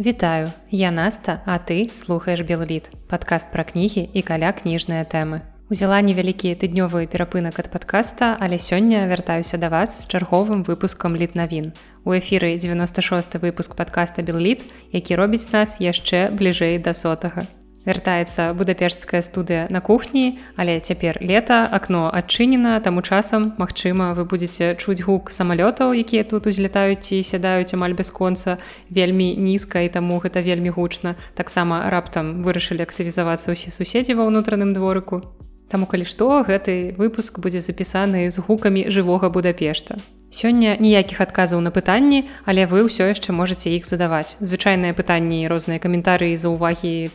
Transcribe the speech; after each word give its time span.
Вітаю, 0.00 0.52
я 0.70 0.90
Наста, 0.90 1.42
а 1.44 1.58
ты 1.58 1.92
слухаеш 1.92 2.40
Белліт, 2.40 2.88
падкаст 3.08 3.52
пра 3.52 3.64
кнігі 3.68 4.08
і 4.08 4.22
каля 4.24 4.48
кніжныя 4.56 5.04
тэмы. 5.04 5.44
Узяла 5.68 6.00
невялікі 6.00 6.56
тыднёвы 6.56 7.04
перапынак 7.04 7.60
ад 7.60 7.68
падкаста, 7.68 8.32
але 8.40 8.56
сёння 8.56 9.04
вяртаюся 9.12 9.60
да 9.60 9.68
вас 9.68 10.00
з 10.00 10.08
чарговым 10.08 10.64
выпускам 10.64 11.20
літнавін. 11.20 11.76
У 12.08 12.16
эфіры 12.16 12.56
96 12.56 13.44
выпуск 13.44 13.76
падкаста 13.76 14.24
Белліт, 14.24 14.64
які 14.88 15.20
робіць 15.20 15.52
нас 15.52 15.76
яшчэ 15.84 16.32
бліжэй 16.32 16.80
да 16.80 16.96
сотага 16.96 17.44
вяртаецца 17.86 18.52
будапешцкая 18.54 19.22
студыя 19.22 19.66
на 19.70 19.80
кухні 19.80 20.38
але 20.56 20.80
цяпер 20.80 21.18
лета 21.20 21.64
акно 21.70 22.10
адчынена 22.12 22.80
таму 22.80 23.02
часам 23.02 23.54
Мачыма 23.58 24.14
вы 24.14 24.24
будете 24.24 24.76
чуць 24.76 25.02
гук 25.02 25.30
самалётаў 25.30 25.96
якія 25.96 26.24
тут 26.24 26.46
узлетаюць 26.46 27.00
ці 27.00 27.22
сядаюць 27.24 27.72
амаль 27.74 27.96
бясконца 27.96 28.58
вельмі 28.90 29.34
нізка 29.36 29.80
і 29.80 29.88
таму 29.88 30.20
гэта 30.20 30.44
вельмі 30.44 30.70
гучна. 30.70 31.16
Таксама 31.34 31.88
раптам 31.90 32.42
вырашылі 32.44 32.84
актывізавацца 32.84 33.56
ўсе 33.56 33.72
суседзі 33.72 34.14
ва 34.20 34.28
ўнутраным 34.28 34.72
дворыку. 34.76 35.24
Таму 35.70 35.86
калі 35.86 36.04
што 36.04 36.42
гэты 36.44 36.94
выпуск 36.98 37.38
будзе 37.38 37.60
запісаны 37.64 38.28
з 38.30 38.42
гукамі 38.42 38.90
жывога 38.90 39.30
будапешта 39.30 40.00
Сёння 40.30 40.78
ніякіх 40.78 41.20
адказаў 41.20 41.58
на 41.58 41.74
пытанні, 41.74 42.30
але 42.46 42.62
вы 42.70 42.86
ўсё 42.86 43.10
яшчэ 43.10 43.34
можете 43.34 43.74
іх 43.74 43.82
задаваць. 43.82 44.38
Звычайныя 44.38 44.94
пытанні 44.94 45.42
і 45.42 45.50
розныя 45.50 45.82
каментарыі 45.82 46.38
за 46.38 46.54
ўвагі 46.54 47.10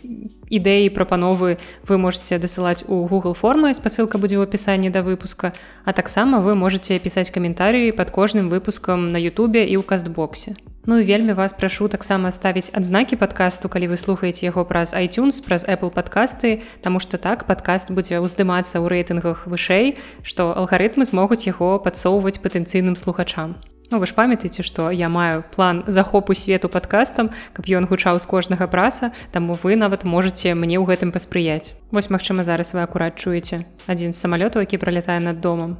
ідэі 0.52 0.92
прапановы 0.92 1.56
вы 1.88 1.96
можете 1.96 2.36
дасылаць 2.44 2.84
у 2.92 3.08
Google 3.08 3.32
формы 3.32 3.72
спасылка 3.72 4.20
будзе 4.20 4.36
ў 4.36 4.44
апісанні 4.44 4.92
да 4.92 5.00
выпуска, 5.00 5.56
а 5.88 5.96
таксама 5.96 6.44
вы 6.44 6.60
можете 6.60 7.00
пісаць 7.00 7.32
каментарыі 7.32 7.96
пад 7.96 8.12
кожным 8.12 8.52
выпускам 8.52 9.16
на 9.16 9.18
Ютубе 9.18 9.64
і 9.64 9.80
ў 9.80 9.84
кастбоксе. 9.88 10.60
Ну 10.86 11.00
і 11.00 11.06
вельмі 11.06 11.34
вас 11.34 11.54
прашу 11.54 11.88
таксама 11.90 12.30
ставіць 12.30 12.70
адзнакі 12.70 13.18
падкасту, 13.18 13.70
калі 13.74 13.90
вы 13.90 13.98
слухаеце 13.98 14.46
яго 14.46 14.62
праз 14.70 14.94
iTunes, 14.94 15.42
праз 15.42 15.66
Apple 15.66 15.90
падкасты, 15.90 16.62
Таму 16.86 17.02
што 17.02 17.18
так 17.18 17.50
падкаст 17.50 17.90
будзе 17.90 18.22
ўздымацца 18.22 18.78
ў 18.78 18.86
рэйтынгах 18.94 19.50
вышэй, 19.50 19.98
што 20.22 20.54
алгарытмы 20.54 21.10
змогуць 21.10 21.50
яго 21.50 21.82
падсоўваць 21.82 22.38
патэнцыйным 22.38 22.94
слухачам. 22.94 23.58
Ну, 23.90 23.98
вы 23.98 24.06
ж 24.06 24.14
памятаеце, 24.14 24.62
што 24.62 24.90
я 24.90 25.10
маю 25.10 25.42
план 25.56 25.84
захопу 25.88 26.38
свету 26.38 26.70
падкастам, 26.70 27.34
каб 27.54 27.66
ён 27.66 27.90
гучаў 27.90 28.22
з 28.22 28.26
кожнага 28.30 28.70
праса, 28.70 29.10
таму 29.32 29.58
вы 29.58 29.74
нават 29.78 30.06
можете 30.06 30.54
мне 30.54 30.78
ў 30.78 30.86
гэтым 30.86 31.10
паспрыяць. 31.10 31.74
Вось 31.90 32.10
магчыма, 32.14 32.46
зараз 32.46 32.78
вы 32.78 32.86
акурат 32.86 33.18
чуеце 33.18 33.66
адзін 33.90 34.14
з 34.14 34.22
самалётаў, 34.22 34.66
які 34.66 34.78
пралятае 34.78 35.18
над 35.22 35.42
домам. 35.42 35.78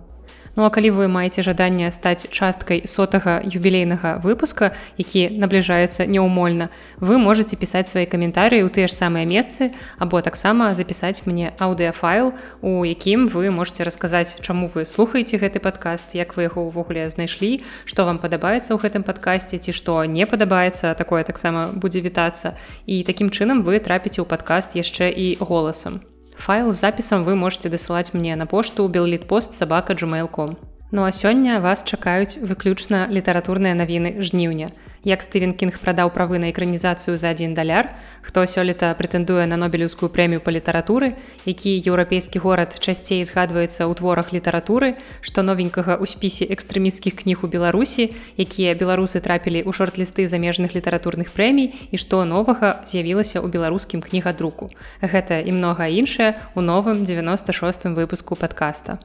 Ну 0.56 0.64
а 0.64 0.70
калі 0.72 0.90
вы 0.96 1.08
маеце 1.12 1.44
жаданне 1.44 1.92
стаць 1.92 2.32
часткай 2.32 2.88
сотага 2.88 3.44
юбілейнага 3.44 4.24
выпуска, 4.24 4.72
які 4.96 5.28
набліжаецца 5.36 6.08
неўмольна, 6.08 6.70
вы 7.04 7.20
можете 7.20 7.60
пісаць 7.60 7.92
свае 7.92 8.08
каментарыі 8.08 8.64
ў 8.64 8.72
тыя 8.72 8.88
ж 8.88 8.96
самыя 8.96 9.28
месцы 9.28 9.76
або 10.00 10.24
таксама 10.24 10.72
запісаць 10.72 11.28
мне 11.28 11.52
аўдыафайл, 11.60 12.32
у 12.64 12.88
якім 12.88 13.28
вы 13.28 13.52
можете 13.52 13.84
расказаць, 13.84 14.40
чаму 14.40 14.72
вы 14.72 14.88
слухаеце 14.88 15.44
гэты 15.44 15.60
падкаст, 15.60 16.16
як 16.16 16.40
вы 16.40 16.48
яго 16.48 16.64
ўвогуле 16.72 17.04
знайшлі, 17.12 17.60
што 17.84 18.08
вам 18.08 18.24
падабаецца 18.24 18.72
ў 18.72 18.80
гэтым 18.80 19.04
падкасці 19.04 19.60
ці 19.60 19.76
што 19.76 20.08
не 20.08 20.24
падабаецца, 20.24 20.96
такое 20.96 21.28
таксама 21.28 21.76
будзе 21.76 22.00
вітацца. 22.00 22.56
І 22.88 23.04
такім 23.04 23.28
чынам 23.28 23.68
вы 23.68 23.84
трапіце 23.84 24.24
ў 24.24 24.28
падкаст 24.32 24.80
яшчэ 24.80 25.12
і 25.12 25.36
голасам. 25.44 26.00
Файл 26.38 26.72
з 26.74 26.80
запісам 26.80 27.24
вы 27.24 27.36
можете 27.36 27.70
дасылаць 27.70 28.14
мне 28.14 28.36
на 28.36 28.46
пошту 28.46 28.88
беллітпост 28.88 29.54
сабака 29.54 29.94
gmail.com. 29.94 30.56
Ну 30.92 31.04
а 31.04 31.12
сёння 31.12 31.60
вас 31.60 31.84
чакаюць 31.84 32.38
выключна 32.38 33.08
літаратурныя 33.10 33.74
навіны 33.74 34.22
жніўня. 34.22 34.70
Як 35.06 35.22
Стывен 35.22 35.54
Кінг 35.54 35.78
прадаў 35.86 36.10
правы 36.10 36.42
на 36.42 36.50
экранізацыю 36.50 37.14
за 37.22 37.30
адзін 37.30 37.54
даляр, 37.54 37.94
хто 38.26 38.42
сёлета 38.50 38.90
прэтэндуе 38.98 39.46
на 39.46 39.54
нобелеўскую 39.54 40.10
прэмію 40.10 40.42
па 40.42 40.50
літаратуры, 40.50 41.14
які 41.46 41.78
еўрапейскі 41.78 42.42
горад 42.42 42.74
часцей 42.82 43.22
згадваецца 43.22 43.86
ў 43.86 43.94
творах 43.94 44.34
літаратуры, 44.34 44.98
што 45.22 45.46
новенькага 45.46 46.02
ў 46.02 46.10
спісе 46.10 46.50
экстрэміцкіх 46.50 47.22
кніг 47.22 47.46
у 47.46 47.52
Беларусі, 47.54 48.18
якія 48.34 48.74
беларусы 48.74 49.22
трапілі 49.22 49.62
ў 49.62 49.70
шорт-лісты 49.78 50.26
замежных 50.26 50.74
літаратурных 50.74 51.30
прэмій 51.38 51.70
і 51.94 52.02
што 52.02 52.26
новага 52.26 52.82
з'явілася 52.90 53.46
ў 53.46 53.48
беларускім 53.54 54.02
кнігадруку. 54.02 54.74
Гэта 55.06 55.38
і 55.46 55.54
многа 55.54 55.86
іншае 55.86 56.34
ў 56.58 56.66
новым 56.66 57.06
96 57.06 57.94
выпуску 57.94 58.34
падкаста. 58.34 58.98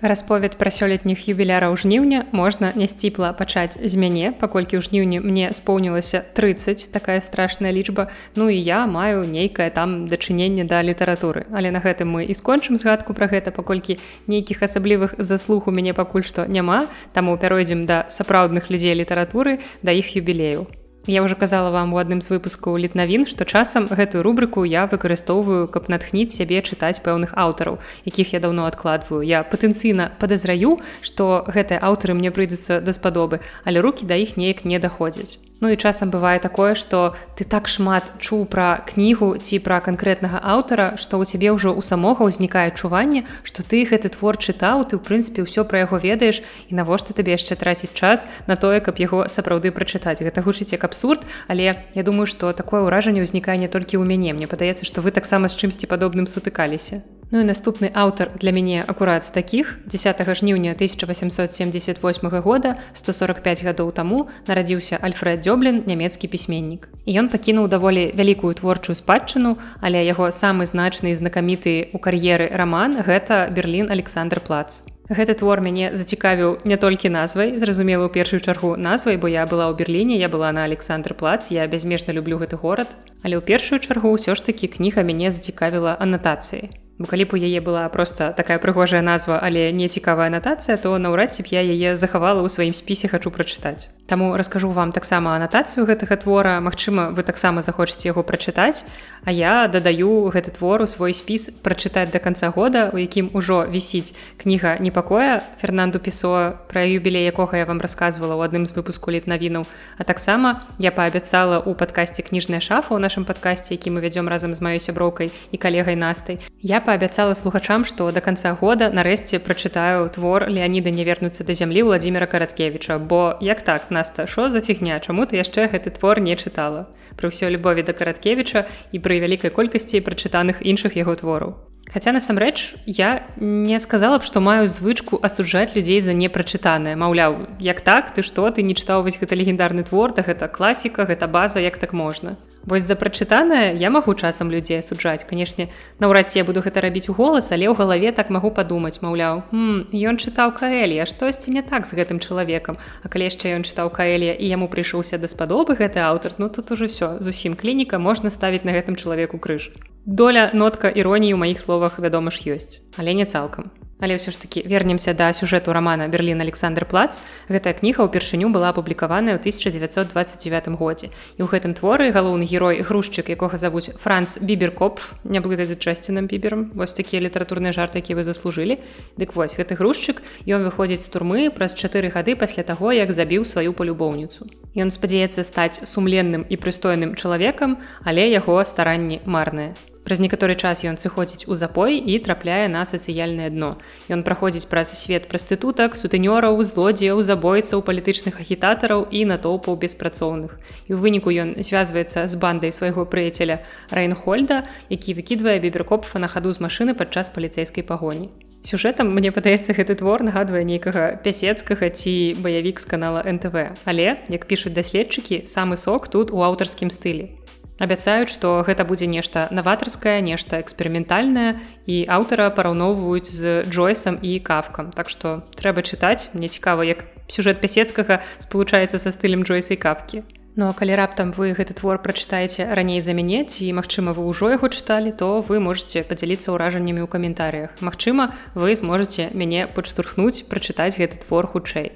Расповед 0.00 0.58
пра 0.60 0.68
сёлетніх 0.68 1.24
юбіляраў 1.24 1.72
жніўня 1.80 2.28
можна 2.36 2.68
нясціпла 2.76 3.32
пачаць 3.32 3.80
з 3.80 3.96
мяне, 3.96 4.28
паколькі 4.36 4.76
ў 4.76 4.84
жніўні 4.84 5.24
мне 5.24 5.48
споўнілася 5.56 6.20
30 6.36 6.92
такая 6.92 7.24
страшная 7.24 7.72
лічба. 7.72 8.12
Ну 8.36 8.52
і 8.52 8.60
я 8.60 8.84
маю 8.84 9.24
нейкае 9.24 9.72
там 9.72 10.04
дачыненне 10.04 10.68
да 10.68 10.84
літаратуры. 10.84 11.48
Але 11.48 11.72
на 11.72 11.80
гэтым 11.80 12.12
мы 12.12 12.28
і 12.28 12.36
скончым 12.36 12.76
згадку 12.76 13.16
пра 13.16 13.24
гэта, 13.24 13.56
паколькі 13.56 13.96
нейкіх 14.28 14.60
асаблівых 14.60 15.16
заслуг 15.16 15.64
у 15.64 15.72
мяне 15.72 15.96
пакуль 15.96 16.28
што 16.28 16.44
няма, 16.44 16.92
таму 17.16 17.32
пяройдзем 17.40 17.88
да 17.88 18.04
сапраўдных 18.12 18.68
людзей 18.68 18.92
літаратуры 18.92 19.64
да 19.80 19.96
іх 19.96 20.12
юбілею. 20.12 20.68
Я 21.06 21.22
уже 21.22 21.36
казала 21.36 21.70
вам 21.70 21.94
у 21.94 21.98
адным 22.02 22.18
з 22.20 22.34
выпускаў 22.34 22.74
літнавін, 22.82 23.26
што 23.30 23.46
часам 23.46 23.86
гэтую 23.86 24.26
рубрыку 24.26 24.66
я 24.66 24.90
выкарыстоўваю, 24.90 25.70
каб 25.70 25.86
натхніць 25.86 26.34
сябе 26.34 26.58
чытаць 26.66 26.98
пэўных 26.98 27.30
аўтараў, 27.38 27.78
якіх 28.02 28.34
я 28.34 28.40
даўно 28.42 28.66
адкладваю. 28.66 29.22
Я 29.22 29.46
патэнцыйна 29.46 30.10
падазраю, 30.18 30.82
што 31.06 31.46
гэтыя 31.46 31.78
аўтары 31.78 32.18
мне 32.18 32.34
прыйдуцца 32.34 32.82
даспадобы, 32.82 33.38
але 33.62 33.86
рукі 33.86 34.02
да 34.02 34.18
іх 34.18 34.34
неяк 34.34 34.66
не 34.66 34.82
даходзяць. 34.82 35.38
Ну 35.60 35.72
і 35.72 35.76
часам 35.76 36.12
бывае 36.12 36.36
такое, 36.36 36.76
што 36.76 37.16
ты 37.32 37.48
так 37.48 37.64
шмат 37.64 38.12
чуў 38.20 38.44
пра 38.44 38.84
кнігу 38.84 39.40
ці 39.40 39.56
пра 39.64 39.80
канкрэтнага 39.80 40.36
аўтара, 40.44 41.00
што 41.00 41.16
ў 41.16 41.24
цябе 41.24 41.48
ўжо 41.56 41.72
ў 41.72 41.80
самога 41.80 42.28
ўзнікае 42.28 42.76
адчуванне, 42.76 43.24
што 43.40 43.64
ты 43.64 43.88
гэты 43.88 44.12
твор 44.12 44.36
чытаў, 44.36 44.84
ты 44.84 45.00
ў 45.00 45.00
прынцыпе 45.00 45.48
ўсё 45.48 45.64
пра 45.64 45.88
яго 45.88 45.96
ведаеш 45.96 46.44
і 46.68 46.76
навошта 46.76 47.16
табе 47.16 47.32
яшчэ 47.40 47.56
траціць 47.56 47.96
час 47.96 48.28
на 48.44 48.60
тое, 48.60 48.84
каб 48.84 49.00
яго 49.00 49.24
сапраўды 49.32 49.72
прачытаць. 49.72 50.20
Гэта 50.20 50.44
гучыць 50.44 50.76
як 50.76 50.84
абсурд, 50.84 51.24
але 51.48 51.80
я 51.96 52.02
думаю, 52.04 52.28
што 52.28 52.52
такое 52.52 52.84
ўражанне 52.84 53.24
ўзнікае 53.24 53.56
не 53.56 53.72
толькі 53.72 53.96
ў 53.96 54.04
мяне. 54.04 54.36
Мне 54.36 54.44
падаецца, 54.44 54.84
што 54.84 55.00
вы 55.00 55.08
таксама 55.08 55.48
з 55.48 55.56
чымсьці 55.56 55.88
падобным 55.88 56.28
сутыкаліся. 56.28 57.00
Ну 57.30 57.40
і 57.42 57.44
наступны 57.44 57.90
аўтар 57.90 58.30
для 58.38 58.54
мяне 58.54 58.84
акурат 58.86 59.26
з 59.26 59.34
такіх 59.34 59.82
10 59.90 60.22
жніўня 60.38 60.78
1878 60.78 62.40
года 62.40 62.76
145 62.94 63.64
гадоў 63.66 63.90
таму 63.90 64.28
нарадзіўся 64.46 65.02
Альфред 65.02 65.42
дзёблін 65.42 65.82
нямецкі 65.90 66.30
пісьменнік. 66.30 66.86
І 67.02 67.18
ён 67.18 67.26
пакінуў 67.26 67.66
даволі 67.66 68.14
вялікую 68.14 68.54
творчую 68.54 68.94
спадчыну, 68.94 69.58
але 69.82 70.06
яго 70.06 70.30
самы 70.30 70.70
значны 70.70 71.10
і 71.10 71.18
знакаміты 71.18 71.90
ў 71.90 71.98
кар'еры 71.98 72.46
раман 72.54 73.02
гэта 73.02 73.50
Берлін 73.50 73.90
Александр 73.90 74.38
Плац. 74.38 74.86
Гэты 75.10 75.34
твор 75.34 75.58
мяне 75.62 75.90
зацікавіў 75.98 76.62
не 76.62 76.78
толькі 76.78 77.10
назвай, 77.10 77.58
зразумела 77.58 78.06
ў 78.06 78.14
першую 78.14 78.38
чаргу 78.38 78.78
назвай, 78.78 79.18
бо 79.18 79.26
я 79.26 79.50
была 79.50 79.66
ў 79.66 79.74
Берліне, 79.74 80.14
я 80.14 80.30
была 80.30 80.54
на 80.54 80.62
Александр 80.62 81.14
Плац, 81.14 81.50
я 81.50 81.66
бязмежна 81.66 82.14
люблю 82.14 82.38
гэты 82.38 82.54
горад. 82.54 82.94
Але 83.26 83.38
ў 83.38 83.42
першую 83.42 83.82
чаргу 83.82 84.14
ўсё 84.14 84.38
ж 84.38 84.46
такі 84.46 84.70
кніга 84.70 85.02
мяне 85.02 85.34
зацікавіла 85.34 85.98
анатацыі. 85.98 86.85
Бо 86.98 87.04
калі 87.04 87.28
б 87.28 87.34
у 87.34 87.36
яе 87.36 87.60
была 87.60 87.88
просто 87.92 88.32
такая 88.32 88.56
прыгожая 88.58 89.02
назва, 89.04 89.36
але 89.42 89.68
не 89.72 89.88
цікавая 89.88 90.32
анатацыя, 90.32 90.80
то 90.80 90.96
наўрад 90.96 91.36
ці 91.36 91.44
б 91.44 91.52
я 91.52 91.60
яе 91.60 91.96
захавала 91.96 92.40
ў 92.40 92.48
сваім 92.48 92.72
спісе 92.72 93.12
хачу 93.12 93.28
прачытаць. 93.28 93.92
Таму 94.08 94.32
раскажу 94.36 94.70
вам 94.70 94.96
таксама 94.96 95.36
анатацыю 95.36 95.84
гэтага 95.84 96.16
твора. 96.16 96.56
Магчыма, 96.64 97.12
вы 97.12 97.20
таксама 97.20 97.60
захочаце 97.60 98.08
яго 98.08 98.24
прачытаць, 98.24 98.88
А 99.26 99.32
я 99.32 99.66
дадаю 99.66 100.30
гэты 100.30 100.54
твор 100.54 100.82
у 100.82 100.86
свой 100.86 101.10
спіс 101.10 101.50
прачытаць 101.58 102.14
да 102.14 102.22
канца 102.22 102.54
года, 102.54 102.94
у 102.94 102.96
якім 102.96 103.34
ужо 103.34 103.66
вісіць 103.66 104.14
кніга 104.38 104.78
непакоя 104.78 105.42
Фернанду 105.58 105.98
Пісо 105.98 106.54
пра 106.70 106.86
юбілей 106.86 107.26
якога 107.26 107.58
я 107.58 107.66
вам 107.66 107.82
рассказывала 107.82 108.38
ў 108.38 108.46
адным 108.46 108.70
з 108.70 108.78
выпуску 108.78 109.10
літнавіну. 109.10 109.66
А 109.98 110.06
таксама 110.06 110.62
я 110.78 110.94
паабяцала 110.94 111.58
ў 111.58 111.74
падкасці 111.74 112.22
кніжная 112.22 112.62
шафа 112.62 112.94
ў 112.94 113.02
нашым 113.02 113.26
падкасці, 113.26 113.74
які 113.74 113.90
мы 113.90 113.98
вядзём 113.98 114.30
разам 114.30 114.54
з 114.54 114.62
маёй 114.62 114.78
сяброўкай 114.78 115.34
і 115.50 115.56
калегай 115.58 115.98
настай. 115.98 116.38
Я 116.62 116.78
паабяцала 116.86 117.34
слухачам, 117.34 117.84
што 117.84 118.06
да 118.14 118.22
канца 118.22 118.54
года 118.54 118.88
нарэшце 118.94 119.42
прачытаю 119.42 120.06
твор 120.14 120.46
Леаніда 120.46 120.94
не 120.94 121.02
вернуцца 121.02 121.42
да 121.44 121.54
зямлі 121.58 121.82
Владзіміра 121.90 122.30
Караткевіча, 122.30 122.98
бо 122.98 123.34
як 123.42 123.62
так 123.66 123.90
наста 123.90 124.26
що 124.26 124.50
за 124.50 124.62
фігня, 124.62 125.00
чаму 125.00 125.26
ты 125.26 125.42
яшчэ 125.42 125.66
гэты 125.74 125.90
твор 125.90 126.22
не 126.22 126.38
чытала. 126.38 126.86
Пры 127.18 127.34
ўсё 127.34 127.50
любові 127.50 127.82
да 127.82 127.92
Караткевіча 127.92 128.70
і 128.94 129.02
пры 129.02 129.18
вялікай 129.18 129.50
колькасці 129.50 130.00
прачытаных 130.06 130.62
іншых 130.62 130.94
яго 130.94 131.18
твораў. 131.18 131.58
Хаця 131.92 132.12
насамрэч 132.12 132.74
я 132.86 133.26
не 133.36 133.78
сказала 133.78 134.18
б, 134.18 134.26
што 134.26 134.40
маю 134.40 134.66
звычку 134.68 135.18
асуджаць 135.22 135.74
людзей 135.74 136.00
за 136.00 136.14
непрачытанае. 136.14 136.94
Маўляў, 136.98 137.46
як 137.58 137.80
так, 137.80 138.14
ты 138.14 138.22
што 138.22 138.50
ты 138.50 138.62
не 138.62 138.74
чытаў 138.74 139.02
вось 139.02 139.18
гэта 139.18 139.34
легендарны 139.38 139.82
твор, 139.86 140.14
да 140.14 140.22
гэта 140.22 140.48
класіка, 140.48 141.06
гэта 141.06 141.26
база, 141.26 141.62
як 141.62 141.78
так 141.78 141.92
можна. 141.92 142.36
Вось 142.66 142.82
за 142.82 142.96
прачытанае 142.98 143.78
я 143.78 143.90
магу 143.94 144.10
часам 144.18 144.50
людзей 144.50 144.82
асуджаць. 144.82 145.22
Канешне, 145.22 145.70
наўрад 146.02 146.34
ці 146.34 146.42
я 146.42 146.44
буду 146.44 146.66
гэта 146.66 146.82
рабіць 146.82 147.06
у 147.06 147.14
голас, 147.14 147.54
але 147.54 147.70
ў 147.70 147.78
галаве 147.78 148.10
так 148.10 148.26
магу 148.34 148.50
падумаць, 148.50 148.98
маўляў, 149.06 149.46
ён 149.94 150.18
чытаў 150.18 150.50
каэлія, 150.58 151.06
штосьці 151.06 151.54
не 151.54 151.62
так 151.62 151.86
з 151.86 151.94
гэтым 151.94 152.18
чалавекам. 152.18 152.74
А 153.02 153.06
калі 153.06 153.30
яшчэ 153.30 153.54
ён 153.54 153.62
чытаў 153.62 153.94
каэлія 153.94 154.34
і 154.34 154.50
яму 154.50 154.66
прыйшоўся 154.66 155.14
даспадобы 155.22 155.78
гэты 155.78 156.02
аўтар, 156.02 156.34
ну 156.42 156.50
тут 156.50 156.74
ужо 156.74 156.90
ўсё 156.90 157.22
зусім 157.22 157.54
клініка 157.54 158.02
можна 158.02 158.34
ставіць 158.34 158.66
на 158.66 158.74
гэтым 158.74 158.98
чалавеку 158.98 159.38
крыж. 159.38 159.70
Доля 160.02 160.50
нотка 160.50 160.90
іроніі 160.90 161.38
ў 161.38 161.42
маіх 161.46 161.62
словах 161.62 162.02
вядома 162.02 162.34
ж 162.34 162.50
ёсць, 162.50 162.82
але 162.98 163.14
не 163.14 163.30
цалкам. 163.30 163.70
Але 164.00 164.20
ўсё 164.20 164.28
ж 164.28 164.36
таки 164.36 164.60
вернемся 164.60 165.16
да 165.16 165.32
сюжэту 165.32 165.72
романа 165.72 166.08
Берлін 166.08 166.44
Александр 166.44 166.84
Плац. 166.84 167.16
Гэтая 167.48 167.72
кніга 167.72 168.04
ўпершыню 168.04 168.52
была 168.52 168.68
апублікаваная 168.68 169.36
ў 169.36 169.40
1929 169.40 170.76
годзе. 170.76 171.08
І 171.40 171.40
ў 171.40 171.48
гэтым 171.48 171.72
творы 171.72 172.12
галоўны 172.12 172.44
герой 172.44 172.84
грузчык, 172.84 173.32
якога 173.32 173.56
завуць 173.56 173.96
Франц 173.96 174.36
Біберкопф, 174.36 175.16
не 175.24 175.40
блытаць 175.40 175.72
за 175.72 175.80
часціным 175.80 176.28
біберам. 176.28 176.76
Вось 176.76 176.92
такія 176.92 177.24
літаратурныя 177.24 177.72
жарты, 177.72 178.04
які 178.04 178.20
вы 178.20 178.22
заслужылі. 178.28 178.84
Дык 179.16 179.32
вось 179.32 179.56
гэты 179.56 179.80
грузчык, 179.80 180.20
ён 180.44 180.68
выходзіць 180.68 181.08
з 181.08 181.08
турмы 181.08 181.48
праз 181.48 181.72
чатыры 181.72 182.12
гады 182.12 182.36
пасля 182.36 182.68
таго, 182.68 182.92
як 182.92 183.16
забіў 183.16 183.48
сваю 183.48 183.72
палюбоўніцу. 183.72 184.44
Ён 184.76 184.92
спадзяецца 184.92 185.40
стаць 185.40 185.80
сумленным 185.88 186.44
і 186.44 186.60
прыстойным 186.60 187.16
чалавекам, 187.16 187.80
але 188.04 188.28
яго 188.28 188.60
старанні 188.60 189.24
марныя. 189.24 189.72
Праз 190.06 190.20
некаторы 190.22 190.54
час 190.54 190.86
ён 190.86 190.94
сыходзіць 191.02 191.50
у 191.50 191.56
запой 191.58 191.98
і 191.98 192.14
трапляе 192.22 192.70
на 192.70 192.86
сацыяльнае 192.86 193.50
дно. 193.50 193.74
Ён 194.06 194.22
праходзіць 194.22 194.70
праз 194.70 194.94
свет 194.94 195.26
прастытутак, 195.26 195.98
сутэнёраў, 195.98 196.62
злодзеяў, 196.62 197.26
забойцаў, 197.26 197.82
палітычных 197.82 198.38
агітатараў 198.38 199.02
і 199.10 199.24
натоўпаў 199.26 199.74
беспрацоўных. 199.74 200.62
І 200.86 200.94
ў 200.94 201.02
выніку 201.02 201.34
ён 201.34 201.58
звязваецца 201.58 202.30
з 202.30 202.38
бандай 202.38 202.70
свайго 202.70 203.02
прыяцеля 203.02 203.66
Райнхольда, 203.90 204.62
які 204.94 205.18
выкідвае 205.18 205.58
біберкопфа 205.58 206.22
на 206.22 206.30
хаду 206.30 206.54
з 206.54 206.62
машыны 206.62 206.94
падчас 206.94 207.26
паліцейскай 207.34 207.82
пагоні. 207.82 208.30
Сюжэтам 208.62 209.10
мне 209.10 209.34
падаецца 209.34 209.74
гэты 209.74 209.98
твор 209.98 210.22
нагадвае 210.22 210.62
нейкага 210.62 211.18
пясецкага 211.18 211.90
ці 211.90 212.38
баявік 212.38 212.78
з 212.78 212.86
канала 212.86 213.26
НТВ. 213.26 213.74
Але, 213.82 214.22
як 214.30 214.46
пішуць 214.46 214.74
даследчыкі, 214.74 215.50
самы 215.50 215.74
сок 215.74 216.06
тут 216.06 216.30
у 216.30 216.46
аўтарскім 216.46 216.94
стылі 216.94 217.34
абяцаюць 217.78 218.32
што 218.32 218.62
гэта 218.66 218.84
будзе 218.84 219.06
нешта 219.06 219.48
наватарскае 219.50 220.20
нешта 220.22 220.60
эксперыментальнае 220.60 221.60
і 221.86 222.04
аўтара 222.08 222.48
параўноўваюць 222.50 223.28
з 223.30 223.62
джойсам 223.68 224.18
і 224.22 224.38
кафкам 224.40 224.92
так 224.92 225.12
што 225.12 225.42
трэба 225.56 225.82
чытаць. 225.82 226.30
Мне 226.32 226.48
цікава 226.48 226.84
як 226.84 227.04
сюжэт 227.28 227.60
пясецкага 227.60 228.22
спалучаецца 228.38 228.98
са 228.98 229.12
стылем 229.12 229.44
джойса 229.44 229.74
і 229.74 229.82
капкі 229.82 230.24
Ну 230.56 230.72
калі 230.72 230.96
раптам 230.96 231.32
вы 231.36 231.52
гэты 231.52 231.76
твор 231.76 232.00
прачытаеце 232.00 232.64
раней 232.72 233.04
за 233.04 233.12
мяне 233.12 233.44
ці 233.44 233.68
магчыма 233.76 234.16
вы 234.16 234.24
ўжо 234.24 234.48
яго 234.56 234.72
чыталі 234.72 235.12
то 235.12 235.44
вы 235.44 235.60
можете 235.60 236.00
падзяліцца 236.00 236.48
ўражаннямі 236.56 237.04
ў 237.04 237.08
каментарыях. 237.12 237.76
Магчыма 237.84 238.32
вы 238.56 238.72
зможаце 238.72 239.28
мяне 239.36 239.68
падштурхнуць 239.68 240.48
прачытаць 240.48 240.96
гэты 240.96 241.20
твор 241.28 241.44
хутчэй 241.44 241.92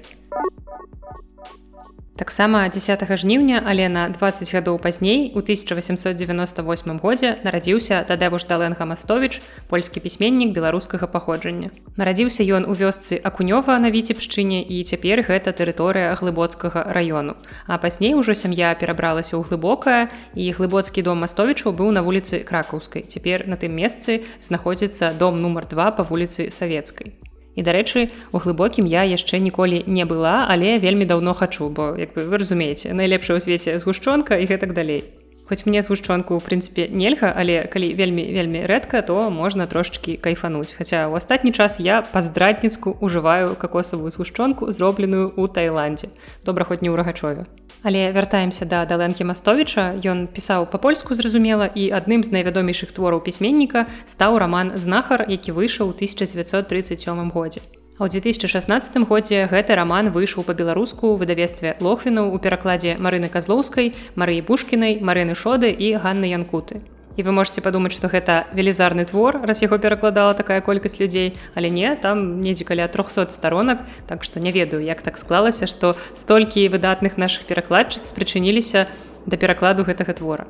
Таксама 2.21 2.69
10 2.69 3.17
жніўня, 3.17 3.63
але 3.65 3.89
на 3.89 4.05
20 4.09 4.53
гадоў 4.53 4.77
пазней 4.77 5.33
у 5.33 5.41
1898 5.41 6.99
годзе 7.01 7.41
нарадзіўся 7.41 8.05
Тадэвуш 8.05 8.45
Даленга 8.45 8.85
Мастовіч, 8.85 9.41
польскі 9.73 10.05
пісьменнік 10.05 10.53
беларускага 10.53 11.09
паходжання. 11.09 11.73
Нарадзіўся 11.97 12.45
ён 12.45 12.69
у 12.69 12.77
вёсцы 12.77 13.17
Акунёва 13.17 13.81
на 13.81 13.89
віцебшчыне 13.89 14.61
і 14.61 14.85
цяпер 14.85 15.25
гэта 15.25 15.49
тэрыторыя 15.49 16.13
глыбоцкага 16.13 16.93
раёну. 16.93 17.33
А 17.65 17.81
пазней 17.81 18.13
ужо 18.13 18.37
сям'я 18.37 18.77
перабралася 18.77 19.41
ў 19.41 19.49
глыбокая 19.49 20.13
і 20.37 20.45
глыбоцкі 20.53 21.01
дом 21.01 21.25
Мастовічаў 21.25 21.73
быў 21.73 21.89
на 21.89 22.05
вуліцы 22.05 22.45
кракаўскай. 22.45 23.09
Цяпер 23.09 23.49
на 23.49 23.57
тым 23.57 23.73
месцы 23.73 24.21
знаходзіцца 24.45 25.17
дом 25.17 25.41
нумар 25.41 25.65
два 25.65 25.89
па 25.89 26.05
вуліцы 26.05 26.53
савецкай. 26.53 27.17
І 27.55 27.63
дарэчы, 27.67 28.09
у 28.31 28.39
глыбокім 28.39 28.87
я 28.87 29.03
яшчэ 29.03 29.39
ніколі 29.43 29.83
не 29.87 30.05
была, 30.07 30.47
але 30.47 30.79
вельмі 30.79 31.05
даўно 31.05 31.33
хачу, 31.33 31.67
бо 31.69 31.95
як 31.99 32.15
бы 32.15 32.23
вы 32.31 32.39
разумееце, 32.39 32.95
найлепшая 32.95 33.37
ў 33.37 33.43
свеце 33.43 33.75
згушчонка 33.75 34.39
і 34.39 34.47
гэтак 34.47 34.71
далей. 34.71 35.03
Хоць 35.51 35.67
мне 35.67 35.83
згушчонку 35.83 36.39
ў 36.39 36.39
прынцыпе 36.39 36.87
нельга, 36.87 37.27
але 37.35 37.67
калі 37.67 37.91
вельмі 37.99 38.23
вельмі 38.31 38.63
рэдка, 38.71 39.03
то 39.03 39.27
можна 39.27 39.67
трошачкі 39.67 40.15
кайфануць. 40.15 40.71
Хаця 40.71 41.11
ў 41.11 41.19
астатні 41.19 41.51
час 41.51 41.75
я 41.83 41.99
па-здрадніцку 42.07 42.95
ўжываю 43.03 43.59
какосавую 43.59 44.15
згушчонку, 44.15 44.71
зробленую 44.71 45.35
ў 45.35 45.51
Таіландзе. 45.51 46.07
Добра 46.47 46.63
хоць 46.63 46.79
не 46.79 46.87
ў 46.87 46.95
рагачове. 46.95 47.51
Але 47.83 48.11
вяртаемся 48.13 48.65
да 48.65 48.85
далэнкі 48.85 49.25
Мастовіча. 49.25 49.97
Ён 50.05 50.29
пісаў 50.29 50.69
па-польску 50.69 51.17
зразумела 51.17 51.65
і 51.65 51.89
адным 51.89 52.21
з 52.21 52.29
найвядомейшых 52.29 52.93
твораў 52.93 53.25
пісьменніка 53.25 53.89
стаў 54.05 54.37
раман 54.37 54.77
знахар, 54.77 55.25
які 55.25 55.57
выйшаў 55.57 55.89
у 55.89 55.93
1937 55.97 57.33
годзе. 57.33 57.61
А 57.97 58.05
ў 58.05 58.21
2016 58.21 59.01
годзе 59.09 59.49
гэты 59.49 59.73
раман 59.73 60.13
выйшаў 60.13 60.45
па-беларуску 60.45 61.09
ў 61.09 61.25
выдавестве 61.25 61.77
Лохвіну 61.81 62.29
ў 62.29 62.37
перакладзе 62.37 62.97
Марыны 63.01 63.33
Казлоўскай, 63.33 63.93
Марыі 64.13 64.45
Пушкінай, 64.45 65.01
Марыны 65.01 65.33
Шоды 65.33 65.73
і 65.73 65.97
Ганны 65.97 66.29
Янкуты 66.29 66.85
і 67.17 67.23
вы 67.23 67.31
можете 67.31 67.61
падумаць 67.61 67.93
что 67.93 68.07
гэта 68.07 68.47
велізарны 68.53 69.05
твор 69.05 69.41
раз 69.43 69.61
яго 69.61 69.77
перакладала 69.77 70.33
такая 70.33 70.61
колькасць 70.61 70.99
людзей 70.99 71.35
але 71.55 71.69
не 71.69 71.95
там 71.95 72.39
недзе 72.41 72.63
каля 72.63 72.87
300 72.87 73.29
сторонак 73.29 73.83
так 74.07 74.23
что 74.23 74.39
не 74.39 74.51
ведаю 74.51 74.83
як 74.83 75.01
так 75.01 75.17
склалася 75.17 75.67
что 75.67 75.95
столькі 76.13 76.67
выдатных 76.69 77.17
наших 77.17 77.45
перакладчыц 77.45 78.11
прычыніліся 78.13 78.87
да 79.25 79.37
перакладу 79.37 79.83
гэтага 79.83 80.13
твора 80.13 80.47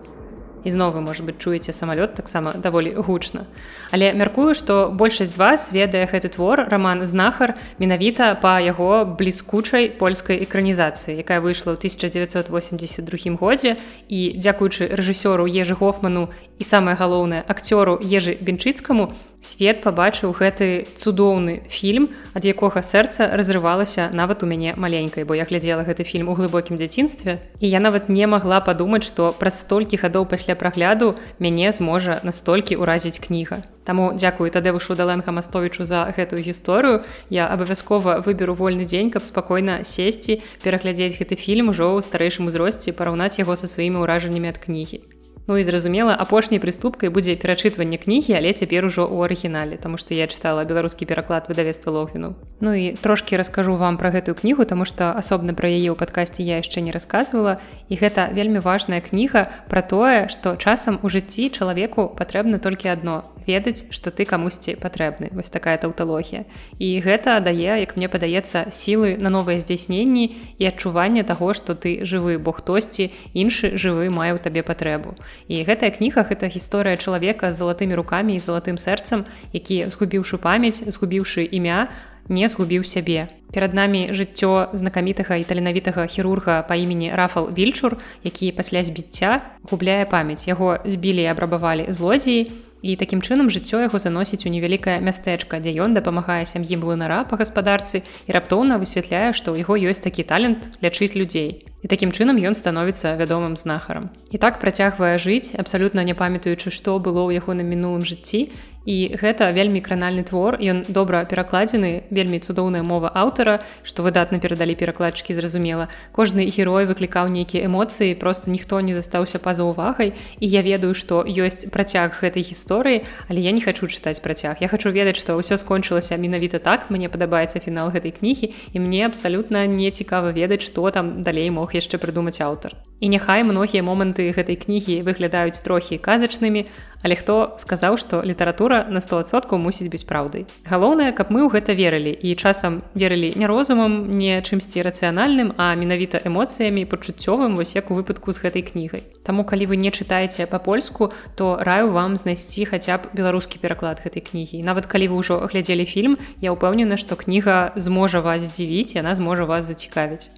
ізноў 0.64 0.92
вы 0.98 1.02
может 1.02 1.26
быть 1.26 1.40
чуеце 1.40 1.74
самалёт 1.74 2.14
таксама 2.14 2.54
даволі 2.54 2.94
гучна 2.98 3.46
але 3.92 4.14
мяркую 4.14 4.54
што 4.54 4.92
большасць 4.94 5.36
з 5.36 5.38
вас 5.38 5.72
ведае 5.72 6.06
гэты 6.06 6.30
твор 6.30 6.68
роман 6.70 7.06
знахар 7.06 7.56
менавіта 7.80 8.36
па 8.42 8.60
яго 8.60 9.06
бліскучай 9.06 9.92
польскай 9.98 10.44
экранізацыі 10.44 11.18
якая 11.18 11.42
выйшла 11.42 11.74
ў 11.74 11.82
1982 11.82 13.38
годзе. 13.38 13.78
І 14.08 14.38
дзякуючы 14.38 14.90
рэжысёру 14.94 15.48
ежы 15.50 15.76
гофману 15.76 16.30
і 16.60 16.64
самае 16.64 16.96
галоўнае 16.96 17.44
акцёру 17.48 17.98
ежы 18.02 18.38
бенчыцкаму 18.42 19.14
свет 19.42 19.82
пабачыў 19.82 20.32
гэты 20.38 20.86
цудоўны 20.96 21.66
фільм 21.66 22.08
ад 22.38 22.46
якога 22.46 22.86
сэрца 22.86 23.34
разрывалася 23.34 24.10
нават 24.14 24.46
у 24.46 24.50
мяне 24.50 24.78
маленькай 24.78 25.26
бо 25.26 25.34
я 25.34 25.50
глядзела 25.50 25.82
гэты 25.82 26.06
фільм 26.06 26.30
у 26.30 26.38
глыбокім 26.38 26.78
дзяцінстве 26.78 27.42
і 27.60 27.66
я 27.68 27.82
нават 27.82 28.08
не 28.10 28.30
магла 28.30 28.62
падумаць 28.62 29.04
што 29.10 29.34
праз 29.34 29.60
столькі 29.66 29.98
гадоў 29.98 30.30
пасля 30.30 30.54
прагляду 30.56 31.16
мяне 31.40 31.74
зможа 31.74 32.22
настолькі 32.24 32.78
ўразіць 32.78 33.18
кніга. 33.20 33.66
Таму 33.84 34.14
дзякую 34.14 34.52
тады 34.54 34.72
вышу 34.78 34.94
далэнга 34.94 35.34
мастовічу 35.34 35.90
за 35.90 36.06
гэтую 36.14 36.46
гісторыю. 36.46 37.02
Я 37.34 37.48
абавязкова 37.50 38.22
выберу 38.22 38.54
вольны 38.54 38.86
дзень 38.86 39.10
каб 39.10 39.26
спакойна 39.26 39.82
сесці 39.84 40.38
пераглядзець 40.62 41.18
гэты 41.18 41.34
фільм 41.34 41.74
ужо 41.74 41.90
ў 41.98 42.06
старэйшым 42.06 42.54
узросце 42.54 42.94
параўнаць 42.94 43.42
яго 43.42 43.58
са 43.58 43.66
сваімі 43.66 44.06
ўражаннямі 44.06 44.54
ад 44.54 44.62
кнігі 44.62 45.02
Ну 45.48 45.58
і 45.58 45.64
зразумела 45.64 46.14
апошняй 46.14 46.62
прыступкай 46.62 47.10
будзе 47.10 47.34
перачытванне 47.34 47.98
кнігі 47.98 48.38
але 48.38 48.54
цяпер 48.54 48.86
ужо 48.86 49.10
ў 49.10 49.26
арыгінале 49.26 49.82
тому 49.82 49.98
што 49.98 50.14
я 50.14 50.30
чытала 50.30 50.66
беларускі 50.70 51.10
пераклад 51.10 51.50
выдавецтва 51.50 51.90
логвіну 51.90 52.36
Ну 52.62 52.74
і 52.74 52.94
трошки 52.94 53.38
раскажу 53.38 53.76
вам 53.76 53.98
про 53.98 54.12
гэтую 54.12 54.36
кнігу 54.36 54.66
тому 54.66 54.86
что 54.86 55.18
асобна 55.18 55.54
пра 55.58 55.66
яе 55.66 55.90
ў 55.90 55.98
падкасці 55.98 56.46
я 56.46 56.62
яшчэ 56.62 56.86
не 56.86 56.94
рассказывала. 56.94 57.58
І 57.90 57.98
гэта 57.98 58.30
вельмі 58.30 58.62
важная 58.62 59.02
кніга 59.02 59.50
про 59.68 59.82
тое 59.82 60.30
что 60.30 60.56
часам 60.56 61.00
у 61.02 61.10
жыцці 61.10 61.50
чалавеку 61.50 62.14
патрэбна 62.14 62.62
толькі 62.62 62.94
адно 62.94 63.26
ведаць 63.48 63.90
что 63.90 64.14
ты 64.14 64.30
камусьці 64.30 64.78
патрэбны. 64.78 65.34
Вось 65.34 65.50
такая 65.50 65.78
таўталогія 65.82 66.46
і 66.78 66.88
гэта 67.02 67.42
дае 67.42 67.82
як 67.82 67.98
мне 67.98 68.06
падаецца 68.06 68.70
сілы 68.70 69.18
на 69.18 69.34
новыя 69.34 69.58
здзяйсненні 69.58 70.38
і 70.62 70.64
адчуванне 70.70 71.26
таго 71.26 71.58
что 71.58 71.74
ты 71.74 72.06
жывы 72.06 72.38
бо 72.38 72.54
хтосьці 72.54 73.10
іншы 73.34 73.74
жывы 73.74 74.14
мае 74.14 74.38
ў 74.38 74.40
табе 74.40 74.62
патрэбу 74.62 75.18
і 75.48 75.64
гэтая 75.68 75.92
кніга 75.92 76.24
гэта 76.28 76.48
гісторыя 76.48 76.98
чалавека 76.98 77.52
з 77.52 77.60
залатымі 77.62 77.96
руками 77.96 78.36
і 78.36 78.44
залатым 78.44 78.78
сэрцам 78.78 79.26
які 79.54 79.86
згубіўшы 79.92 80.38
памяць 80.38 80.84
згубіўшы 80.86 81.46
імя 81.46 81.88
не 82.30 82.48
згубіў 82.48 82.84
сябе. 82.86 83.28
Перад 83.52 83.74
намі 83.74 84.14
жыццё 84.16 84.72
знакамітага 84.72 85.36
і 85.36 85.44
таленавітага 85.44 86.08
хірурга 86.08 86.62
па 86.64 86.76
імені 86.76 87.12
рафал 87.12 87.52
вільчур 87.52 87.98
які 88.24 88.52
пасля 88.52 88.84
збіцця 88.84 89.42
губляе 89.68 90.06
памяць. 90.06 90.48
Яго 90.48 90.78
збілі 90.86 91.28
і 91.28 91.32
абрабавалі 91.34 91.88
злодзеі 91.90 92.52
і 92.82 92.96
такім 92.98 93.22
чынам 93.22 93.50
жыццё 93.54 93.82
яго 93.86 94.02
заносіць 94.02 94.46
у 94.46 94.54
невялікае 94.54 94.98
мястэчка 95.06 95.62
дзе 95.62 95.74
ён 95.86 95.94
дапамагае 95.98 96.46
сям'і 96.50 96.82
млынара 96.82 97.22
па 97.30 97.38
гаспадарцы 97.42 98.02
і 98.02 98.32
раптоўна 98.36 98.82
высвятляе 98.82 99.34
што 99.38 99.54
ў 99.54 99.64
яго 99.64 99.78
ёсць 99.78 100.02
такі 100.02 100.26
талент 100.26 100.74
лячыць 100.82 101.14
людзей. 101.14 101.62
І 101.82 101.90
такім 101.90 102.14
чынам 102.14 102.38
ён 102.38 102.54
становіцца 102.54 103.18
вядомым 103.18 103.58
знахарам. 103.58 104.14
І 104.30 104.38
так 104.38 104.62
працягвае 104.62 105.18
жыць 105.18 105.58
абсалютна 105.58 106.06
не 106.06 106.14
памятаючы 106.14 106.70
што 106.70 106.98
было 107.02 107.26
ў 107.26 107.42
яго 107.42 107.58
на 107.58 107.66
мінулым 107.66 108.06
жыцці 108.06 108.50
і 108.86 109.14
гэта 109.14 109.52
вельмі 109.54 109.82
кранальны 109.82 110.24
твор 110.26 110.58
ён 110.58 110.84
добра 110.90 111.22
перакладзены 111.26 112.10
вельмі 112.10 112.42
цудоўная 112.42 112.82
мова 112.82 113.12
аўтара 113.14 113.62
што 113.84 114.02
выдатна 114.02 114.40
перадалі 114.42 114.76
перакладчыкі 114.76 115.38
зразумела. 115.38 115.88
Кожны 116.12 116.50
герой 116.50 116.90
выклікаў 116.90 117.30
нейкія 117.30 117.70
эмоцыі 117.70 118.18
просто 118.18 118.50
ніхто 118.50 118.82
не 118.82 118.94
застаўся 118.94 119.40
па-за 119.40 119.64
увагай 119.64 120.14
і 120.40 120.46
я 120.48 120.62
ведаю 120.62 120.94
што 120.98 121.22
ёсць 121.22 121.70
працяг 121.70 122.18
гэтай 122.22 122.42
гісторыі 122.42 123.06
але 123.30 123.40
я 123.40 123.52
не 123.52 123.62
хочу 123.62 123.86
чытаць 123.88 124.22
працяг. 124.22 124.58
Я 124.62 124.68
хочу 124.68 124.90
ведаць 124.90 125.18
што 125.22 125.38
ўсё 125.38 125.62
скончылася 125.62 126.18
менавіта 126.18 126.60
так 126.60 126.90
мне 126.90 127.10
падабаецца 127.10 127.62
фінал 127.62 127.94
гэтай 127.94 128.18
кнігі 128.18 128.54
і 128.74 128.78
мне 128.80 129.06
абсалютна 129.06 129.68
не 129.68 129.92
цікава 129.92 130.34
ведаць 130.34 130.66
што 130.66 130.90
там 130.90 131.22
далей 131.22 131.50
мог 131.50 131.78
яшчэ 131.78 132.02
прыдумаць 132.02 132.42
аўтар. 132.42 132.74
І 133.02 133.10
няхай 133.10 133.42
многія 133.42 133.82
моманты 133.82 134.30
гэтай 134.30 134.58
кнігі 134.62 135.02
выглядаюць 135.02 135.58
трохі 135.66 135.98
казачнымі, 135.98 136.70
але 137.02 137.16
хто 137.16 137.58
сказаў, 137.60 137.98
што 137.98 138.22
літаратура 138.22 138.86
на 138.90 139.02
100соткаў 139.02 139.58
мусіць 139.58 139.90
быць 139.90 140.06
праўдай. 140.06 140.46
Галоўнае, 140.66 141.12
каб 141.12 141.34
мы 141.34 141.46
ў 141.46 141.50
гэта 141.52 141.74
верылі 141.74 142.14
і 142.14 142.36
часам 142.36 142.82
верылі 142.94 143.34
не 143.36 143.48
розумам, 143.48 144.18
не 144.18 144.42
чымсьці 144.42 144.86
рацыянальным, 144.86 145.54
а 145.58 145.74
менавіта 145.76 146.22
эмоцыямі 146.22 146.86
пачуццёвым 146.86 147.58
вось 147.58 147.76
як 147.76 147.92
у 147.92 147.98
выпадку 147.98 148.34
з 148.34 148.42
гэтай 148.42 148.62
кнігай. 148.62 149.04
Таму 149.24 149.44
калі 149.44 149.66
вы 149.72 149.76
не 149.78 149.92
чытаеце 149.92 150.46
па-польску, 150.46 151.14
то 151.36 151.58
раю 151.62 151.92
вам 151.92 152.16
знайсці 152.16 152.66
хаця 152.66 152.98
б 152.98 153.10
беларускі 153.14 153.58
пераклад 153.62 154.02
гэтай 154.02 154.22
кнігі. 154.22 154.62
Нават 154.64 154.86
калі 154.86 155.10
вы 155.12 155.22
ўжо 155.22 155.42
глядзелі 155.46 155.86
фільм, 155.86 156.18
я 156.42 156.54
ўпэўнена, 156.54 156.98
што 156.98 157.18
кніга 157.18 157.74
зможа 157.76 158.22
вас 158.22 158.46
здзівіць, 158.46 158.96
яна 158.96 159.16
зможа 159.16 159.46
вас 159.46 159.66
зацікавіць. 159.66 160.30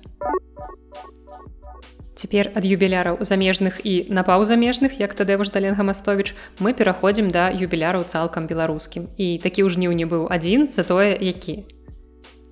Цяпер 2.23 2.55
ад 2.55 2.63
юбіляраў 2.63 3.19
замежных 3.19 3.83
і 3.83 4.07
напаўзамежных, 4.07 4.95
як 4.95 5.11
тады 5.11 5.35
Важдален 5.35 5.75
Гамастовіч, 5.75 6.31
мы 6.63 6.71
пераходзім 6.71 7.35
да 7.35 7.51
юбіляраў 7.51 8.07
цалкам 8.07 8.47
беларускім. 8.47 9.11
І 9.19 9.43
такі 9.43 9.67
ў 9.67 9.75
жніўні 9.75 10.07
быў 10.07 10.31
адзін 10.31 10.71
за 10.71 10.87
тое, 10.87 11.19
які. 11.19 11.67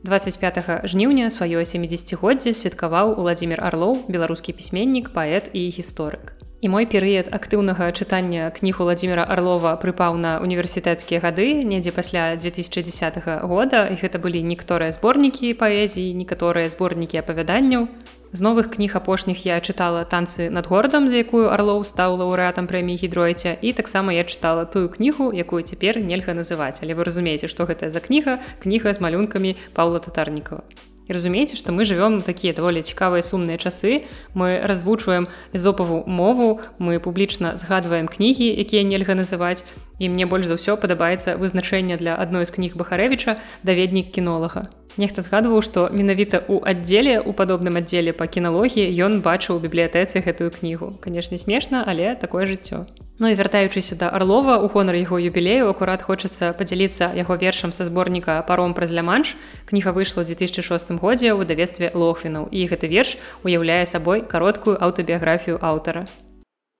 25 0.04 0.92
жніўня 0.92 1.32
сваё 1.32 1.64
70годдзе 1.64 2.52
святкаваў 2.52 3.16
Уладзімир 3.16 3.64
Арлоў, 3.64 4.12
беларускі 4.12 4.52
пісьменнік, 4.52 5.16
паэт 5.16 5.56
і 5.56 5.64
гісторык. 5.72 6.36
І 6.60 6.68
мой 6.68 6.84
перыяд 6.84 7.32
актыўнага 7.32 7.96
чытання 7.96 8.52
кніг 8.52 8.84
Владимира 8.84 9.24
Арлова 9.24 9.80
прыпаў 9.80 10.20
на 10.20 10.44
універсітэцкія 10.44 11.24
гады 11.24 11.64
недзе 11.64 11.96
пасля 11.96 12.36
2010 12.36 13.24
года 13.48 13.88
гэта 13.88 14.20
былі 14.20 14.44
некаторыя 14.44 14.92
зборнікі 14.92 15.56
паэзіі, 15.56 16.12
некаторыя 16.12 16.68
зборнікі 16.68 17.24
апавяданняў. 17.24 17.88
З 18.34 18.40
новых 18.48 18.72
кніг 18.72 18.96
апошніх 18.96 19.44
я 19.44 19.60
чытала 19.60 20.06
танцы 20.08 20.48
над 20.48 20.68
горадам, 20.72 21.12
за 21.12 21.20
якую 21.20 21.52
Арлоў 21.52 21.84
стаў 21.84 22.16
лаўрэатам 22.16 22.64
прэміі 22.64 23.04
гідройця 23.04 23.60
і 23.60 23.74
таксама 23.76 24.16
я 24.16 24.24
чытала 24.24 24.64
тую 24.64 24.88
кнігу, 24.88 25.36
якую 25.36 25.68
цяпер 25.68 26.00
нельга 26.00 26.32
называць, 26.32 26.80
але 26.80 26.96
вы 26.96 27.04
разумееце, 27.04 27.52
што 27.52 27.68
гэта 27.68 27.92
за 27.92 28.00
кніга, 28.00 28.40
кніга 28.64 28.96
з 28.96 29.04
малюнкамі 29.04 29.60
Паўла 29.76 30.00
татарнікова. 30.00 30.64
І 31.12 31.12
разумееце, 31.12 31.60
што 31.60 31.76
мы 31.76 31.84
жывём 31.84 32.24
такія 32.24 32.56
даволі 32.56 32.80
цікавыя 32.80 33.20
сумныя 33.20 33.60
часы. 33.60 34.08
Мы 34.32 34.64
развучваем 34.64 35.28
эзопаву 35.52 36.08
мову, 36.08 36.64
мы 36.80 37.04
публічна 37.04 37.60
згадваем 37.60 38.08
кнігі, 38.08 38.48
якія 38.48 38.88
нельга 38.88 39.12
называць. 39.12 39.68
І 40.00 40.08
мне 40.08 40.24
больш 40.24 40.48
за 40.48 40.56
ўсё 40.56 40.80
падабаецца 40.80 41.36
вызначэнне 41.36 42.00
для 42.00 42.16
адной 42.16 42.48
з 42.48 42.56
кніг 42.56 42.80
Бахарэвіча 42.80 43.44
даведнік 43.68 44.16
кінолага. 44.16 44.72
Нехта 45.00 45.24
згадваў, 45.24 45.62
што 45.64 45.88
менавіта 45.88 46.44
ў 46.44 46.60
аддзеле 46.68 47.24
у 47.24 47.32
падобным 47.32 47.80
аддзеле 47.80 48.12
па 48.12 48.28
кіналогіі 48.28 48.92
ён 49.06 49.22
бачыў 49.24 49.56
у 49.56 49.64
бібліятэцы 49.64 50.20
гэтую 50.20 50.52
кнігу. 50.52 51.00
Канешне 51.00 51.40
смешна, 51.40 51.84
але 51.88 52.16
такое 52.16 52.44
жыццё. 52.44 52.84
Ну 53.22 53.30
і 53.32 53.38
вяртаючыся 53.40 53.96
да 53.96 54.10
Арлова 54.10 54.58
у 54.60 54.68
гонар 54.68 54.98
яго 55.00 55.16
юбілею 55.16 55.70
акурат 55.72 56.02
хочацца 56.04 56.52
падзяліцца 56.58 57.14
яго 57.16 57.38
вершам 57.40 57.72
са 57.72 57.86
зборніка 57.88 58.42
паром 58.44 58.74
праз 58.74 58.92
ляманш. 58.92 59.38
Кніга 59.70 59.96
выйшла 59.96 60.28
ў 60.28 60.36
2006 60.36 61.00
годзе 61.00 61.32
ў 61.32 61.40
выдавестве 61.40 61.92
лохвінаў 61.96 62.50
і 62.52 62.68
гэты 62.68 62.92
верш 62.92 63.16
уяўляе 63.48 63.86
сабой 63.86 64.28
кароткую 64.28 64.76
аўтабіяграфію 64.76 65.62
аўтара. 65.62 66.04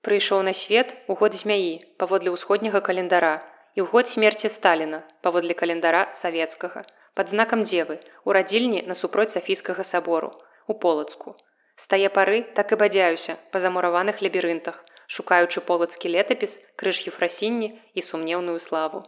Прыйшоў 0.02 0.42
на 0.42 0.52
свет 0.52 0.98
у 1.08 1.14
год 1.14 1.38
змяі 1.38 1.80
паводле 1.96 2.34
ўсходняга 2.34 2.82
календара 2.82 3.40
і 3.78 3.86
ў 3.86 3.88
год 3.88 4.10
смерці 4.10 4.50
Сталіна 4.50 5.06
паводле 5.22 5.54
календара 5.54 6.10
савецкага 6.18 6.84
под 7.14 7.28
знакам 7.28 7.64
дзевы 7.68 7.98
у 8.24 8.32
радзільні 8.32 8.84
насупроць 8.88 9.32
сафійскага 9.36 9.84
сабору 9.84 10.32
у 10.66 10.74
полацку 10.84 11.36
стае 11.76 12.08
пары 12.08 12.42
так 12.56 12.72
і 12.72 12.80
бадзяюся 12.82 13.36
па 13.52 13.60
замураваных 13.64 14.22
лабірынтах 14.24 14.78
шукаючы 15.16 15.60
полацкі 15.68 16.12
летапіс 16.14 16.56
крыж 16.80 17.04
ефрасінні 17.10 17.74
і 17.94 18.04
сумнеўную 18.06 18.60
славу. 18.60 19.04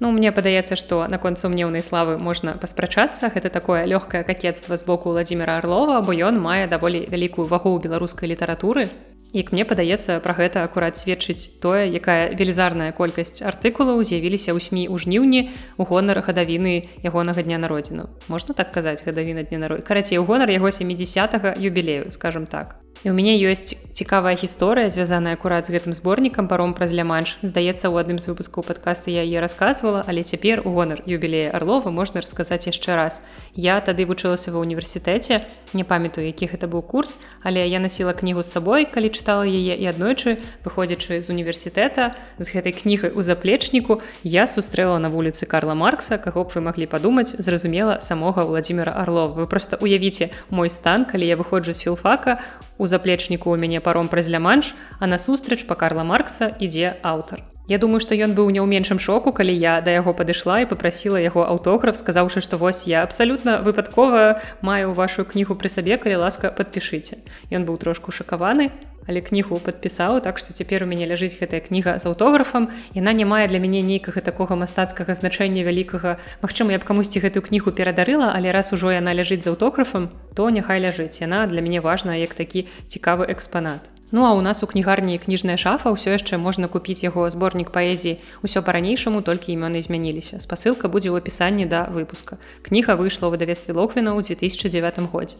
Ну 0.00 0.10
мне 0.16 0.32
падаецца 0.32 0.76
што 0.80 1.04
наконт 1.12 1.40
сумнеўнай 1.40 1.84
славы 1.84 2.16
можна 2.16 2.56
паспрачацца 2.60 3.28
гэта 3.32 3.52
такое 3.56 3.84
лёгкае 3.84 4.24
какетства 4.24 4.76
з 4.76 4.84
боку 4.84 5.12
владимира 5.12 5.56
орлова. 5.60 6.00
Бо 6.00 6.12
ён 6.12 6.40
мае 6.40 6.66
даволі 6.68 7.04
вялікую 7.08 7.46
вагу 7.48 7.76
беларускай 7.78 8.28
літаратуры 8.32 8.88
Як 9.32 9.52
мне 9.54 9.62
падаецца 9.62 10.18
пра 10.24 10.34
гэта 10.34 10.64
акурат 10.66 10.98
сведчыць 10.98 11.62
тое, 11.62 11.86
якая 11.86 12.34
велізарная 12.34 12.90
колькасць 12.90 13.38
артыкулаў 13.46 14.02
з'явіліся 14.02 14.50
ў 14.50 14.58
сМ 14.58 14.90
у 14.90 14.98
жніўні 14.98 15.54
у 15.78 15.86
гонар 15.86 16.18
гадавіны 16.26 16.90
ягонага 17.06 17.46
дня 17.46 17.62
народзіну. 17.62 18.10
Можна 18.26 18.58
так 18.58 18.74
казаць 18.74 19.06
гадавіна 19.06 19.46
дня 19.46 19.62
народ. 19.62 19.86
Карацей 19.86 20.18
у 20.18 20.26
гонар 20.26 20.50
яго 20.50 20.74
70 20.74 21.62
юбілею, 21.62 22.10
скажем 22.10 22.50
так. 22.50 22.82
І 23.00 23.08
ў 23.08 23.16
мяне 23.16 23.32
ёсць 23.40 23.72
цікавая 23.96 24.36
гісторыя, 24.36 24.92
звязаная 24.92 25.32
акурат 25.32 25.64
з 25.64 25.72
гэтым 25.72 25.96
зборнікам 25.96 26.52
паром 26.52 26.76
праз 26.76 26.92
ляманш. 26.92 27.40
Здаецца, 27.40 27.88
у 27.88 27.96
адным 27.96 28.20
з 28.20 28.28
выпускаў 28.28 28.60
падкаста 28.60 29.08
я 29.08 29.24
яе 29.24 29.40
расказвала, 29.40 30.04
але 30.04 30.20
цяпер 30.20 30.60
у 30.68 30.76
гонар 30.76 31.00
юбілея 31.08 31.48
Арлова 31.56 31.88
можна 31.88 32.20
расказаць 32.20 32.68
яшчэ 32.68 33.00
раз. 33.00 33.24
Я 33.56 33.80
тады 33.80 34.04
вучылася 34.04 34.52
ва 34.52 34.60
ўніверсітэце, 34.60 35.48
не 35.72 35.84
памятаю, 35.84 36.28
які 36.28 36.52
гэта 36.52 36.68
быў 36.68 36.84
курс, 36.84 37.16
але 37.40 37.64
я 37.64 37.80
насіла 37.80 38.12
кнігу 38.12 38.44
з 38.44 38.52
сабой, 38.52 38.84
калі 38.84 39.08
чытала 39.08 39.48
яе 39.48 39.80
і 39.80 39.84
аднойчы, 39.88 40.36
выходзячы 40.60 41.24
з 41.24 41.32
універсітэта 41.32 42.12
з 42.36 42.46
гэтай 42.52 42.76
кнігай 42.76 43.16
у 43.16 43.24
заплечніку, 43.24 44.04
я 44.28 44.44
сустрэла 44.44 45.00
на 45.00 45.08
вуліцы 45.08 45.48
Карла 45.48 45.72
Маркса, 45.72 46.20
каго 46.20 46.44
б 46.44 46.52
вы 46.52 46.60
маглі 46.68 46.84
падумаць, 46.84 47.32
зразумела 47.32 47.96
самога 48.00 48.44
Владимира 48.44 48.92
Арлова. 48.92 49.40
Вы 49.40 49.48
просто 49.48 49.80
уявіце 49.80 50.28
мой 50.52 50.68
стан, 50.68 51.08
калі 51.08 51.24
я 51.24 51.40
выходжу 51.40 51.72
з 51.72 51.88
філфака, 51.88 52.40
У 52.80 52.88
заплечніку 52.88 53.52
ў 53.52 53.60
мяне 53.60 53.84
паром 53.84 54.08
праз 54.08 54.24
ляманш, 54.32 54.72
а 54.96 55.04
насустрач 55.04 55.68
па 55.68 55.76
Карла 55.76 56.00
Маркса 56.00 56.48
ідзе 56.64 56.96
аўтар. 57.04 57.44
Я 57.68 57.76
думаю, 57.76 58.00
што 58.00 58.16
ён 58.16 58.32
быў 58.32 58.48
не 58.48 58.56
ў 58.56 58.64
меншым 58.64 58.96
шоку, 58.96 59.36
калі 59.36 59.52
я 59.52 59.84
да 59.84 59.92
яго 59.92 60.16
падышла 60.16 60.64
і 60.64 60.68
попрасіла 60.70 61.20
яго 61.20 61.44
аўтограф, 61.44 62.00
сказаўшы, 62.00 62.40
што 62.40 62.56
вось 62.56 62.88
я 62.88 63.04
абсалютна 63.04 63.60
выпадкова 63.60 64.40
маю 64.64 64.96
вашу 64.96 65.28
кнігу 65.28 65.60
пры 65.60 65.68
сабе, 65.68 66.00
калі 66.00 66.24
ласка 66.24 66.48
падпішыце. 66.48 67.20
Ён 67.52 67.68
быў 67.68 67.76
трошку 67.76 68.16
шакаваны, 68.16 68.72
але 69.10 69.20
кнігу 69.26 69.58
падпісаў 69.58 70.22
так 70.22 70.38
што 70.38 70.54
цяпер 70.54 70.86
у 70.86 70.88
мяне 70.90 71.10
ляжыць 71.10 71.34
гэтая 71.34 71.60
кніга 71.66 71.98
з 71.98 72.06
аўтографам 72.06 72.70
яна 72.94 73.12
не 73.12 73.26
мае 73.26 73.50
для 73.50 73.58
мяне 73.58 73.82
нейкага 73.82 74.22
такога 74.22 74.54
мастацкага 74.54 75.18
значэння 75.18 75.66
вялікага. 75.66 76.16
Мачыма 76.46 76.70
я 76.70 76.78
б 76.78 76.86
камусьці 76.86 77.18
гэтую 77.26 77.42
кнігу 77.42 77.74
перадарыла 77.74 78.30
але 78.30 78.54
раз 78.54 78.70
ужо 78.70 78.94
яна 78.94 79.10
ляжыць 79.10 79.42
з 79.42 79.50
аўтографам 79.50 80.10
то 80.38 80.46
няхай 80.54 80.78
ляжыць. 80.78 81.18
Яна 81.18 81.46
для 81.50 81.60
мяне 81.60 81.82
важна 81.82 82.14
як 82.14 82.38
такі 82.38 82.70
цікавы 82.86 83.26
экспанат. 83.34 83.90
Ну 84.12 84.24
а 84.24 84.34
у 84.34 84.40
нас 84.42 84.62
у 84.62 84.66
кнігарні 84.66 85.18
кніжная 85.18 85.54
шафа 85.54 85.94
ўсё 85.94 86.14
яшчэ 86.18 86.38
можна 86.38 86.66
купіць 86.66 87.02
яго 87.06 87.30
зборнік 87.30 87.70
паэзіі. 87.70 88.18
Ўсё 88.42 88.62
па-ранейшаму 88.66 89.22
толькі 89.22 89.54
імёны 89.54 89.82
змяніліся. 89.82 90.42
Спасылка 90.42 90.90
будзе 90.90 91.14
ў 91.14 91.22
апісанні 91.22 91.70
да 91.70 91.86
выпуска. 91.86 92.42
Кніга 92.66 92.98
выйшла 92.98 93.30
ў 93.30 93.38
выдавестве 93.38 93.70
локвіна 93.70 94.18
ў 94.18 94.26
2009 94.26 95.10
годзе 95.14 95.38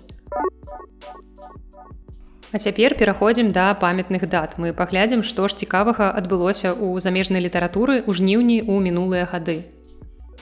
А 2.53 2.59
цяпер 2.59 2.99
пераходзім 2.99 3.53
да 3.55 3.75
памятных 3.79 4.27
дат. 4.27 4.59
Мы 4.59 4.73
паглядзім, 4.75 5.23
што 5.23 5.47
ж 5.47 5.55
цікавага 5.55 6.11
адбылося 6.11 6.75
ў 6.75 6.99
замежнай 6.99 7.39
літаратуры 7.47 8.03
ў 8.03 8.11
жніўні 8.11 8.59
ў 8.67 8.83
мінулыя 8.83 9.29
гады. 9.31 9.71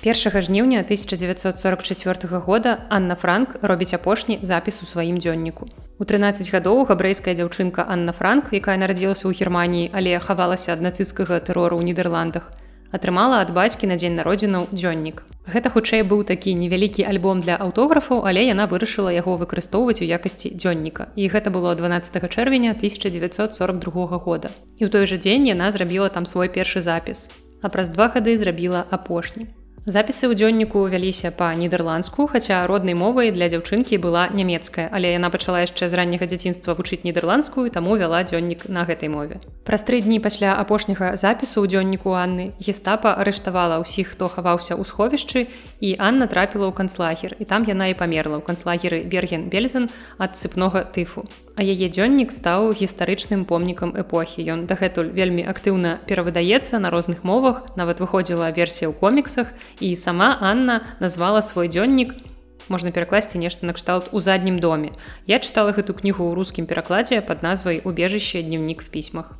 1 0.01 0.41
жніўня 0.47 0.81
1944 0.89 2.41
года 2.49 2.79
Анна 2.89 3.15
Франк 3.15 3.61
робіць 3.61 3.93
апошні 3.93 4.39
запіс 4.41 4.81
у 4.83 4.87
сваім 4.87 5.21
дзённіку. 5.21 5.69
У 5.99 6.05
13 6.09 6.49
гадоў 6.49 6.87
габрэйская 6.89 7.35
дзяўчынка 7.37 7.85
Анна 7.85 8.17
Франк, 8.17 8.57
якая 8.57 8.81
нарадзілася 8.81 9.29
ў 9.29 9.37
Геррманіі, 9.37 9.91
але 9.93 10.17
хавалася 10.17 10.73
ад 10.73 10.81
нацысцкага 10.81 11.45
тэрору 11.45 11.77
ў 11.77 11.93
Нідерландах, 11.93 12.57
атрымала 12.93 13.41
ад 13.45 13.51
бацькі 13.57 13.91
на 13.91 13.97
дзень 14.01 14.17
народзінаў 14.17 14.69
дзённік. 14.73 15.25
Гэта 15.49 15.73
хутчэй 15.73 16.05
быў 16.05 16.25
такі 16.29 16.53
невялікі 16.53 17.05
альбом 17.09 17.41
для 17.41 17.57
аўтографаў, 17.57 18.25
але 18.29 18.45
яна 18.45 18.69
вырашыла 18.69 19.09
яго 19.13 19.37
выкарыстоўваць 19.41 20.05
у 20.05 20.09
якасці 20.09 20.53
дзённіка. 20.53 21.09
І 21.17 21.29
гэта 21.33 21.49
было 21.49 21.73
12 21.75 22.29
чэрвеня 22.29 22.77
1942 22.77 24.19
года. 24.21 24.53
І 24.77 24.85
ў 24.85 24.89
той 24.93 25.09
жа 25.09 25.17
дзень 25.17 25.49
яна 25.49 25.73
зрабіла 25.73 26.09
там 26.13 26.29
свой 26.29 26.53
першы 26.53 26.85
запіс. 26.85 27.33
А 27.63 27.73
праз 27.73 27.89
два 27.89 28.13
гады 28.13 28.37
зрабіла 28.37 28.85
апошні. 28.91 29.49
Запісы 29.89 30.29
ў 30.29 30.37
дзённіку 30.37 30.85
вяліся 30.85 31.33
па 31.33 31.57
нідерландску, 31.57 32.29
хаця 32.29 32.69
роднай 32.69 32.93
мовай 32.93 33.33
для 33.33 33.49
дзяўчынкі 33.49 33.97
была 33.97 34.29
нямецкая, 34.29 34.93
але 34.93 35.17
яна 35.17 35.33
пачала 35.33 35.65
яшчэ 35.65 35.89
з 35.89 35.97
ранняга 35.97 36.29
дзяцінства 36.29 36.77
вучыць 36.77 37.09
нідерландскую, 37.09 37.73
таму 37.73 37.97
вяла 37.97 38.21
дзённік 38.21 38.69
на 38.69 38.85
гэтай 38.85 39.09
мове. 39.09 39.41
Праз 39.65 39.89
тры 39.89 40.05
дні 40.05 40.21
пасля 40.21 40.61
апошняга 40.61 41.17
запісу 41.17 41.65
ў 41.65 41.73
дзённіку 41.73 42.13
Анны 42.13 42.53
гестапа 42.61 43.17
арыштавала 43.17 43.81
ўсіх, 43.81 44.13
хто 44.13 44.29
хаваўся 44.29 44.77
ў 44.77 44.85
сховішчы 44.85 45.49
і 45.81 45.97
Анна 45.97 46.29
трапіла 46.29 46.69
ў 46.69 46.77
канцлагер 46.77 47.41
і 47.41 47.49
там 47.49 47.65
яна 47.65 47.89
і 47.89 47.97
памерла 47.97 48.37
ў 48.37 48.45
канцлагеры 48.45 49.09
берген 49.09 49.49
бельзен 49.49 49.89
ад 50.21 50.37
сыпнога 50.37 50.85
тыфу. 50.85 51.25
А 51.59 51.63
яе 51.67 51.91
дзённік 51.91 52.31
стаў 52.31 52.71
гістарычным 52.71 53.43
помнікам 53.43 53.91
эпохі. 53.99 54.47
Ён 54.47 54.71
дагэтуль 54.71 55.11
вельмі 55.11 55.43
актыўна 55.43 55.99
перавыдаецца 56.07 56.79
на 56.79 56.87
розных 56.95 57.27
мовах, 57.27 57.67
нават 57.75 57.99
выходзіла 57.99 58.55
версія 58.55 58.87
ў 58.87 58.95
коміксах 58.95 59.51
і 59.83 59.99
сама 59.99 60.39
Анна 60.39 60.87
назвала 61.03 61.43
свой 61.43 61.67
дзённік 61.67 62.15
можна 62.71 62.95
перакласці 62.95 63.43
нешта 63.43 63.67
накшталт 63.67 64.15
у 64.15 64.21
заднім 64.21 64.63
доме. 64.63 64.95
Я 65.27 65.43
чытала 65.43 65.75
гэту 65.75 65.99
кнігу 65.99 66.31
ў 66.31 66.39
рускім 66.39 66.71
перакладзе 66.71 67.27
пад 67.27 67.43
назвай 67.43 67.83
убежище 67.83 68.39
дневнік 68.47 68.87
в 68.87 68.95
пісьмах. 68.95 69.35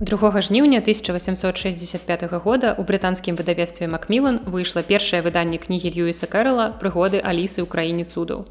2 0.00 0.40
жніўня 0.44 0.84
1865 0.84 2.28
года 2.44 2.76
у 2.76 2.84
брытанскім 2.84 3.40
выдавецтве 3.40 3.88
Макмілан 3.88 4.44
выйшла 4.44 4.84
першае 4.84 5.24
выданне 5.24 5.56
кнігі 5.56 5.96
Льюіса 5.96 6.28
Кэрла 6.28 6.76
прыгоды 6.76 7.24
Алісы 7.24 7.64
ў 7.64 7.66
краіне 7.66 8.04
цудаў. 8.04 8.44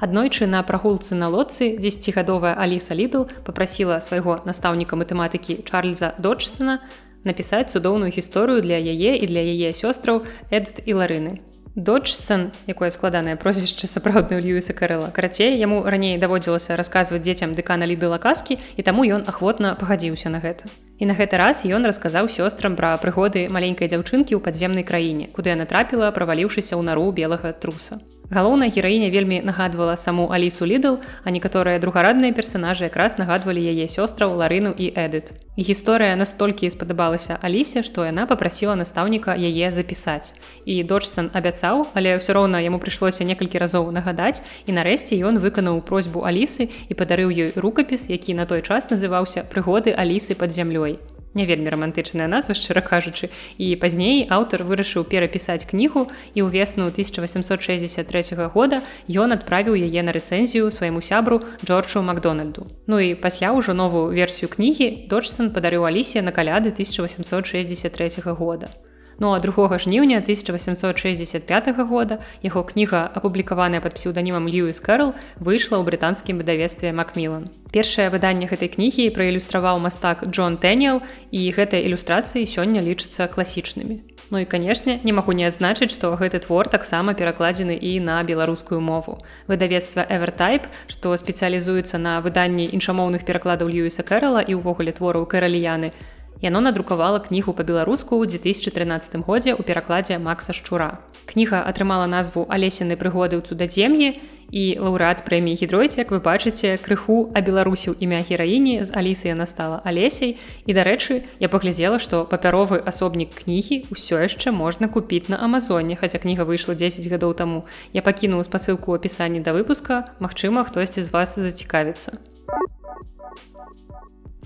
Аднойчы 0.00 0.46
на 0.46 0.62
прагулцы 0.62 1.14
на 1.14 1.28
лодцы 1.28 1.76
дзесяцігадовая 1.78 2.54
Аліса 2.54 2.94
Лідл 2.94 3.26
попрасіла 3.44 4.00
свайго 4.00 4.40
настаўніка 4.44 4.96
матэматыкі 4.96 5.62
Чарльза 5.64 6.14
Доджстона 6.18 6.80
напісаць 7.24 7.72
цудоўную 7.72 8.12
гісторыю 8.14 8.62
для 8.62 8.78
яе 8.78 9.18
і 9.18 9.26
для 9.26 9.42
яе 9.42 9.74
сёстраў 9.74 10.24
Эд 10.50 10.82
і 10.86 10.94
ларыны. 10.94 11.42
Доджсон, 11.76 12.52
якое 12.66 12.88
складанае 12.88 13.36
прозвішча 13.36 13.86
сапраўдную 13.86 14.40
Льюіса 14.40 14.72
Карэла. 14.72 15.12
Карацей, 15.12 15.58
яму 15.60 15.84
раней 15.84 16.16
даводзілася 16.16 16.72
расказваць 16.72 17.20
дзецям 17.20 17.52
дэкана 17.52 17.84
ліды 17.84 18.08
лакаскі 18.08 18.56
і 18.56 18.82
таму 18.82 19.04
ён 19.04 19.28
ахвотна 19.28 19.76
пагадзіўся 19.76 20.32
на 20.32 20.40
гэта. 20.40 20.72
І 20.96 21.04
на 21.04 21.12
гэты 21.12 21.36
раз 21.36 21.68
ён 21.68 21.84
расказаў 21.84 22.32
сёстрам 22.32 22.80
пра 22.80 22.96
прыгоды 22.96 23.52
маленькай 23.52 23.92
дзяўчынкі 23.92 24.32
ў 24.32 24.40
падземнай 24.40 24.88
краіне, 24.88 25.28
куды 25.36 25.52
яна 25.52 25.68
трапіла, 25.68 26.08
праваліўшыся 26.16 26.80
ў 26.80 26.82
нару 26.88 27.12
белага 27.12 27.52
труса. 27.52 28.00
Галоўная 28.30 28.70
гераіня 28.74 29.10
вельмі 29.10 29.40
нагадвала 29.40 29.96
саму 29.96 30.26
Алісу 30.34 30.66
Лідл, 30.66 30.98
а 31.22 31.30
некаторыя 31.30 31.78
другарадныя 31.78 32.34
персанажы 32.34 32.90
якраз 32.90 33.18
нагадвалі 33.22 33.62
яе 33.62 33.86
сёстраў 33.86 34.34
Ларыну 34.34 34.74
і 34.74 34.90
Эдыт. 34.90 35.30
І 35.54 35.62
гісторыя 35.62 36.18
настолькі 36.18 36.66
спадабалася 36.74 37.38
Алісе, 37.38 37.86
што 37.86 38.02
яна 38.02 38.26
попрасіла 38.26 38.74
настаўніка 38.74 39.38
яе 39.38 39.70
запісаць. 39.70 40.34
І 40.66 40.82
дочсан 40.82 41.30
абяцаў, 41.30 41.86
але 41.94 42.18
ўсё 42.18 42.34
роўна 42.34 42.58
яму 42.66 42.82
прыйшлося 42.82 43.22
некалькі 43.22 43.62
разоў 43.62 43.94
нагадаць 43.94 44.42
і 44.66 44.74
нарэшце 44.74 45.14
ён 45.22 45.38
выканаў 45.38 45.78
просьбу 45.86 46.26
Алісы 46.26 46.66
і 46.90 46.98
падарыў 46.98 47.30
ёй 47.30 47.54
рукапіс, 47.54 48.10
які 48.10 48.34
на 48.34 48.46
той 48.50 48.66
час 48.66 48.90
называўся 48.90 49.46
прыгоды 49.46 49.94
Алісы 49.94 50.34
пад 50.34 50.50
зямлёй 50.50 50.98
не 51.36 51.44
вельмі 51.46 51.68
романтычная 51.70 52.26
назва 52.26 52.56
шчыра 52.56 52.80
кажучы. 52.80 53.28
І 53.60 53.76
пазней 53.76 54.24
аўтар 54.26 54.64
вырашыў 54.64 55.04
перапісаць 55.04 55.68
кнігу 55.68 56.08
і 56.32 56.40
ў 56.40 56.48
весну 56.48 56.88
1863 56.88 58.48
года 58.56 58.80
ён 59.06 59.36
адправіў 59.36 59.76
яе 59.76 60.00
на 60.00 60.16
рэцэнзію 60.16 60.72
свайму 60.72 61.04
сябру 61.04 61.44
джорджу 61.60 62.00
макдональду. 62.00 62.66
Ну 62.88 62.98
і 62.98 63.14
пасля 63.14 63.52
ўжо 63.52 63.76
новую 63.76 64.08
версію 64.16 64.48
кнігі 64.48 65.06
доджсон 65.12 65.52
падарыў 65.52 65.84
алісе 65.84 66.24
на 66.24 66.32
каляды 66.32 66.72
1863 66.72 68.32
года 68.32 68.72
Ну 69.18 69.32
а 69.32 69.40
2 69.40 69.78
жніўня 69.78 70.18
1865 70.20 71.68
года 71.88 72.18
яго 72.42 72.64
кніга 72.64 73.08
апублікаваная 73.14 73.80
пад 73.80 73.96
псеўданімам 73.96 74.44
Льюіс 74.44 74.76
Кэрл 74.84 75.16
выйшла 75.40 75.80
ў 75.80 75.88
брытанскім 75.88 76.36
выдавецтве 76.44 76.92
Макмілан. 76.92 77.48
Першае 77.72 78.12
выданне 78.12 78.44
гэтай 78.44 78.68
кнігі 78.68 79.08
праілюстраваў 79.16 79.80
мастак 79.80 80.28
Джон 80.28 80.60
Тэніел 80.60 81.00
і 81.32 81.40
гэтыя 81.48 81.80
ілюстрацыі 81.88 82.44
сёння 82.44 82.84
лічацца 82.84 83.24
класічнымі. 83.32 84.16
Ну 84.30 84.38
і 84.38 84.44
канешне, 84.44 84.98
не 85.04 85.12
магу 85.12 85.32
не 85.32 85.46
адзначыць, 85.46 85.94
што 85.94 86.12
гэты 86.18 86.42
твор 86.42 86.68
таксама 86.68 87.14
перакладзены 87.14 87.78
і 87.78 88.00
на 88.00 88.20
беларускую 88.26 88.80
мову. 88.80 89.22
Выдавецтва 89.46 90.02
Эвертайп, 90.10 90.66
што 90.90 91.14
спецыялізуецца 91.14 91.96
на 91.96 92.20
выданні 92.20 92.66
іншамоўных 92.68 93.24
перакладаў 93.24 93.70
Льюіса 93.70 94.02
Кэрала 94.02 94.42
і 94.42 94.58
ўвогуле 94.58 94.92
твораў 94.92 95.30
кэраліяны, 95.30 95.94
Яно 96.42 96.60
надрукавала 96.60 97.18
кнігу 97.18 97.56
па-беларуску 97.56 98.20
ў 98.20 98.28
2013 98.28 99.24
годзе 99.24 99.56
ў 99.56 99.64
перакладзе 99.64 100.20
Макса 100.20 100.52
Шчура. 100.52 101.00
Кніга 101.24 101.64
атрымала 101.64 102.04
назву 102.04 102.44
алесены 102.52 103.00
прыгоды 103.00 103.40
ў 103.40 103.42
цудадзем'і 103.42 104.20
і 104.52 104.64
лаўрэат 104.76 105.24
прэміі 105.24 105.56
гідройце, 105.56 106.04
як 106.04 106.12
вы 106.12 106.20
бачыце, 106.20 106.76
крыху 106.76 107.32
абеларусіў 107.32 107.96
імя 107.98 108.20
гераіні 108.20 108.84
з 108.84 108.92
Алісай 108.92 109.32
яна 109.32 109.48
стала 109.48 109.80
алесей. 109.80 110.36
І 110.68 110.76
дарэчы, 110.76 111.24
я 111.40 111.48
паглядзела, 111.48 111.98
што 111.98 112.28
папяровы 112.28 112.84
асобнік 112.84 113.32
кнігі 113.42 113.88
ўсё 113.88 114.20
яшчэ 114.20 114.52
можна 114.52 114.92
купіць 114.92 115.32
на 115.32 115.40
Амазоне, 115.40 115.96
хаця 115.96 116.20
кніга 116.20 116.44
выйшла 116.44 116.76
10 116.76 117.00
гадоў 117.08 117.32
таму. 117.32 117.64
Я 117.96 118.04
пакінуў 118.04 118.44
спасылку 118.44 118.92
ў 118.92 119.00
апісанні 119.00 119.40
да 119.40 119.56
выпуска, 119.56 120.12
Магчыма, 120.20 120.68
хтосьці 120.68 121.00
з 121.00 121.10
вас 121.10 121.34
зацікавіцца. 121.34 122.20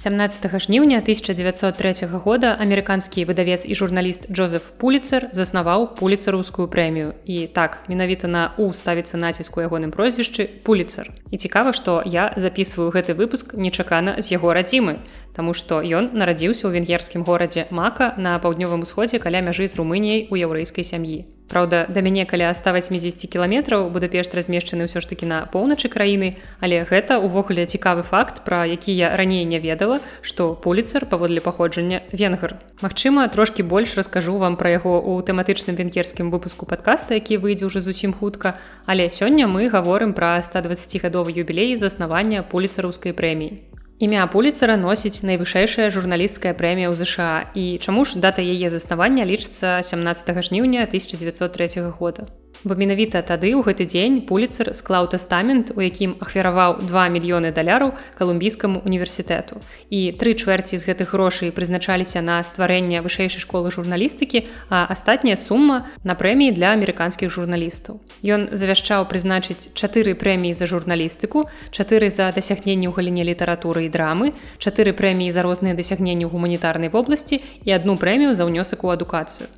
17 0.01 0.61
жніўня 0.61 0.99
1903 1.05 2.09
года 2.25 2.57
амерыканскі 2.57 3.29
выдавец 3.29 3.69
і 3.69 3.75
журналіст 3.75 4.33
Джозеф 4.33 4.73
Пуліцер 4.81 5.29
заснаваў 5.37 5.93
пуліцарускую 6.01 6.69
прэмію. 6.73 7.13
І 7.29 7.45
так 7.47 7.85
менавіта 7.85 8.25
на 8.25 8.57
у 8.57 8.73
ставіцца 8.73 9.21
націску 9.21 9.61
ягоным 9.61 9.93
прозвішчы 9.93 10.49
пуліцар. 10.65 11.13
І 11.29 11.37
цікава, 11.37 11.77
што 11.77 12.01
я 12.07 12.33
записываю 12.33 12.89
гэты 12.97 13.13
выпуск 13.13 13.53
нечакана 13.53 14.17
з 14.17 14.33
яго 14.33 14.57
радзімы. 14.57 15.05
Таму 15.35 15.55
што 15.55 15.81
ён 15.81 16.11
нарадзіўся 16.13 16.67
ў 16.67 16.81
венгерскім 16.81 17.23
горадзе 17.23 17.67
Мака 17.71 18.15
на 18.17 18.39
паўднёвым 18.39 18.83
усходзе 18.83 19.23
каля 19.23 19.41
мяжы 19.47 19.71
з 19.71 19.79
румыніяй 19.79 20.27
у 20.31 20.35
яўрэйскай 20.37 20.85
сям'і. 20.85 21.27
Праўда, 21.51 21.87
да 21.91 21.99
мяне 21.99 22.25
каля 22.31 22.55
180 22.55 23.27
кіламетраў 23.27 23.91
Будапешт 23.91 24.35
размешчаны 24.39 24.87
ўсё 24.87 25.03
ж 25.03 25.11
такі 25.11 25.27
на 25.27 25.39
поўначы 25.51 25.91
краіны, 25.91 26.39
але 26.63 26.87
гэта 26.87 27.19
ўвогуле 27.19 27.67
цікавы 27.67 28.07
факт, 28.07 28.47
пра 28.47 28.71
які 28.71 28.95
я 28.95 29.11
раней 29.19 29.43
не 29.43 29.59
ведала, 29.59 29.99
што 30.23 30.55
поліцар 30.55 31.11
паводле 31.11 31.43
паходжання 31.43 32.07
венгар. 32.15 32.55
Магчыма, 32.87 33.27
трошкі 33.27 33.67
больш 33.67 33.99
раскажу 33.99 34.39
вам 34.39 34.55
пра 34.55 34.79
яго 34.79 35.03
ў 35.03 35.27
тэматычным 35.27 35.75
венгерскім 35.75 36.31
выпуску 36.31 36.71
падкаста, 36.71 37.19
які 37.19 37.43
выйдзе 37.43 37.67
ўжо 37.67 37.83
зусім 37.83 38.15
хутка. 38.15 38.55
Але 38.87 39.11
сёння 39.11 39.51
мы 39.51 39.67
гаворым 39.75 40.15
пра 40.15 40.39
120гадовы 40.47 41.35
юбілей 41.35 41.75
заснавання 41.75 42.47
поліцарускай 42.47 43.11
прэміі. 43.11 43.70
Імя 44.01 44.25
пуліцара 44.33 44.81
носіць 44.81 45.21
найвышэйшая 45.29 45.93
журналісцкая 45.93 46.57
прэмія 46.57 46.89
ў 46.89 46.97
ЗША 46.97 47.53
і 47.53 47.77
чаму 47.85 48.09
ж 48.09 48.17
дата 48.17 48.41
яе 48.41 48.73
заснавання 48.73 49.29
лічыцца 49.29 49.85
17 49.85 50.41
жніўня 50.41 50.89
1903 50.89 51.85
года. 52.01 52.25
Бо 52.65 52.77
менавіта 52.77 53.25
тады 53.25 53.57
ў 53.57 53.65
гэты 53.65 53.89
дзень 53.89 54.21
пуліцар 54.29 54.77
склаў 54.77 55.09
тэстамент, 55.09 55.73
у 55.73 55.81
якім 55.81 56.21
ахвяраваў 56.21 56.85
2 56.85 57.05
мільёны 57.17 57.57
даляраў 57.57 57.97
калумбійскаму 58.21 58.85
універсітэту. 58.85 59.65
І 59.89 60.13
тры 60.21 60.37
чвэрці 60.37 60.77
з 60.77 60.85
гэтых 60.85 61.17
грошай 61.17 61.57
прызначаліся 61.57 62.21
на 62.21 62.37
стварэнне 62.45 63.01
вышэйшай 63.01 63.41
школы 63.41 63.73
журналістыкі, 63.73 64.45
а 64.69 64.85
астатняя 64.93 65.41
сума 65.41 65.89
на 66.05 66.13
прэміі 66.13 66.53
для 66.53 66.77
амерыканскіх 66.77 67.33
журналістаў. 67.33 68.05
Ён 68.21 68.53
завяшчаў 68.53 69.09
прызначыць 69.09 69.73
чатыры 69.73 70.13
прэміі 70.13 70.53
за 70.53 70.69
журналістыку, 70.69 71.49
чатыры 71.73 72.13
за 72.13 72.29
дасягненне 72.29 72.93
ў 72.93 72.95
галіне 72.95 73.25
літаратуры 73.25 73.89
і 73.89 73.93
драмы, 73.95 74.37
чатыры 74.61 74.93
прэміі 74.93 75.33
за 75.33 75.41
розныя 75.41 75.73
дасягненні 75.73 76.29
ў 76.29 76.31
гуманітарнай 76.31 76.93
вобласці 76.93 77.41
і 77.65 77.73
адну 77.73 77.97
прэмію 77.97 78.37
за 78.37 78.45
ўнёсак 78.45 78.85
у 78.85 78.93
адукацыю. 78.93 79.49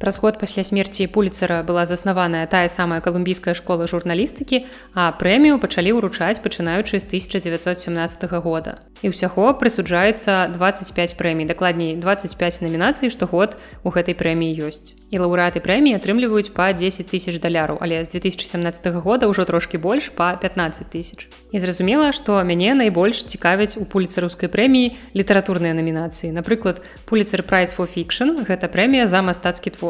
Праз 0.00 0.16
год 0.18 0.38
пасля 0.40 0.64
смерці 0.64 1.06
пуліцера 1.12 1.60
была 1.62 1.84
заснаваная 1.84 2.46
тая 2.48 2.72
самая 2.72 3.04
калумбійская 3.04 3.52
школа 3.52 3.84
журналістыкі, 3.84 4.64
а 4.96 5.12
прэмію 5.12 5.60
пачалі 5.60 5.92
ўручаць 6.00 6.40
пачынаючы 6.40 6.96
з 6.96 7.04
1917 7.04 8.24
года. 8.40 8.80
І 9.04 9.12
ўсяго 9.12 9.52
прысуджаецца 9.60 10.56
25 10.56 11.20
прэмій, 11.20 11.44
дакладней 11.44 12.00
25 12.00 12.64
намінацый, 12.64 13.12
штогод 13.12 13.60
у 13.84 13.92
гэтай 13.92 14.16
прэміі 14.16 14.72
ёсць. 14.72 14.96
І 15.12 15.20
лаўрэаты 15.20 15.60
прэміі 15.60 16.00
атрымліваюць 16.00 16.48
па 16.56 16.72
10 16.72 17.04
тысяч 17.12 17.36
даляраў, 17.36 17.76
але 17.84 18.00
з 18.00 18.16
2017 18.16 19.04
года 19.04 19.28
ўжо 19.28 19.44
трошкі 19.44 19.76
больш 19.76 20.08
па 20.16 20.32
15 20.32 20.88
тысяч. 20.88 21.28
І 21.52 21.60
зразумела, 21.60 22.16
што 22.16 22.40
мяне 22.40 22.72
найбольш 22.72 23.20
цікавяць 23.28 23.76
у 23.76 23.84
пуліцарускай 23.84 24.48
прэміі 24.48 24.96
літаратурныя 25.12 25.76
намінацыі. 25.76 26.32
Напрыклад, 26.32 26.80
пуліцер 27.04 27.44
Price 27.44 27.76
for 27.76 27.84
Fiction 27.84 28.48
гэта 28.48 28.72
прэмія 28.72 29.04
за 29.04 29.20
мастацкі 29.20 29.76
твор. 29.76 29.89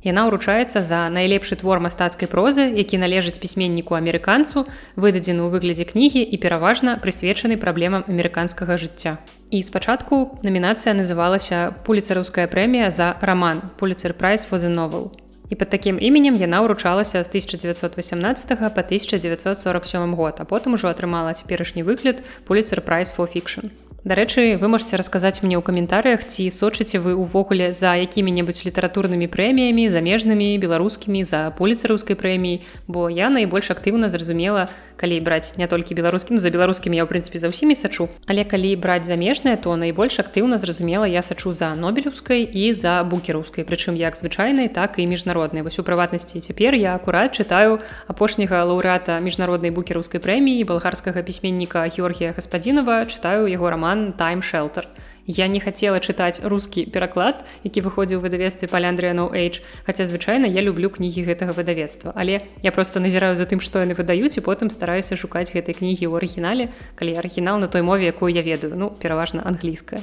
Яна 0.00 0.24
ўручаецца 0.28 0.80
за 0.80 1.12
найлепшы 1.12 1.60
твор 1.60 1.80
мастацкай 1.84 2.24
прозы, 2.24 2.72
які 2.72 2.96
належыць 2.96 3.36
пісьменніку 3.36 4.00
амерыканцу, 4.00 4.64
выдадзены 4.96 5.44
ў 5.44 5.52
выглядзе 5.52 5.84
кнігі 5.84 6.24
і 6.24 6.36
пераважна 6.40 6.96
прысвечаны 7.04 7.60
праблемам 7.60 8.08
амерыканскага 8.08 8.80
жыцця. 8.80 9.20
І 9.52 9.60
спачатку 9.60 10.40
намінацыя 10.40 10.96
называлася 10.96 11.76
пуліцараўская 11.84 12.48
прэмія 12.48 12.88
за 12.88 13.20
раман 13.20 13.60
Пуліцер 13.76 14.16
Прайс 14.16 14.48
Novel 14.48 15.12
і 15.50 15.54
под 15.54 15.68
такім 15.68 15.98
іменем 16.00 16.38
яна 16.38 16.62
ўручалася 16.62 17.20
з 17.24 17.28
1918 17.28 18.48
по 18.48 18.80
1947 18.80 20.14
год 20.14 20.38
а 20.38 20.44
потым 20.46 20.78
ужо 20.78 20.88
атрымала 20.88 21.34
цяперашні 21.34 21.82
выгляд 21.82 22.22
поліцер 22.46 22.80
прайс 22.80 23.10
for 23.10 23.26
fiction 23.26 23.74
Дарэчы, 24.02 24.56
вы 24.56 24.68
можете 24.68 24.96
расказаць 24.96 25.44
мне 25.44 25.60
ў 25.60 25.62
каментарыях, 25.62 26.24
ці 26.24 26.48
сочыце 26.48 26.96
вы 27.04 27.12
ўвогуле 27.20 27.76
за 27.76 28.00
якімі-небудзь 28.00 28.64
літаратурнымі 28.64 29.28
прэміямі, 29.28 29.92
замежнымі, 29.92 30.56
беларускімі 30.56 31.20
за 31.20 31.52
поліцарускай 31.52 32.16
прэміі, 32.16 32.64
бо 32.88 33.12
я 33.12 33.28
найбольш 33.28 33.68
актыўна 33.68 34.08
зразумела, 34.08 34.72
калі 34.96 35.20
браць 35.20 35.52
не 35.60 35.68
толькі 35.68 35.92
беларускім 35.96 36.40
за 36.40 36.48
беларускім 36.48 36.96
я 36.96 37.04
ў 37.04 37.12
прынцыпе 37.12 37.40
за 37.40 37.52
ўсімі 37.52 37.76
сачу. 37.76 38.08
Але 38.24 38.48
калі 38.48 38.72
браць 38.80 39.04
замежнае, 39.04 39.60
то 39.60 39.76
найбольш 39.76 40.16
актыўна 40.16 40.56
зразумела 40.56 41.04
я 41.04 41.20
сачу 41.20 41.52
за 41.52 41.76
нобелеўскай 41.76 42.48
і 42.48 42.72
за 42.72 43.04
букераўскай, 43.04 43.68
прычым 43.68 44.00
як 44.00 44.16
звычайнай, 44.16 44.72
так 44.72 44.96
і 44.96 45.04
міжнароднай. 45.12 45.60
Вось 45.60 45.76
у 45.76 45.84
прыватнасці 45.84 46.40
цяпер 46.40 46.72
я 46.72 46.96
акурат 46.96 47.36
чытаю 47.36 47.84
апошняга 48.08 48.64
лаўрэата 48.64 49.20
міжнароднай 49.20 49.72
букераўскай 49.72 50.24
прэміі 50.24 50.64
балгарскага 50.64 51.20
пісьменніка 51.20 51.84
Георгія 51.84 52.32
гаспадзінова 52.32 53.04
чытаю 53.08 53.44
яго 53.44 53.68
раман 53.72 53.89
роман 53.90 54.14
time 54.16 54.42
shelter. 54.42 54.84
Я 55.26 55.46
не 55.46 55.60
хацела 55.60 56.00
чытаць 56.00 56.42
рускі 56.42 56.90
пераклад 56.90 57.44
які 57.62 57.80
выходзіў 57.86 58.18
у 58.18 58.22
выдавестве 58.24 58.66
паляндрыя 58.66 59.14
no 59.14 59.30
H 59.30 59.62
хаця 59.86 60.06
звычайна 60.06 60.46
я 60.46 60.60
люблю 60.60 60.90
кнігі 60.90 61.22
гэтага 61.22 61.52
выдавецтва. 61.52 62.12
Але 62.16 62.40
я 62.62 62.72
просто 62.72 63.00
назіраю 63.00 63.36
за 63.36 63.46
тым 63.46 63.60
што 63.60 63.78
яны 63.78 63.94
выдаюць 63.94 64.38
і 64.38 64.40
потым 64.40 64.70
стараюся 64.70 65.16
шукаць 65.16 65.52
гэтай 65.54 65.74
кнігі 65.74 66.08
ў 66.10 66.16
арыгінале 66.16 66.68
калі 66.96 67.14
арыгінал 67.18 67.58
на 67.58 67.66
той 67.66 67.82
мове 67.82 68.06
якую 68.06 68.34
я 68.34 68.42
ведаю. 68.42 68.74
Ну 68.74 68.90
пераважна 68.90 69.42
англійская 69.44 70.02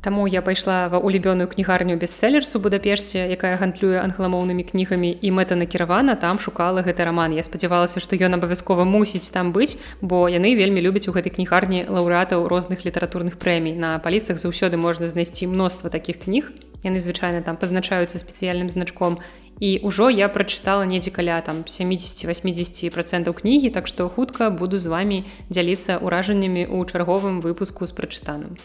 Таму 0.00 0.26
я 0.26 0.40
пайшла 0.40 0.88
ва 0.88 0.96
улюбёную 0.96 1.44
кнігарню 1.44 1.96
бестселлерсу 2.00 2.58
будапешце, 2.58 3.28
якая 3.28 3.60
гандлюе 3.60 4.00
англамоўнымі 4.00 4.64
кнігамі 4.64 5.12
і 5.12 5.28
мэта 5.28 5.60
накіравана 5.60 6.16
там 6.16 6.40
шукала 6.40 6.80
гэты 6.80 7.04
раман. 7.04 7.36
Я 7.36 7.44
спадзявалася, 7.44 8.00
што 8.00 8.16
ён 8.16 8.40
абавязкова 8.40 8.88
мусіць 8.88 9.28
там 9.28 9.52
быць, 9.52 9.76
бо 10.00 10.24
яны 10.32 10.56
вельмі 10.56 10.80
любяць 10.80 11.04
у 11.04 11.12
гэтай 11.12 11.36
кнігарні 11.36 11.84
лаўрэатаў 11.92 12.48
розных 12.48 12.88
літаратурных 12.88 13.36
прэмій. 13.36 13.76
На 13.76 14.00
паліцах 14.00 14.40
заўсёды 14.40 14.80
можна 14.80 15.04
знайсці 15.04 15.52
мноства 15.52 15.92
такіх 15.92 16.24
кніг. 16.24 16.48
Яны 16.80 16.96
звычайна 16.96 17.44
там 17.44 17.60
пазначаюцца 17.60 18.16
спецыяльным 18.16 18.72
значком. 18.72 19.20
І 19.60 19.84
ўжо 19.84 20.08
я 20.08 20.32
прачытала 20.32 20.88
недзе 20.88 21.12
каля 21.12 21.44
там 21.44 21.68
70-80 21.68 22.88
процентаў 22.88 23.36
кнігі, 23.36 23.68
так 23.68 23.84
што 23.84 24.08
хутка 24.08 24.48
буду 24.48 24.80
з 24.80 24.88
вами 24.88 25.28
дзяліцца 25.52 26.00
ўражаннямі 26.00 26.64
ў 26.64 26.88
чарговым 26.88 27.44
выпуску 27.44 27.84
з 27.84 27.92
прачытаным. 27.92 28.56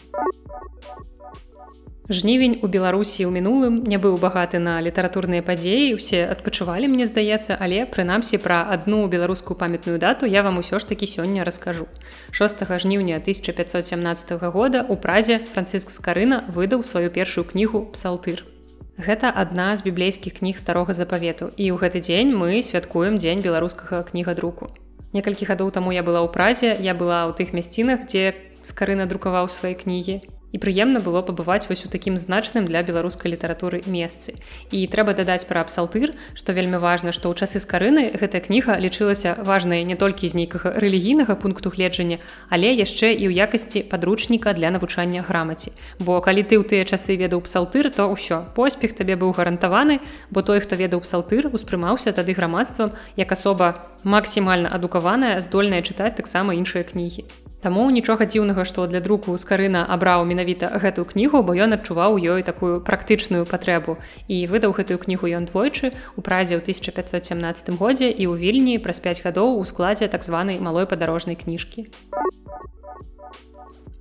Жнівень 2.08 2.60
у 2.62 2.68
Беларусі 2.70 3.26
ў 3.26 3.34
мінулым 3.34 3.82
не 3.82 3.98
быў 3.98 4.14
багаты 4.22 4.62
на 4.62 4.78
літаратурныя 4.78 5.42
падзеі, 5.42 5.98
усе 5.98 6.22
адпачывалі, 6.30 6.86
мне 6.86 7.10
здаецца, 7.10 7.58
але 7.58 7.82
прынамсі 7.82 8.38
пра 8.38 8.62
адну 8.70 9.10
беларускую 9.10 9.58
памятную 9.58 9.98
дату 9.98 10.22
я 10.30 10.46
вам 10.46 10.62
усё 10.62 10.78
ж 10.78 10.86
такі 10.86 11.10
сёння 11.10 11.42
раскажу. 11.42 11.90
6 12.30 12.62
жніўня 12.62 13.18
1517 13.18 14.38
года 14.54 14.86
у 14.86 14.94
празе 14.94 15.42
Францыск 15.50 15.90
Скарына 15.90 16.46
выдаў 16.46 16.86
сваю 16.86 17.10
першую 17.10 17.42
кнігу 17.42 17.90
псалтыр. 17.90 18.46
Гэта 18.94 19.34
адна 19.34 19.74
з 19.74 19.82
біблейскіх 19.82 20.38
кніг 20.38 20.62
старога 20.62 20.94
запавету 20.94 21.50
і 21.58 21.74
ў 21.74 21.76
гэты 21.82 22.06
дзень 22.06 22.30
мы 22.30 22.62
святкуем 22.62 23.18
дзень 23.18 23.42
беларускага 23.42 24.06
кнігадруку. 24.06 24.70
Некалькі 25.10 25.50
гадоў 25.50 25.74
таму 25.74 25.90
я 25.90 26.06
была 26.06 26.22
ў 26.22 26.30
празе, 26.30 26.78
я 26.78 26.94
была 26.94 27.26
ў 27.26 27.34
тых 27.34 27.50
мясцінах, 27.50 28.06
дзе 28.06 28.38
скарына 28.62 29.10
друкаваў 29.10 29.50
свае 29.50 29.74
кнігі 29.74 30.35
і 30.56 30.58
прыемна 30.58 31.04
было 31.04 31.20
пабываць 31.20 31.68
вось 31.68 31.84
у 31.84 31.92
такім 31.92 32.16
значным 32.16 32.64
для 32.64 32.80
беларускай 32.80 33.28
літаратуры 33.28 33.82
месцы. 33.84 34.32
І 34.72 34.88
трэба 34.88 35.12
дадаць 35.12 35.44
пра 35.44 35.60
псалтыр 35.68 36.16
што 36.32 36.56
вельмі 36.56 36.80
важна 36.80 37.12
што 37.12 37.28
ў 37.28 37.36
часы 37.36 37.60
скарыны 37.60 38.16
гэтая 38.16 38.40
кніга 38.40 38.80
лічылася 38.80 39.36
важнай 39.44 39.84
не 39.84 40.00
толькі 40.00 40.32
з 40.32 40.40
нейкага 40.40 40.72
рэлігійнага 40.80 41.36
пункту 41.36 41.68
гледжання 41.76 42.18
але 42.48 42.72
яшчэ 42.72 43.12
і 43.12 43.28
ў 43.28 43.36
якасці 43.44 43.84
падручніка 43.92 44.56
для 44.56 44.72
навучання 44.72 45.20
грамаці. 45.28 45.76
Бо 46.00 46.24
калі 46.24 46.40
ты 46.48 46.56
ў 46.56 46.64
тыя 46.64 46.88
часы 46.88 47.20
ведаў 47.20 47.44
псалтыр 47.44 47.92
то 47.92 48.08
ўсё 48.08 48.48
поспех 48.56 48.96
табе 48.96 49.20
быў 49.20 49.36
гарантаваны 49.36 50.00
бо 50.32 50.40
той 50.40 50.64
хто 50.64 50.80
ведаў 50.80 51.04
псалтыр 51.04 51.52
успрымаўся 51.52 52.16
тады 52.16 52.32
грамадствам 52.32 52.96
як 53.20 53.36
асоба 53.36 53.92
максімальна 54.04 54.68
адукаваная 54.68 55.40
здольная 55.40 55.82
чытаць 55.82 56.16
таксама 56.20 56.54
іншыя 56.54 56.84
кнігі 56.84 57.24
Таму 57.66 57.90
нічога 57.90 58.26
дзіўнага, 58.30 58.62
што 58.68 58.84
для 58.86 59.00
друку 59.00 59.32
скарына 59.42 59.80
абраў 59.94 60.26
менавіта 60.28 60.68
гэтую 60.82 61.02
кнігу, 61.12 61.40
бо 61.42 61.56
ён 61.56 61.74
адчуваў 61.74 62.14
ёй 62.20 62.44
такую 62.46 62.78
практычную 62.84 63.42
патрэбу. 63.48 63.96
І 64.28 64.44
выдаў 64.46 64.76
гэтую 64.76 65.00
кнігу 65.02 65.26
ён 65.40 65.48
двойчы 65.50 65.90
у 66.14 66.22
празе 66.22 66.60
ў 66.60 66.62
1517 66.62 67.74
годзе 67.80 68.12
і 68.12 68.28
ў 68.28 68.38
вільні 68.38 68.78
праз 68.78 69.00
5 69.00 69.24
гадоў 69.26 69.56
у 69.58 69.64
складзе 69.64 70.06
так 70.06 70.22
званай 70.22 70.60
малой 70.60 70.86
падарожнай 70.86 71.34
кніжкі. 71.34 71.88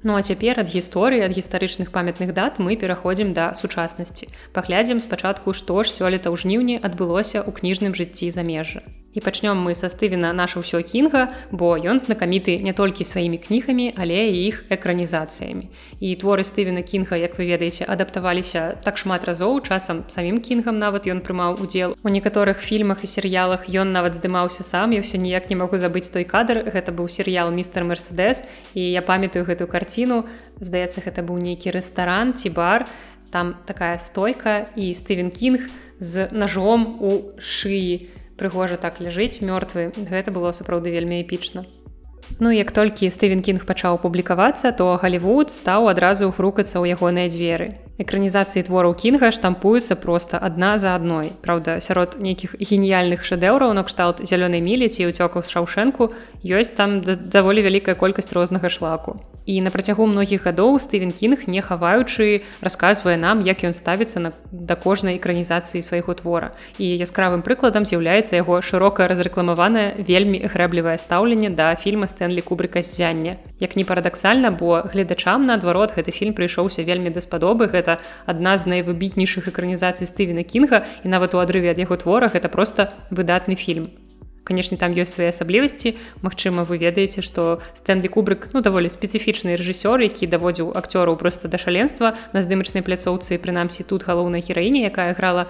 Ну 0.07 0.13
а 0.15 0.21
цяпер 0.21 0.59
ад 0.61 0.67
гісторыі 0.69 1.25
ад 1.25 1.33
гістарычных 1.33 1.89
памятных 1.89 2.29
дат 2.37 2.59
мы 2.61 2.75
пераходзім 2.77 3.33
да 3.33 3.45
сучаснасці. 3.57 4.29
Паглядзім 4.53 5.01
спачатку, 5.01 5.49
што 5.57 5.81
ж 5.81 5.89
сёлета 5.89 6.29
ў 6.29 6.37
жніўні 6.37 6.77
адбылося 6.77 7.41
ў 7.41 7.49
кніжным 7.49 7.97
жыцці 7.97 8.29
замежжа. 8.29 8.85
І 9.15 9.23
пачнём 9.23 9.63
мы 9.63 9.73
са 9.79 9.87
стывена 9.87 10.35
наша 10.35 10.59
ўсё 10.59 10.83
кінга, 10.83 11.31
бо 11.49 11.79
ён 11.79 12.03
знакаміты 12.03 12.59
не 12.59 12.75
толькі 12.75 13.07
сваімі 13.07 13.39
кнігамі, 13.39 13.95
але 13.95 14.27
і 14.27 14.45
іх 14.51 14.67
экранізацыямі. 14.67 15.71
І 16.03 16.07
творы 16.19 16.43
стывена 16.43 16.83
кінга, 16.83 17.15
як 17.15 17.39
вы 17.39 17.47
ведаеце, 17.47 17.87
адаптаваліся 17.87 18.75
так 18.83 18.99
шмат 18.99 19.23
разоў 19.23 19.63
часам 19.63 20.03
самім 20.11 20.43
кінгам 20.43 20.77
нават 20.77 21.07
ён 21.07 21.23
прымаў 21.23 21.63
удзел. 21.63 21.95
У 22.03 22.11
некаторых 22.11 22.59
фільмах 22.59 23.01
і 23.01 23.07
серыялах 23.07 23.71
ён 23.71 23.95
нават 23.95 24.19
здымаўся 24.19 24.67
сам, 24.67 24.91
я 24.91 24.99
ўсё 24.99 25.15
ніяк 25.15 25.47
не 25.49 25.55
магу 25.55 25.79
забыць 25.79 26.11
той 26.11 26.27
кадр. 26.27 26.67
Гэта 26.67 26.91
быў 26.91 27.07
серыял 27.07 27.55
містер 27.55 27.87
Мерседес 27.87 28.43
і 28.75 28.83
я 28.83 29.01
памятаю 29.01 29.47
гэтую 29.47 29.71
карціну. 29.71 29.94
Здаецца, 30.59 30.99
гэта 30.99 31.23
быў 31.23 31.39
нейкі 31.39 31.71
рэстаран 31.71 32.35
ці 32.35 32.51
бар. 32.51 32.83
Там 33.31 33.55
такая 33.65 33.97
стойка 33.97 34.67
і 34.75 34.91
Стывен 34.91 35.31
Кінг 35.31 35.71
з 35.99 36.27
ножом 36.31 36.99
у 36.99 37.31
шыі. 37.39 38.11
Прыгожа 38.35 38.75
так 38.75 38.99
ляжыць 38.99 39.39
мёртвы. 39.39 39.95
Гэта 39.95 40.35
было 40.35 40.51
сапраўды 40.51 40.91
вельмі 40.91 41.23
эпічна. 41.23 41.63
Ну 42.39 42.51
як 42.51 42.71
толькі 42.75 43.07
Стывен 43.07 43.39
Кінг 43.39 43.63
пачаў 43.63 44.01
публікавацца 44.01 44.75
то 44.75 44.99
Галівуд 44.99 45.51
стаў 45.51 45.87
адразу 45.87 46.33
грукацца 46.35 46.81
ў 46.81 46.97
ягоныя 46.97 47.29
дзверы 47.29 47.84
экранізацыі 47.97 48.63
твораў 48.67 48.95
кінга 48.99 49.31
штампуюцца 49.31 49.95
проста 49.95 50.39
адна 50.41 50.77
за 50.77 50.95
адной. 50.95 51.31
Праўда 51.41 51.79
сярод 51.79 52.17
нейкіх 52.19 52.55
геніяльных 52.59 53.23
шэдэўраў 53.23 53.71
накшталт 53.77 54.19
зялёнай 54.23 54.59
мілі 54.59 54.91
ці 54.91 55.07
ўцёкаў 55.11 55.43
з 55.43 55.51
шаўшэнку 55.55 56.11
ёсць 56.43 56.75
там 56.75 56.99
даволі 57.05 57.63
вялікая 57.63 57.95
колькасць 57.95 58.35
рознага 58.35 58.69
шлаку. 58.69 59.15
І 59.45 59.61
на 59.61 59.69
працягу 59.69 60.09
многіх 60.09 60.49
гадоў 60.49 60.81
стывен 60.81 61.13
кінг 61.13 61.45
не 61.45 61.61
хаваючы 61.61 62.41
расказвае 62.65 63.13
нам 63.13 63.45
як 63.45 63.61
ён 63.61 63.77
ставіцца 63.77 64.19
на 64.19 64.33
да 64.49 64.73
кожнай 64.75 65.21
экранізацыі 65.21 65.85
свайго 65.85 66.17
твора. 66.17 66.57
І 66.81 66.89
яскравым 66.97 67.45
прыкладам 67.45 67.85
з'яўляецца 67.85 68.35
яго 68.41 68.57
шырока 68.65 69.05
разрэкламаванае 69.05 70.01
вельмі 70.01 70.49
грэблівае 70.49 70.97
стаўленне 70.97 71.53
да 71.53 71.75
фільма 71.77 72.09
стэнлі 72.09 72.41
кубрыка 72.41 72.81
ззяння 72.81 73.37
як 73.61 73.77
не 73.77 73.85
парадаксальна 73.85 74.49
бо 74.49 74.81
гледачам 74.81 75.45
наадварот 75.45 75.93
гэты 75.93 76.09
фільм 76.09 76.33
прыйшоўся 76.33 76.81
вельмі 76.81 77.13
даспадобы 77.13 77.69
гэта 77.69 77.84
гэта 77.85 78.01
адна 78.25 78.57
з 78.57 78.65
найвыбітнейшых 78.65 79.45
экранізацый 79.53 80.09
стывена 80.09 80.41
кінга 80.41 80.81
і 81.05 81.07
нават 81.13 81.37
у 81.37 81.37
адрыве 81.37 81.69
ад 81.69 81.77
яго 81.77 81.95
творах 82.01 82.33
это 82.33 82.49
просто 82.49 82.89
выдатны 83.11 83.53
фільм 83.53 83.93
канешне 84.45 84.77
там 84.77 84.93
ёсць 84.93 85.13
свае 85.13 85.29
асаблівасці 85.29 85.93
Мачыма 86.21 86.65
вы 86.65 86.81
ведаеце 86.81 87.21
што 87.21 87.61
стэнлі 87.77 88.09
кубрык 88.09 88.49
ну 88.53 88.61
даволі 88.65 88.89
спецыфічны 88.89 89.53
рэжысёр 89.53 90.01
які 90.01 90.25
даводзіў 90.25 90.73
акцёраў 90.73 91.17
просто 91.17 91.47
да 91.47 91.61
шаленства 91.61 92.17
на 92.33 92.41
здымачнай 92.41 92.81
пляцоўцы 92.81 93.37
прынамсі 93.37 93.85
тут 93.85 94.05
галоўнай 94.05 94.41
гераіне 94.41 94.85
якая 94.89 95.13
грала 95.13 95.45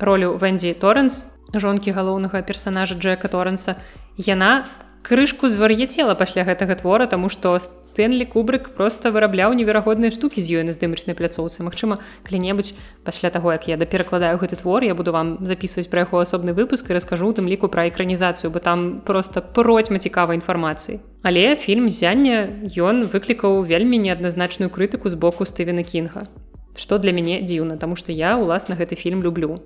ролю 0.00 0.36
вэндзі 0.36 0.76
торренс 0.80 1.24
жонкі 1.54 1.92
галоўнага 1.96 2.42
персонажа 2.42 2.94
джека 2.94 3.28
торренса. 3.28 3.76
Яна 4.16 4.68
крышку 5.02 5.48
звар'яцела 5.48 6.14
пасля 6.14 6.44
гэтага 6.44 6.76
твора 6.76 7.06
тому 7.06 7.28
што 7.28 7.56
стэнлі 7.98 8.30
кубрык 8.30 8.70
просто 8.78 9.10
вырабляў 9.10 9.58
неверагодныя 9.58 10.14
штукі 10.14 10.38
з 10.38 10.62
ёй 10.62 10.62
на 10.62 10.70
здымачнай 10.70 11.18
пляцоўцы. 11.18 11.66
Мачыма 11.66 11.98
калі-небудзь 12.22 12.78
пасля 13.02 13.26
таго 13.34 13.50
як 13.50 13.66
я 13.66 13.74
даперакладаю 13.74 14.38
гэты 14.38 14.54
твор 14.54 14.86
я 14.86 14.94
буду 14.94 15.10
вам 15.10 15.42
записываць 15.42 15.90
пра 15.90 16.06
яго 16.06 16.22
асобны 16.22 16.54
выпуск 16.54 16.86
і 16.86 16.94
раскажу 16.94 17.34
тым 17.34 17.50
ліку 17.50 17.66
пра 17.66 17.90
экранізацыю 17.90 18.54
бо 18.54 18.62
там 18.62 19.02
просто 19.02 19.42
процьма 19.42 19.98
цікавай 19.98 20.38
інфармацыі. 20.38 21.02
Але 21.26 21.58
фільм 21.58 21.90
зяння 21.90 22.62
ён 22.78 23.10
выклікаў 23.10 23.66
вельмі 23.66 23.98
неадназначную 23.98 24.70
крытыку 24.70 25.10
з 25.10 25.18
боку 25.18 25.42
стывена 25.42 25.82
кінга 25.82 26.30
что 26.78 27.02
для 27.02 27.10
мяне 27.10 27.42
дзіўна 27.42 27.82
тому 27.82 27.98
что 27.98 28.14
я 28.14 28.38
уласна 28.38 28.78
гэты 28.78 28.94
фільм 28.94 29.26
люблю. 29.26 29.58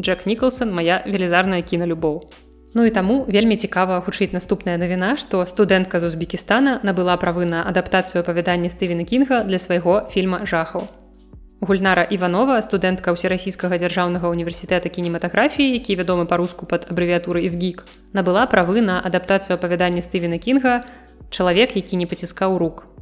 Джек 0.00 0.24
Ніколсон 0.24 0.72
моя 0.72 1.04
велізарная 1.04 1.60
кіналюбоў. 1.60 2.24
Ну 2.74 2.84
і 2.84 2.90
таму 2.90 3.24
вельмі 3.28 3.56
цікава 3.56 4.02
гучыць 4.04 4.32
наступная 4.32 4.76
навіна, 4.76 5.16
што 5.16 5.46
студэнтка 5.46 6.00
з 6.00 6.10
Узбекістана 6.10 6.80
набыла 6.82 7.16
правы 7.16 7.46
на 7.46 7.62
адаптацыю 7.62 8.20
апавядання 8.20 8.68
Стывена 8.68 9.04
Кінга 9.04 9.44
для 9.44 9.58
свайго 9.58 10.08
фільма 10.10 10.44
жахаў. 10.44 10.88
Гульнара 11.60 12.04
Іванова, 12.04 12.60
студэнтка 12.60 13.16
ўсерасійскага 13.16 13.80
дзяржаўнага 13.80 14.28
універсітэта 14.28 14.92
кінематаграфіі, 14.92 15.72
які 15.80 15.96
вядомы 15.96 16.26
па-руску 16.28 16.66
пад 16.66 16.84
абрэвіатуры 16.92 17.48
івгік, 17.48 17.86
набыла 18.12 18.44
правы 18.44 18.84
на 18.84 19.00
адаптацыю 19.00 19.56
апавядання 19.56 20.04
Стывена 20.04 20.36
Кінга 20.36 20.84
чалавек, 21.30 21.76
які 21.76 21.96
не 21.96 22.06
паціскаў 22.06 22.58
рук 22.60 22.95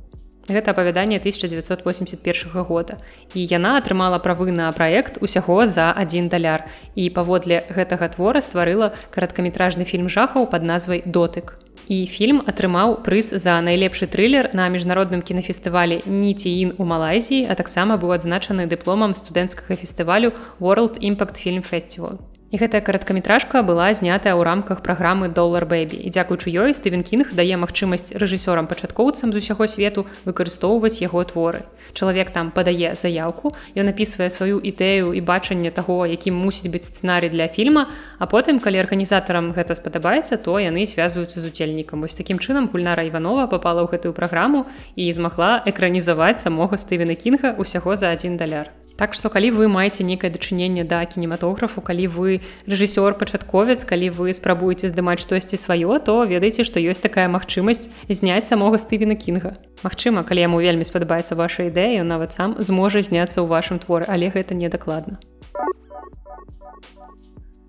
гэта 0.48 0.70
апавяданне 0.70 1.16
1981 1.18 2.62
года. 2.64 2.98
І 3.34 3.44
яна 3.44 3.76
атрымала 3.78 4.18
правы 4.18 4.50
на 4.52 4.70
праект 4.72 5.18
усяго 5.20 5.66
за 5.66 5.92
один 5.92 6.28
даляр. 6.28 6.66
І 6.94 7.10
паводле 7.10 7.64
гэтага 7.70 8.08
твора 8.08 8.40
стварыла 8.40 8.92
караткаметражны 9.10 9.84
фільм 9.84 10.08
жахаў 10.08 10.46
под 10.46 10.62
назвай 10.62 11.02
дотык 11.04 11.58
і 11.88 12.04
фільм 12.08 12.40
атрымаў 12.48 13.00
прыз 13.04 13.30
за 13.44 13.60
найлепшы 13.60 14.08
трылер 14.08 14.50
на 14.56 14.68
міжнародным 14.72 15.20
кінафестывалі 15.20 16.00
ніціін 16.06 16.74
у 16.78 16.88
малайзіі 16.88 17.44
а 17.50 17.56
таксама 17.60 18.00
быў 18.00 18.16
адзначаны 18.16 18.66
дыпломам 18.70 19.16
студэнцкага 19.18 19.76
фестывалю 19.80 20.32
world 20.60 21.00
impact 21.00 21.44
film 21.44 21.60
фестивал 21.60 22.20
І 22.54 22.58
гэтая 22.62 22.86
караткаметражка 22.86 23.66
была 23.66 23.90
знятая 23.98 24.30
ў 24.30 24.46
рамках 24.46 24.78
праграмы 24.86 25.26
доллар 25.26 25.64
бэбі 25.66 25.98
і 25.98 26.10
дзякуючы 26.14 26.54
ёй 26.54 26.70
стывен 26.78 27.02
кінг 27.02 27.32
дае 27.34 27.58
магчымасць 27.58 28.14
рэжысёрам 28.14 28.70
пачаткоўцам 28.70 29.34
з 29.34 29.42
усяго 29.42 29.66
свету 29.66 30.06
выкарыстоўваць 30.22 31.02
яго 31.02 31.24
творы. 31.26 31.66
Чалавек 31.98 32.30
там 32.30 32.54
падае 32.54 32.94
заявку 32.94 33.58
ён 33.74 33.90
напісвае 33.90 34.30
сваю 34.30 34.62
ідэю 34.62 35.18
і 35.18 35.24
бачанне 35.26 35.74
таго 35.74 36.06
якім 36.06 36.38
мусіць 36.38 36.70
быць 36.70 36.86
сцэнарый 36.86 37.34
для 37.34 37.50
фільма 37.50 37.90
а 38.22 38.30
потым 38.30 38.62
калі 38.62 38.86
арганізатарам 38.86 39.50
гэта 39.50 39.74
спадабаецца 39.74 40.38
то 40.38 40.54
яны 40.62 40.86
звязваюцца 40.86 41.42
з 41.42 41.50
удзельнікам. 41.50 42.06
Вось 42.06 42.14
такім 42.14 42.38
чынам 42.38 42.70
гульнара 42.70 43.02
іванова 43.02 43.50
попала 43.50 43.82
ў 43.82 43.98
гэтую 43.98 44.14
праграму 44.14 44.70
і 44.94 45.10
змагла 45.10 45.58
экранізаваць 45.66 46.38
самога 46.46 46.78
стывена 46.78 47.18
кінга 47.18 47.58
усяго 47.58 47.98
за 47.98 48.14
один 48.14 48.38
даляр 48.38 48.70
Так 48.96 49.14
што 49.14 49.28
калі 49.28 49.50
вы 49.50 49.66
маеце 49.66 50.06
нейкае 50.06 50.30
дачыненне 50.30 50.84
да 50.86 51.02
кінематографу, 51.04 51.82
калі 51.82 52.06
вы 52.14 52.40
рэжысёр 52.70 53.18
пачатковец, 53.18 53.82
калі 53.84 54.10
вы 54.14 54.30
спрабуеце 54.32 54.88
здымаць 54.88 55.18
штосьці 55.18 55.58
сваё, 55.58 55.98
то 55.98 56.22
ведаеце, 56.22 56.62
што 56.62 56.78
ёсць 56.78 57.02
такая 57.02 57.26
магчымасць 57.26 57.90
зняць 58.08 58.46
самога 58.46 58.78
стывена 58.78 59.18
кінга. 59.18 59.58
Магчыма, 59.82 60.22
калі 60.22 60.46
яму 60.46 60.62
вельмі 60.62 60.86
спадабаецца 60.86 61.34
ваша 61.34 61.66
ідэя, 61.74 62.06
нават 62.06 62.38
сам 62.38 62.54
зможа 62.62 63.02
зняцца 63.02 63.42
ў 63.42 63.50
вашым 63.50 63.82
творы, 63.82 64.06
але 64.06 64.30
гэта 64.30 64.54
не 64.54 64.70
дакладна. 64.70 65.18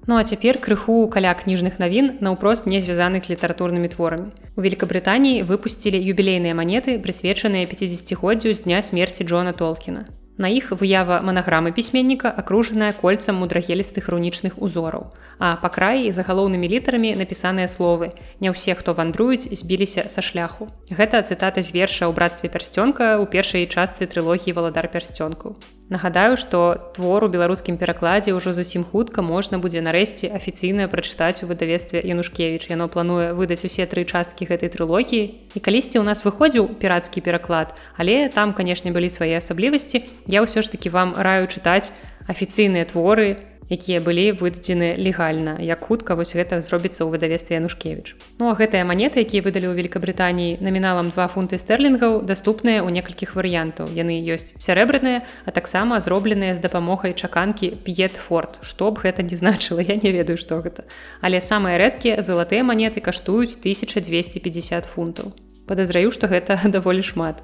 Ну 0.05 0.17
а 0.17 0.23
цяпер 0.23 0.61
крыху 0.61 1.09
каля 1.09 1.33
кніжных 1.33 1.81
навін 1.81 2.21
наўпрост 2.21 2.69
не 2.69 2.77
звязаных 2.77 3.25
літаратурнымі 3.33 3.89
творамі. 3.89 4.29
У 4.53 4.61
Великабрытаніі 4.61 5.41
выпусцілі 5.49 5.97
юбілейныя 5.97 6.53
манеты, 6.53 7.01
прысвечаныя 7.01 7.65
50годдзю 7.65 8.53
з 8.53 8.69
дня 8.69 8.85
смерці 8.85 9.25
Джона 9.25 9.57
Толкіна. 9.57 10.05
На 10.37 10.51
іх 10.51 10.71
выява 10.75 11.21
манаграмы 11.23 11.71
пісьменніка 11.71 12.27
акружаная 12.27 12.91
кольцам 12.91 13.39
мудрагелістых 13.39 14.11
рунічных 14.11 14.59
узораў. 14.59 15.15
А 15.39 15.55
па 15.55 15.69
краі 15.71 16.11
за 16.11 16.27
галоўнымі 16.27 16.67
літарамі 16.67 17.15
напісаныя 17.15 17.71
словы. 17.71 18.11
Не 18.43 18.51
ўсе, 18.51 18.75
хто 18.75 18.91
вандруюць, 18.91 19.47
збіліся 19.47 20.11
са 20.11 20.19
шляху. 20.19 20.67
Гэта 20.91 21.23
цытата 21.23 21.63
з 21.63 21.71
верша 21.71 22.07
ў 22.07 22.15
братстве 22.15 22.51
пярсцёнка 22.51 23.15
ў 23.15 23.31
першай 23.31 23.63
частцы 23.63 24.11
трылогіі 24.11 24.55
валадар 24.59 24.91
пярсцёнку. 24.91 25.55
Нагадаю, 25.87 26.33
што 26.33 26.91
твор 26.95 27.23
у 27.23 27.29
беларускім 27.29 27.77
перакладзе 27.77 28.33
ўжо 28.33 28.57
зусім 28.57 28.81
хутка 28.81 29.21
можна 29.21 29.61
будзе 29.61 29.85
нарэшце 29.85 30.33
афіцыйна 30.33 30.89
прачытаць 30.89 31.45
у 31.45 31.47
выдавестве 31.51 32.01
Янушкевіч. 32.01 32.73
Яно 32.73 32.89
плануе 32.89 33.37
выдаць 33.37 33.61
усе 33.61 33.85
тры 33.85 34.01
часткі 34.01 34.49
гэтай 34.49 34.73
трылогіі. 34.73 35.53
І 35.53 35.59
калісьці 35.61 36.01
ў 36.01 36.05
нас 36.07 36.25
выходзіў 36.25 36.81
пірацкі 36.81 37.21
пераклад, 37.21 37.77
але 38.01 38.33
там, 38.33 38.57
канешне, 38.57 38.89
былі 38.89 39.13
свае 39.13 39.37
асаблівасці. 39.37 40.24
Я 40.27 40.41
ўсё 40.41 40.61
ж 40.65 40.71
такі 40.73 40.89
вам 40.89 41.13
раю 41.17 41.45
чытаць 41.45 41.93
афіцыйныя 42.25 42.85
творы, 42.89 43.37
якія 43.69 43.99
былі 44.01 44.31
выдадзены 44.37 44.93
легальна 44.97 45.57
як 45.59 45.85
хутка 45.89 46.15
вось 46.15 46.37
гэта 46.37 46.61
зробіцца 46.61 47.01
ў 47.01 47.09
выдавестве 47.17 47.57
янушкевич 47.57 48.13
ну 48.37 48.49
а 48.49 48.53
гэтыя 48.53 48.85
манеты 48.85 49.25
якія 49.25 49.41
выдалі 49.41 49.73
ў 49.73 49.77
великкабрытаніі 49.81 50.61
наміналам 50.61 51.09
два 51.09 51.25
фунты 51.25 51.57
стерлінгаў 51.57 52.21
даступныя 52.29 52.85
ў 52.85 52.93
некалькіх 52.93 53.33
варыянтаў. 53.33 53.89
Яны 53.89 54.21
ёсць 54.21 54.53
сярэбраныя 54.61 55.25
а 55.45 55.49
таксама 55.49 55.97
зробленыя 55.97 56.53
з 56.53 56.61
дапамогай 56.61 57.17
чаканкі 57.17 57.73
п'етфорд 57.81 58.61
што 58.61 58.93
б 58.93 59.01
гэта 59.09 59.25
не 59.25 59.33
значыла 59.33 59.81
я 59.81 59.97
не 59.97 60.13
ведаю 60.13 60.37
што 60.37 60.61
гэта. 60.61 60.85
Але 61.21 61.41
самыя 61.41 61.81
рэдкія 61.81 62.21
залатыя 62.21 62.61
манеты 62.61 63.01
каштуюць 63.01 63.57
1250 63.57 64.85
фунтаў. 64.85 65.33
Подазраю 65.65 66.13
што 66.13 66.29
гэта 66.29 66.61
даволі 66.75 67.01
шмат 67.01 67.41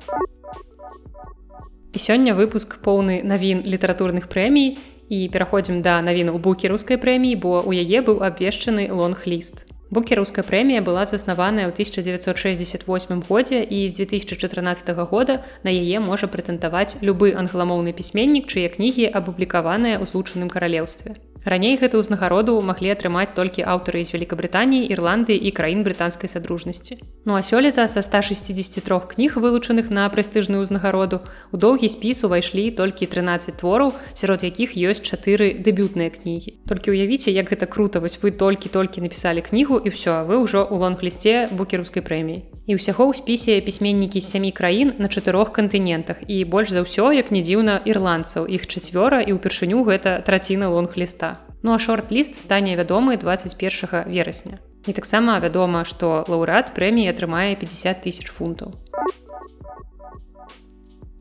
і 1.94 1.98
сёння 2.00 2.34
выпуск 2.34 2.80
поўны 2.80 3.20
навін 3.24 3.64
літаратурных 3.66 4.28
прэмій 4.32 4.78
і 5.12 5.28
пераходзім 5.28 5.82
да 5.84 6.00
навіну 6.02 6.38
букерускай 6.40 6.98
прэміі 6.98 7.36
бо 7.36 7.60
у 7.68 7.76
яе 7.76 8.00
быў 8.00 8.24
абвешчаны 8.24 8.88
лонг-ліст 8.88 9.68
букеруская 9.92 10.44
прэмія 10.48 10.80
была 10.82 11.04
заснаваная 11.06 11.68
ў 11.68 11.76
1968 11.76 13.24
годзе 13.28 13.60
і 13.60 13.88
з 13.92 13.94
2014 14.00 14.96
года 15.12 15.44
на 15.68 15.72
яе 15.72 16.00
можа 16.00 16.32
прэтэндаваць 16.32 17.04
любы 17.04 17.36
англамоўны 17.36 17.92
пісьменнік 17.92 18.48
чые 18.48 18.72
кнігі 18.72 19.12
апублікаваныя 19.12 20.00
ў 20.00 20.08
злучаным 20.08 20.48
каралеўстве 20.48 21.20
Раней 21.44 21.74
гэту 21.82 22.06
ўзнагароду 22.06 22.62
маглі 22.62 22.94
атрымаць 22.94 23.34
толькі 23.34 23.66
аўтары 23.66 24.06
з 24.06 24.14
Вкабрытаніі, 24.14 24.86
Ірландыі 24.94 25.42
і 25.42 25.50
краін 25.50 25.82
брытанскай 25.82 26.30
садружнасці. 26.30 27.02
Ну 27.26 27.34
а 27.34 27.42
сёлета 27.42 27.88
са 27.90 28.06
163 28.06 28.86
кніг, 29.10 29.42
вылучаных 29.42 29.90
на 29.90 30.06
прэстыжную 30.14 30.62
ўзнагароду, 30.62 31.26
у 31.50 31.58
доўгі 31.58 31.90
спіс 31.90 32.22
увайшлі 32.24 32.70
толькі 32.78 33.10
13 33.10 33.58
твораў, 33.58 33.98
сярод 34.14 34.46
якіх 34.46 34.78
ёсць 34.78 35.02
чатыры 35.02 35.58
дэбютныя 35.58 36.14
кнігі. 36.14 36.62
Толькі 36.70 36.94
ўявіце, 36.94 37.34
як 37.34 37.50
гэта 37.50 37.66
круто, 37.66 38.06
вось 38.06 38.22
вы 38.22 38.30
толькі-толькі 38.30 39.02
напісалі 39.02 39.42
кнігу 39.42 39.82
і 39.82 39.90
ўсё, 39.90 40.22
вы 40.30 40.38
ўжо 40.46 40.62
ў 40.62 40.78
лонг-лісце 40.78 41.50
букерускай 41.58 42.06
прэміі. 42.06 42.61
І 42.72 42.80
ўсяго 42.80 43.12
ў 43.12 43.20
спісе 43.20 43.60
пісьменнікі 43.60 44.24
з 44.24 44.32
сямі 44.32 44.52
краін 44.56 44.96
на 44.96 45.12
чатырох 45.12 45.52
кантынентах 45.52 46.24
і 46.24 46.48
больш 46.48 46.72
за 46.72 46.88
ўсё, 46.88 47.12
як 47.12 47.28
не 47.36 47.44
дзіўна 47.44 47.84
ірландцаў, 47.84 48.48
іх 48.48 48.64
чацвёра 48.64 49.20
і 49.20 49.36
ўпершыню 49.36 49.84
гэта 49.84 50.24
траціна 50.24 50.72
лонг-ліста. 50.72 51.36
Ну 51.68 51.76
а 51.76 51.84
шорт-ліст 51.84 52.40
стане 52.40 52.80
вядомы 52.80 53.20
21 53.20 54.08
верасня. 54.08 54.64
І 54.88 54.96
таксама 54.96 55.36
вядома, 55.44 55.84
што 55.84 56.24
лаўрэат 56.32 56.72
прэміі 56.72 57.12
атрымае 57.12 57.60
50 57.60 58.08
тысяч 58.08 58.32
фунтаў. 58.32 58.72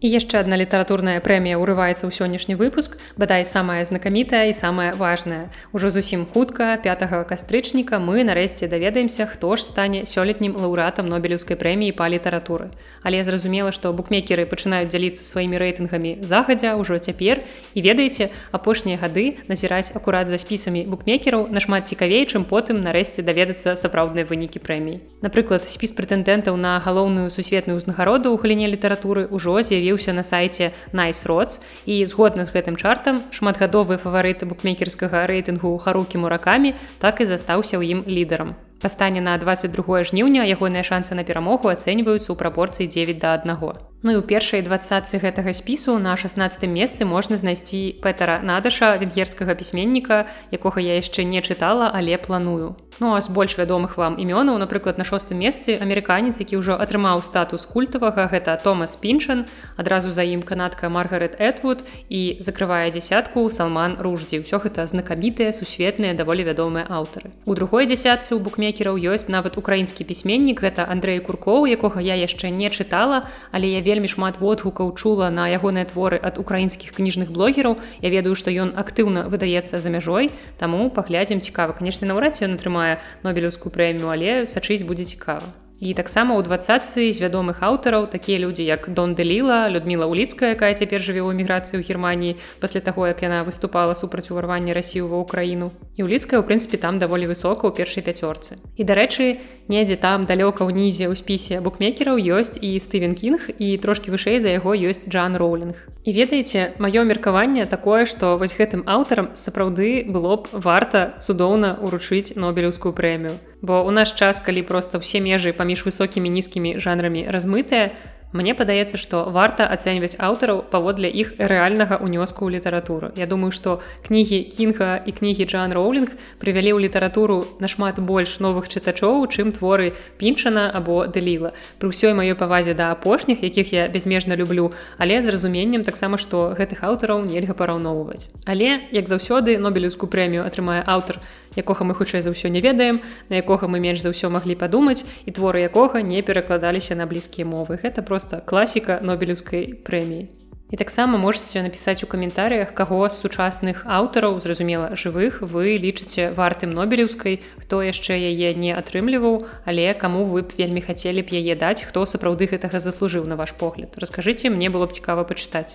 І 0.01 0.09
яшчэ 0.09 0.41
адна 0.41 0.57
літаратурная 0.57 1.21
прэмія 1.21 1.61
ўрываецца 1.61 2.09
ў 2.09 2.13
сённяшні 2.17 2.57
выпуск, 2.57 2.97
бадай 3.21 3.45
самая 3.45 3.85
знакамітая 3.85 4.49
і 4.49 4.57
самая 4.57 4.97
важная. 4.97 5.53
Ужо 5.77 5.93
зусім 5.93 6.25
хутка 6.25 6.81
5 6.81 7.29
кастрычніка 7.29 8.01
мы 8.01 8.25
нарэшце 8.25 8.65
даведаемся, 8.65 9.29
хто 9.29 9.61
ж 9.61 9.69
стане 9.69 10.09
сёлетнім 10.09 10.57
лаўратам 10.57 11.05
нобелеўскай 11.05 11.53
прэміі 11.61 11.93
па 11.93 12.09
літаратуры. 12.09 12.73
Але 13.05 13.21
зразумела, 13.29 13.77
што 13.77 13.93
букмекеры 13.93 14.49
пачынаюць 14.49 14.89
дзяліцца 14.89 15.21
сваімі 15.21 15.61
рэйтынгамі 15.61 16.25
загадзя 16.25 16.81
ўжо 16.81 16.97
цяпер 16.97 17.45
і 17.77 17.85
ведаеце, 17.85 18.33
апошнія 18.57 18.97
гады 18.97 19.37
назіраць 19.53 19.93
акурат 19.93 20.33
за 20.33 20.41
спісамі 20.41 20.89
букмекераў 20.89 21.53
нашмат 21.53 21.93
цікавей, 21.93 22.25
чым 22.25 22.49
потым 22.49 22.81
нарэшце 22.81 23.21
даведацца 23.21 23.77
сапраўдныя 23.77 24.25
вынікі 24.25 24.65
прэміі. 24.65 25.21
Напрыклад, 25.21 25.69
спіс 25.69 25.93
прэтэндэнтаў 25.93 26.57
на 26.57 26.81
галоўную 26.81 27.29
сусветную 27.29 27.77
ўзнагароду 27.77 28.33
ў 28.33 28.41
галіне 28.41 28.73
літаратуры 28.73 29.29
ўжо 29.29 29.61
з'явіў 29.61 29.90
з'явіўся 29.91 30.13
на 30.13 30.23
сайце 30.23 30.71
найсроц 30.93 31.61
і 31.87 32.07
згодна 32.07 32.45
з 32.45 32.55
гэтым 32.55 32.79
чартам 32.79 33.23
шматгадовы 33.35 33.99
фаварыты 33.99 34.47
букмекерскага 34.47 35.27
рэйтынгу 35.27 35.79
харукі 35.83 36.23
муракамі 36.23 36.75
так 37.03 37.21
і 37.21 37.27
застаўся 37.27 37.79
ў 37.83 37.99
ім 37.99 38.01
лідарам. 38.07 38.55
Стане 38.87 39.21
на 39.21 39.37
22 39.37 40.07
жніўня 40.07 40.47
ягоныя 40.47 40.87
шансы 40.87 41.19
на 41.19 41.27
перамогу 41.27 41.69
ацэньваюцца 41.69 42.31
ў 42.31 42.37
прапорцыі 42.39 42.87
9 42.87 43.19
да 43.19 43.35
1 43.35 43.90
Ну 44.03 44.13
і 44.13 44.17
у 44.17 44.23
першай 44.25 44.63
двадцацы 44.65 45.21
гэтага 45.21 45.53
спісу 45.53 45.99
на 46.01 46.17
16 46.17 46.65
месцы 46.73 47.05
можна 47.05 47.37
знайсці 47.37 48.01
петара 48.01 48.41
надаша 48.41 48.97
венгерскага 48.97 49.53
пісьменніка 49.53 50.25
якога 50.49 50.81
я 50.81 50.97
яшчэ 50.97 51.29
не 51.29 51.45
чытала 51.45 51.93
але 51.93 52.17
планую. 52.17 52.81
Ну 53.01 53.15
а 53.15 53.21
з 53.21 53.29
больш 53.29 53.57
вядомых 53.57 53.97
вам 53.97 54.17
імёнаў 54.17 54.57
напрыклад 54.61 54.97
на 54.97 55.05
шостым 55.05 55.41
месцы 55.41 55.77
амерыканец 55.77 56.41
які 56.41 56.61
ўжо 56.61 56.81
атрымаў 56.81 57.21
статус 57.25 57.69
культавага 57.69 58.29
гэта 58.29 58.57
Томас 58.65 58.97
піншан 58.97 59.45
адразу 59.77 60.13
за 60.13 60.25
ім 60.25 60.41
канадка 60.49 60.89
маргарет 60.89 61.37
этвуд 61.37 61.85
і 62.09 62.41
закрывае 62.41 62.89
дзясятку 62.89 63.49
салман 63.53 64.01
руждзі. 64.01 64.45
Ўсё 64.45 64.65
гэта 64.65 64.85
знакамітыя 64.85 65.53
сусветныя 65.53 66.17
даволі 66.17 66.45
вядомыя 66.45 66.89
аўтары. 66.89 67.33
У 67.45 67.53
другой 67.53 67.85
дзясятцы 67.85 68.37
у 68.37 68.41
букмекераў 68.41 68.97
ёсць 68.97 69.29
нават 69.29 69.61
украінскі 69.61 70.05
пісьменнік 70.05 70.61
гэта 70.61 70.85
Андрей 70.89 71.21
куркоў 71.21 71.69
якога 71.69 72.01
я 72.01 72.17
яшчэ 72.17 72.49
не 72.49 72.69
чытала 72.69 73.29
але 73.53 73.69
я 73.69 73.81
вельмі 73.91 74.07
шмат 74.07 74.39
водгукаў 74.39 74.95
чула 74.95 75.31
на 75.35 75.51
ягоныя 75.51 75.91
творы 75.91 76.23
ад 76.23 76.39
украінскіх 76.39 76.95
кніжных 76.95 77.35
блогераў. 77.35 77.83
Я 77.99 78.15
ведаю 78.15 78.39
што 78.39 78.55
ён 78.55 78.71
актыўна 78.79 79.27
выдаецца 79.27 79.83
за 79.83 79.91
мяжой 79.91 80.31
таму 80.63 80.87
паглядзім 80.95 81.43
цікава. 81.43 81.75
Конечно 81.75 82.07
наўрад 82.07 82.39
ці 82.39 82.47
ён 82.47 82.55
атрымае 82.55 83.03
нобелеўскую 83.27 83.75
прэмію 83.75 84.15
але 84.15 84.47
сачыць 84.47 84.87
будзе 84.87 85.11
цікава 85.11 85.51
і 85.81 85.95
таксама 85.97 86.37
ў 86.37 86.45
двадцатцы 86.45 87.09
з 87.09 87.19
вядомых 87.25 87.65
аўтараў 87.65 88.13
такія 88.13 88.37
людзі 88.37 88.69
як 88.69 88.93
дон 88.93 89.17
дэліла 89.17 89.73
людміла 89.73 90.05
уліцкая 90.05 90.53
якая 90.53 90.77
цяпер 90.77 91.01
жыве 91.01 91.25
ў 91.25 91.33
эміграцыі 91.33 91.81
ў 91.81 91.89
германії 91.89 92.37
пасля 92.61 92.85
таго 92.85 93.09
як 93.09 93.25
яна 93.25 93.41
выступала 93.49 93.97
супраць 93.97 94.29
уварвання 94.29 94.77
рассію 94.77 95.09
ва 95.09 95.25
ўкраіну. 95.25 95.73
І 95.97 96.05
уліцкая 96.05 96.41
у 96.41 96.45
прынцыпе 96.45 96.77
там 96.77 97.01
даволі 97.01 97.33
высока 97.33 97.65
ў 97.65 97.73
першай 97.73 98.05
пяцёрцы. 98.05 98.61
І 98.77 98.85
дарэчы 98.85 99.41
недзе 99.73 99.97
там 99.97 100.29
далёка 100.29 100.69
ўнізе 100.69 101.09
ў 101.09 101.17
спісе 101.17 101.65
букмекераў 101.65 102.21
ёсць 102.21 102.61
і 102.61 102.77
стывен 102.77 103.17
кінг 103.17 103.49
і 103.57 103.81
трошки 103.81 104.13
вышэй 104.13 104.45
за 104.45 104.53
яго 104.53 104.77
ёсць 104.77 105.09
джан 105.09 105.41
роулінг. 105.41 105.81
І 106.05 106.13
ведаеце 106.13 106.77
маё 106.81 107.05
меркаванне 107.05 107.65
такое 107.65 108.05
што 108.05 108.37
вось 108.37 108.57
гэтым 108.57 108.85
аўтарам 108.85 109.33
сапраўды 109.33 110.05
было 110.09 110.37
б 110.41 110.49
варта 110.53 111.17
цудоўна 111.21 111.77
уручыць 111.81 112.37
нобелеўскую 112.37 112.93
прэмію. 112.93 113.37
Бо 113.63 113.85
у 113.85 113.91
наш 113.93 114.13
час 114.17 114.41
калі 114.41 114.65
проста 114.65 114.99
ўсе 114.99 115.21
межы 115.21 115.53
паміж 115.53 115.70
паміж 115.71 115.87
высокімі 115.87 116.27
нізкімі 116.35 116.83
жанрамі 116.83 117.31
размытыя 117.31 117.95
Мне 118.33 118.55
падаецца, 118.55 118.95
што 118.95 119.27
варта 119.35 119.67
ацэньваць 119.67 120.15
аўтараў 120.23 120.63
паводле 120.71 121.11
іх 121.11 121.35
рэальнага 121.35 121.99
ўнёску 121.99 122.47
ў 122.47 122.63
літаратуру. 122.63 123.11
Я 123.19 123.27
думаю, 123.27 123.51
што 123.51 123.83
кнігі 124.07 124.47
кінга 124.55 125.03
і 125.03 125.11
кнігі 125.11 125.51
Джан 125.51 125.75
Роулінг 125.75 126.15
прывялі 126.39 126.79
ў 126.79 126.87
літаратуру 126.87 127.51
нашмат 127.59 127.99
больш 127.99 128.39
новых 128.39 128.71
чытачоў, 128.71 129.27
чым 129.35 129.51
творы 129.51 129.99
піншана 130.23 130.71
або 130.71 131.11
дэліла. 131.11 131.51
Пры 131.83 131.91
ўсёй 131.91 132.15
маёй 132.15 132.39
павазе 132.39 132.71
да 132.79 132.95
апошніх, 132.95 133.43
якіх 133.43 133.75
я 133.75 133.91
безмежна 133.91 134.39
люблю, 134.39 134.71
але 134.95 135.19
з 135.27 135.35
разуменнем 135.35 135.83
таксама, 135.83 136.15
што 136.15 136.55
гэтых 136.55 136.87
аўтараў 136.87 137.27
нельга 137.27 137.59
параўноўваць. 137.59 138.31
Але 138.47 138.87
як 138.95 139.11
заўсёды 139.11 139.59
нобелеўскую 139.59 140.07
прэмію 140.07 140.47
атрымае 140.47 140.87
аўтар, 140.87 141.19
якога 141.57 141.85
мы 141.85 141.95
хутчэй 141.95 142.23
за 142.23 142.31
ўсё 142.31 142.51
не 142.51 142.61
ведаем, 142.61 143.01
на 143.31 143.41
якога 143.41 143.67
мы 143.67 143.81
менш 143.81 144.03
за 144.03 144.11
ўсё 144.15 144.31
маглі 144.31 144.55
падумаць 144.55 145.07
і 145.27 145.31
творы 145.31 145.65
якога 145.67 146.03
не 146.03 146.23
перакладаліся 146.23 146.95
на 146.95 147.07
блізкія 147.07 147.47
мовы. 147.47 147.79
Гэта 147.83 148.03
просто 148.03 148.43
класіка 148.45 149.01
нобелеўскай 149.03 149.83
прэміі. 149.83 150.41
І 150.71 150.77
таксама 150.77 151.19
можете 151.19 151.63
напісаць 151.63 152.05
у 152.05 152.07
каментарыях, 152.07 152.71
каго 152.79 153.03
з 153.11 153.19
сучасных 153.19 153.83
аўтараў, 153.91 154.39
зразумела 154.39 154.95
жывых, 154.95 155.43
вы 155.43 155.75
лічыце 155.83 156.31
вартым 156.31 156.71
нобелеўскай, 156.71 157.43
хто 157.59 157.83
яшчэ 157.83 158.15
яе 158.15 158.55
не 158.55 158.71
атрымліваў, 158.71 159.51
але 159.67 159.91
каму 159.99 160.23
вы 160.31 160.47
б 160.47 160.55
вельмі 160.55 160.79
хацелі 160.79 161.27
б 161.27 161.35
яе 161.35 161.59
даць, 161.59 161.83
хто 161.83 162.07
сапраўды 162.07 162.47
гэтага 162.47 162.79
заслужыў 162.79 163.27
на 163.27 163.35
ваш 163.35 163.51
погляд. 163.59 163.99
Раскажыце, 163.99 164.47
мне 164.47 164.71
было 164.71 164.87
б 164.87 164.95
цікава 164.95 165.27
пачытаць. 165.27 165.75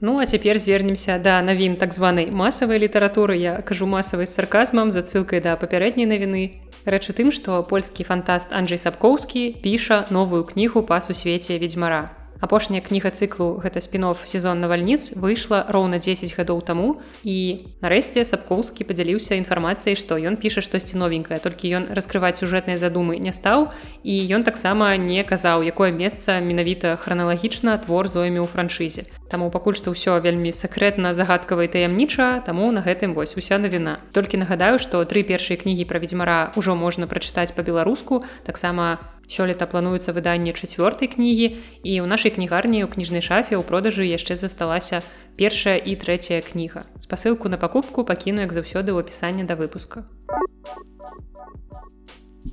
Ну 0.00 0.18
а 0.18 0.26
цяпер 0.26 0.58
звернемся 0.58 1.18
да 1.18 1.42
навін 1.42 1.76
так 1.76 1.94
званай 1.94 2.30
масавай 2.30 2.78
літаратуры. 2.78 3.36
Я 3.36 3.62
кажу 3.62 3.86
масавай 3.86 4.26
з 4.26 4.34
сарказмам 4.34 4.90
за 4.90 5.06
ссылкай 5.06 5.40
да 5.40 5.56
папярэдняй 5.56 6.06
навіны. 6.06 6.60
Рэч 6.84 7.10
у 7.10 7.12
тым, 7.14 7.30
што 7.32 7.62
польскі 7.62 8.04
фантаст 8.04 8.52
Анджей 8.52 8.78
Сапкоўскі 8.78 9.56
піша 9.62 10.04
новую 10.10 10.44
кнігу 10.44 10.82
па 10.82 11.00
сусвеце 11.00 11.56
ведзьмара 11.58 12.23
апошняя 12.44 12.84
кніга 12.84 13.08
цыклу 13.08 13.56
гэта 13.64 13.80
спінов 13.80 14.20
сезон 14.28 14.60
навальніц 14.60 15.16
выйшла 15.16 15.64
роўна 15.72 15.96
10 15.96 16.36
гадоў 16.36 16.60
таму 16.60 17.00
і 17.24 17.64
нарэшце 17.80 18.24
сапкоўскі 18.28 18.84
падзяліўся 18.84 19.40
інфармацыяй 19.40 19.96
што 19.96 20.20
ён 20.20 20.36
піша 20.36 20.60
штосьці 20.60 21.00
новенькае 21.00 21.40
толькі 21.40 21.72
ён 21.80 21.88
раскрываць 21.96 22.36
сюжэтныя 22.36 22.76
задумы 22.76 23.16
не 23.16 23.32
стаў 23.32 23.72
і 24.04 24.14
ён 24.36 24.44
таксама 24.44 24.92
не 25.00 25.24
казаў 25.24 25.64
якое 25.64 25.90
месца 25.96 26.36
менавіта 26.44 26.96
храналагічна 27.00 27.80
твор 27.80 28.08
зоямі 28.12 28.44
ў 28.44 28.48
франшызе. 28.52 29.08
Таму 29.32 29.48
пакуль 29.48 29.78
што 29.78 29.96
ўсё 29.96 30.20
вельмі 30.20 30.52
сакрэтна 30.52 31.16
загадкавай 31.16 31.72
таямніча 31.72 32.44
таму 32.44 32.68
на 32.76 32.84
гэтым 32.84 33.16
вось 33.16 33.34
уся 33.40 33.56
навіна. 33.58 34.04
Толькі 34.12 34.42
нагадаю 34.44 34.76
што 34.78 35.00
тры 35.08 35.24
першыя 35.24 35.56
кнігі 35.56 35.88
пра 35.88 35.98
ведзьмара 36.04 36.52
ўжо 36.60 36.76
можна 36.76 37.08
прачытаць 37.08 37.56
па-беларуску 37.56 38.22
таксама 38.44 39.00
Сёлета 39.28 39.66
плануецца 39.66 40.12
выданне 40.12 40.52
чацвёртай 40.52 41.08
кнігі 41.08 41.48
і 41.82 41.92
ў 42.02 42.06
нашай 42.06 42.30
кнігарні 42.34 42.84
ў 42.84 42.88
кніжнай 42.92 43.24
шафе 43.24 43.56
ў 43.56 43.64
продажы 43.64 44.04
яшчэ 44.04 44.36
засталася 44.36 45.00
першая 45.36 45.76
і 45.80 45.96
трэцяя 45.96 46.44
кніга. 46.44 46.84
Спасылку 47.00 47.48
на 47.48 47.56
пакупку 47.56 48.04
пакіну 48.04 48.44
як 48.44 48.52
заўсёды 48.52 48.92
ў 48.92 49.00
апісанне 49.00 49.48
да 49.48 49.56
выпуска. 49.56 50.04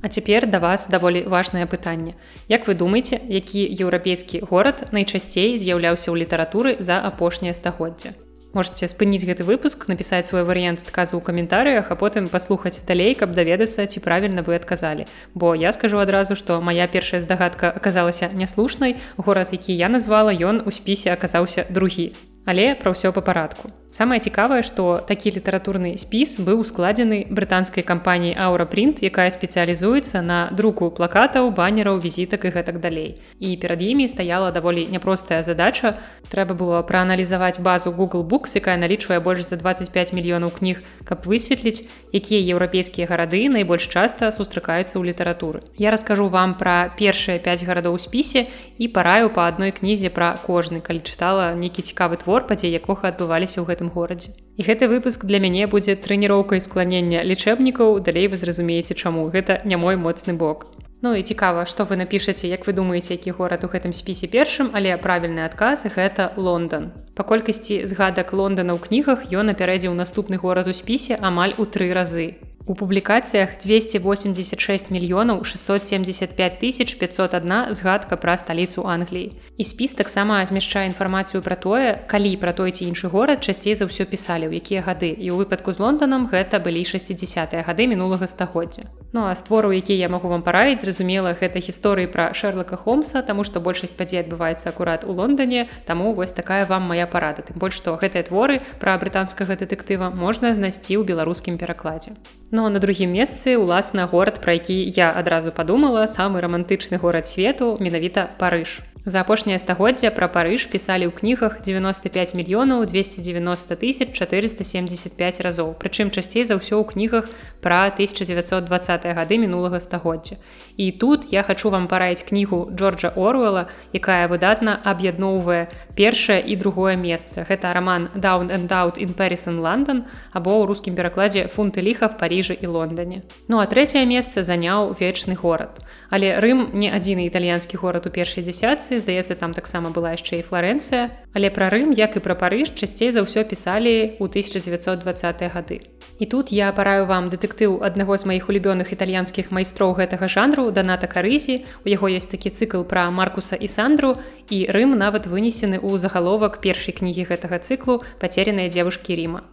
А 0.02 0.10
цяпер 0.10 0.48
да 0.48 0.60
вас 0.60 0.88
даволі 0.90 1.28
важнае 1.28 1.68
пытанне. 1.68 2.16
Як 2.48 2.68
вы 2.68 2.74
думаеце, 2.74 3.20
які 3.28 3.62
еўрапейскі 3.62 4.42
горад 4.50 4.90
найчасцей 4.92 5.60
з'яўляўся 5.60 6.10
ў 6.10 6.26
літаратуры 6.26 6.80
за 6.80 6.98
апошняе 7.04 7.54
стагоддзя? 7.54 8.16
Можете 8.54 8.88
спыніць 8.88 9.26
гэты 9.26 9.44
выпуск 9.48 9.88
напісаць 9.88 10.28
свой 10.28 10.44
варыянт 10.44 10.82
адказу 10.84 11.18
ў 11.18 11.26
каментарыях 11.26 11.92
а 11.92 11.96
потым 11.96 12.28
паслухаць 12.30 12.84
далей 12.88 13.16
каб 13.16 13.36
даведацца 13.38 13.86
ці 13.86 14.00
правільна 14.00 14.42
вы 14.42 14.56
адказалі. 14.56 15.08
Бо 15.34 15.56
я 15.56 15.74
скажу 15.74 16.00
адразу 16.00 16.36
што 16.36 16.62
моя 16.62 16.88
першая 16.88 17.22
здагадка 17.22 17.72
аказалася 17.72 18.30
няслушнай. 18.34 18.98
Горад 19.18 19.50
які 19.52 19.74
я 19.74 19.90
назвала 19.90 20.32
ён 20.32 20.64
у 20.66 20.72
спісе 20.72 21.14
аказаўся 21.14 21.66
другі 21.70 22.12
але 22.46 22.74
пра 22.76 22.96
ўсё 22.96 23.12
па 23.12 23.22
парадку 23.22 23.72
Самае 23.92 24.22
цікавае, 24.24 24.64
што 24.64 25.04
такі 25.04 25.36
літаратурны 25.36 25.98
спіс 26.00 26.40
быў 26.40 26.64
складзены 26.64 27.28
брытанскай 27.28 27.84
кампаніяй 27.84 28.40
Аурапринт, 28.40 29.04
якая 29.04 29.28
спецыялізуецца 29.36 30.24
на 30.24 30.48
друку 30.56 30.88
плакатаў, 30.96 31.52
банераў, 31.52 32.00
візітак 32.00 32.48
і 32.48 32.54
гэтак 32.56 32.80
далей. 32.80 33.20
І 33.44 33.60
перад 33.60 33.84
імі 33.84 34.08
стаяла 34.08 34.56
даволі 34.56 34.88
няпростая 34.88 35.44
задача. 35.44 36.00
Трэба 36.32 36.56
было 36.56 36.80
прааналізаваць 36.88 37.60
базу 37.60 37.92
Google 37.92 38.24
Books, 38.24 38.56
якая 38.56 38.80
налічвае 38.80 39.20
больш 39.20 39.44
за 39.44 39.60
25 39.60 40.16
мільёнаў 40.16 40.56
кніг, 40.56 40.80
каб 41.04 41.28
высветліць, 41.28 41.84
якія 42.16 42.40
еўрапейскія 42.56 43.12
гарады 43.12 43.52
найбольш 43.52 43.92
часта 43.92 44.32
сустракаюцца 44.32 44.96
ў 44.96 45.12
літаратуры. 45.12 45.68
Я 45.76 45.92
раскажу 45.92 46.32
вам 46.32 46.56
пра 46.56 46.96
першыя 46.96 47.44
5 47.44 47.68
гарадоў 47.68 48.00
у 48.00 48.00
спісе 48.00 48.48
і 48.80 48.88
параю 48.88 49.28
па 49.36 49.52
адной 49.52 49.76
кнізе 49.76 50.08
пра 50.08 50.40
кожны, 50.48 50.80
калі 50.80 51.04
чытала 51.04 51.52
нейкі 51.60 51.84
цікавы 51.84 52.16
твор, 52.16 52.31
падзей 52.40 52.72
якога 52.72 53.12
адбываліся 53.12 53.60
ў 53.60 53.68
гэтым 53.68 53.92
горадзе. 53.92 54.32
І 54.56 54.64
гэты 54.64 54.88
выпуск 54.88 55.28
для 55.28 55.44
мяне 55.44 55.68
будзе 55.68 56.00
трэніроўкай 56.00 56.64
скланення 56.64 57.26
лічэбнікаў, 57.28 58.00
далей 58.00 58.32
вы 58.32 58.40
зразумееце, 58.40 58.96
чаму 58.96 59.28
гэта 59.28 59.60
не 59.66 59.76
мой 59.76 60.00
моцны 60.00 60.32
бок. 60.32 60.72
Ну 61.02 61.16
і 61.16 61.24
цікава, 61.24 61.66
што 61.66 61.84
вы 61.84 61.98
напішаце, 61.98 62.48
як 62.48 62.68
вы 62.68 62.74
думаеце, 62.78 63.18
які 63.18 63.34
горад 63.34 63.66
у 63.66 63.68
гэтым 63.68 63.90
спісе 63.92 64.30
першым, 64.30 64.70
але 64.72 64.94
правільны 65.02 65.42
адказ 65.50 65.90
гэта 65.90 66.32
Лондон. 66.38 66.94
Па 67.18 67.24
колькасці 67.26 67.90
згадак 67.90 68.34
Лондона 68.38 68.78
ў 68.78 68.80
кнігах 68.80 69.26
ён 69.34 69.50
апярэдзіў 69.50 69.98
наступны 69.98 70.38
горад 70.38 70.70
у 70.70 70.78
спісе 70.78 71.18
амаль 71.18 71.58
у 71.58 71.66
тры 71.66 71.90
разы. 71.92 72.38
У 72.68 72.76
публікацыях 72.76 73.58
286 73.58 74.92
мільёнаў 74.92 75.44
675 75.44 76.60
тысяч 76.62 76.94
501 76.94 77.74
згадка 77.74 78.18
пра 78.18 78.38
сталіцу 78.38 78.86
Англіі. 78.86 79.34
І 79.58 79.64
спіс 79.64 79.94
таксама 79.94 80.46
змяшчае 80.46 80.86
інфармацыю 80.86 81.42
пра 81.42 81.56
тое, 81.56 81.98
калі 82.08 82.38
пра 82.38 82.54
той 82.54 82.72
ці 82.72 82.86
іншы 82.86 83.10
горад 83.10 83.42
часцей 83.42 83.74
за 83.74 83.90
ўсё 83.90 84.06
пісалі, 84.06 84.48
у 84.48 84.54
якія 84.54 84.86
гады. 84.86 85.10
І 85.10 85.34
ў 85.34 85.42
выпадку 85.42 85.74
з 85.74 85.82
Лондонам 85.82 86.30
гэта 86.30 86.62
былі 86.62 86.86
60 86.86 87.66
гады 87.66 87.88
мінулага 87.90 88.30
стагоддзя. 88.30 88.86
Ну 89.14 89.26
а 89.26 89.36
створу, 89.36 89.74
які 89.74 89.98
я 89.98 90.10
магу 90.10 90.30
вам 90.30 90.46
параіць, 90.46 90.86
зразумела, 90.86 91.34
гэта 91.34 91.60
гісторыі 91.60 92.08
пра 92.08 92.32
Шэрлака 92.34 92.78
Холмса, 92.78 93.22
таму 93.26 93.44
што 93.44 93.60
большасць 93.60 93.98
падзей 93.98 94.22
адбываецца 94.22 94.70
акурат 94.70 95.04
у 95.04 95.12
Лондоне, 95.12 95.68
таму 95.86 96.14
вось 96.14 96.32
такая 96.32 96.66
вам 96.66 96.84
моя 96.84 97.08
парада. 97.08 97.42
Тым 97.42 97.58
больш 97.58 97.76
што 97.82 97.98
гэтыя 97.98 98.24
творы 98.24 98.62
пра 98.80 98.96
брытанскага 99.02 99.58
дэтэктыва 99.58 100.14
можна 100.14 100.54
знайсці 100.54 101.02
ў 101.02 101.04
беларускім 101.04 101.58
перакладзе. 101.58 102.14
Ну 102.54 102.68
на 102.70 102.80
другім 102.80 103.14
месцы 103.16 103.56
уласна 103.56 104.06
горад, 104.12 104.42
пра 104.44 104.54
які 104.60 104.76
я 104.84 105.08
адразу 105.16 105.56
падумала, 105.56 106.04
самы 106.04 106.44
рамантычны 106.44 107.00
горад 107.00 107.24
свету, 107.24 107.78
менавіта 107.80 108.28
Парыж. 108.38 108.84
За 109.06 109.22
апошняе 109.22 109.58
стагоддзя 109.58 110.12
пра 110.12 110.28
парыж 110.28 110.68
пісалі 110.70 111.08
ў 111.10 111.16
кнігах 111.16 111.64
95 111.66 112.36
мільёнаў 112.38 112.86
290 112.86 113.80
тысяч 113.80 114.12
475 114.14 115.42
разоў. 115.42 115.74
Прычым 115.80 116.12
часцей 116.12 116.46
за 116.46 116.60
ўсё 116.60 116.78
ў 116.78 116.86
кнігах 116.86 117.26
пра 117.64 117.88
1920 117.90 118.68
гады 119.16 119.40
мінулага 119.40 119.80
стагоддзя. 119.80 120.36
І 120.82 120.92
тут 120.92 121.28
я 121.32 121.44
хачу 121.46 121.70
вам 121.70 121.88
параіць 121.88 122.22
кнігу 122.28 122.70
Джорджа 122.76 123.14
Оруэлла, 123.16 123.66
якая 123.96 124.28
выдатна 124.28 124.78
аб'ядноўвае 124.84 125.72
першае 125.96 126.42
і 126.46 126.56
другое 126.62 126.96
месца. 127.00 127.46
Гэта 127.50 127.74
раман 127.74 128.10
Down 128.16 128.52
and 128.52 128.70
Out 128.70 129.02
in 129.02 129.16
Paris 129.18 129.48
and 129.50 129.64
London 129.64 130.04
або 130.36 130.62
ў 130.62 130.68
рускім 130.70 130.94
перакладзе 130.94 131.48
фунты 131.48 131.82
ліха 131.82 132.06
в 132.06 132.22
Паріжы 132.22 132.54
і 132.54 132.68
Лондоне. 132.68 133.24
Ну 133.48 133.58
а 133.58 133.66
трэцяе 133.66 134.06
месца 134.06 134.44
заняў 134.44 134.94
вечны 135.00 135.34
горад. 135.34 135.82
Але 136.12 136.38
Рым 136.44 136.70
не 136.74 136.92
адзіны 136.92 137.26
італьянскі 137.32 137.78
горад 137.78 138.06
у 138.06 138.10
першай 138.10 138.44
дзясятцы 138.44 138.82
Францыі 138.92 139.00
здаецца 139.00 139.36
там 139.36 139.54
таксама 139.54 139.90
была 139.96 140.12
яшчэ 140.18 140.42
і 140.42 140.44
флорэнцыя 140.44 141.08
але 141.32 141.48
пра 141.48 141.70
рым 141.72 141.94
як 141.96 142.18
і 142.18 142.24
пра 142.26 142.36
парыж 142.36 142.74
часцей 142.76 143.12
за 143.16 143.24
ўсё 143.24 143.48
пісалі 143.48 144.20
ў 144.20 144.26
1920 144.28 145.44
гады 145.54 145.78
і 146.20 146.26
тут 146.26 146.52
я 146.52 146.72
параю 146.76 147.06
вам 147.06 147.30
дэтэктыў 147.32 147.80
аднаго 147.80 148.18
з 148.18 148.26
маіх 148.28 148.50
улюбёных 148.52 148.92
італьянскіх 148.92 149.52
майстроў 149.52 149.96
гэтага 149.96 150.28
жанру 150.28 150.71
даната 150.72 151.08
карызі 151.08 151.62
у 151.86 151.88
яго 151.92 152.10
ёсць 152.10 152.32
такі 152.32 152.50
цыкл 152.50 152.84
пра 152.88 153.08
маркуса 153.12 153.56
і 153.56 153.68
сандру 153.68 154.18
і 154.50 154.66
рым 154.72 154.98
нават 154.98 155.28
вынесены 155.28 155.78
ў 155.78 156.02
загаловак 156.02 156.60
першай 156.64 156.96
кнігі 156.96 157.28
гэтага 157.30 157.62
цыклу 157.62 158.02
пацереныя 158.20 158.72
дзевушкі 158.72 159.16
ріма 159.16 159.44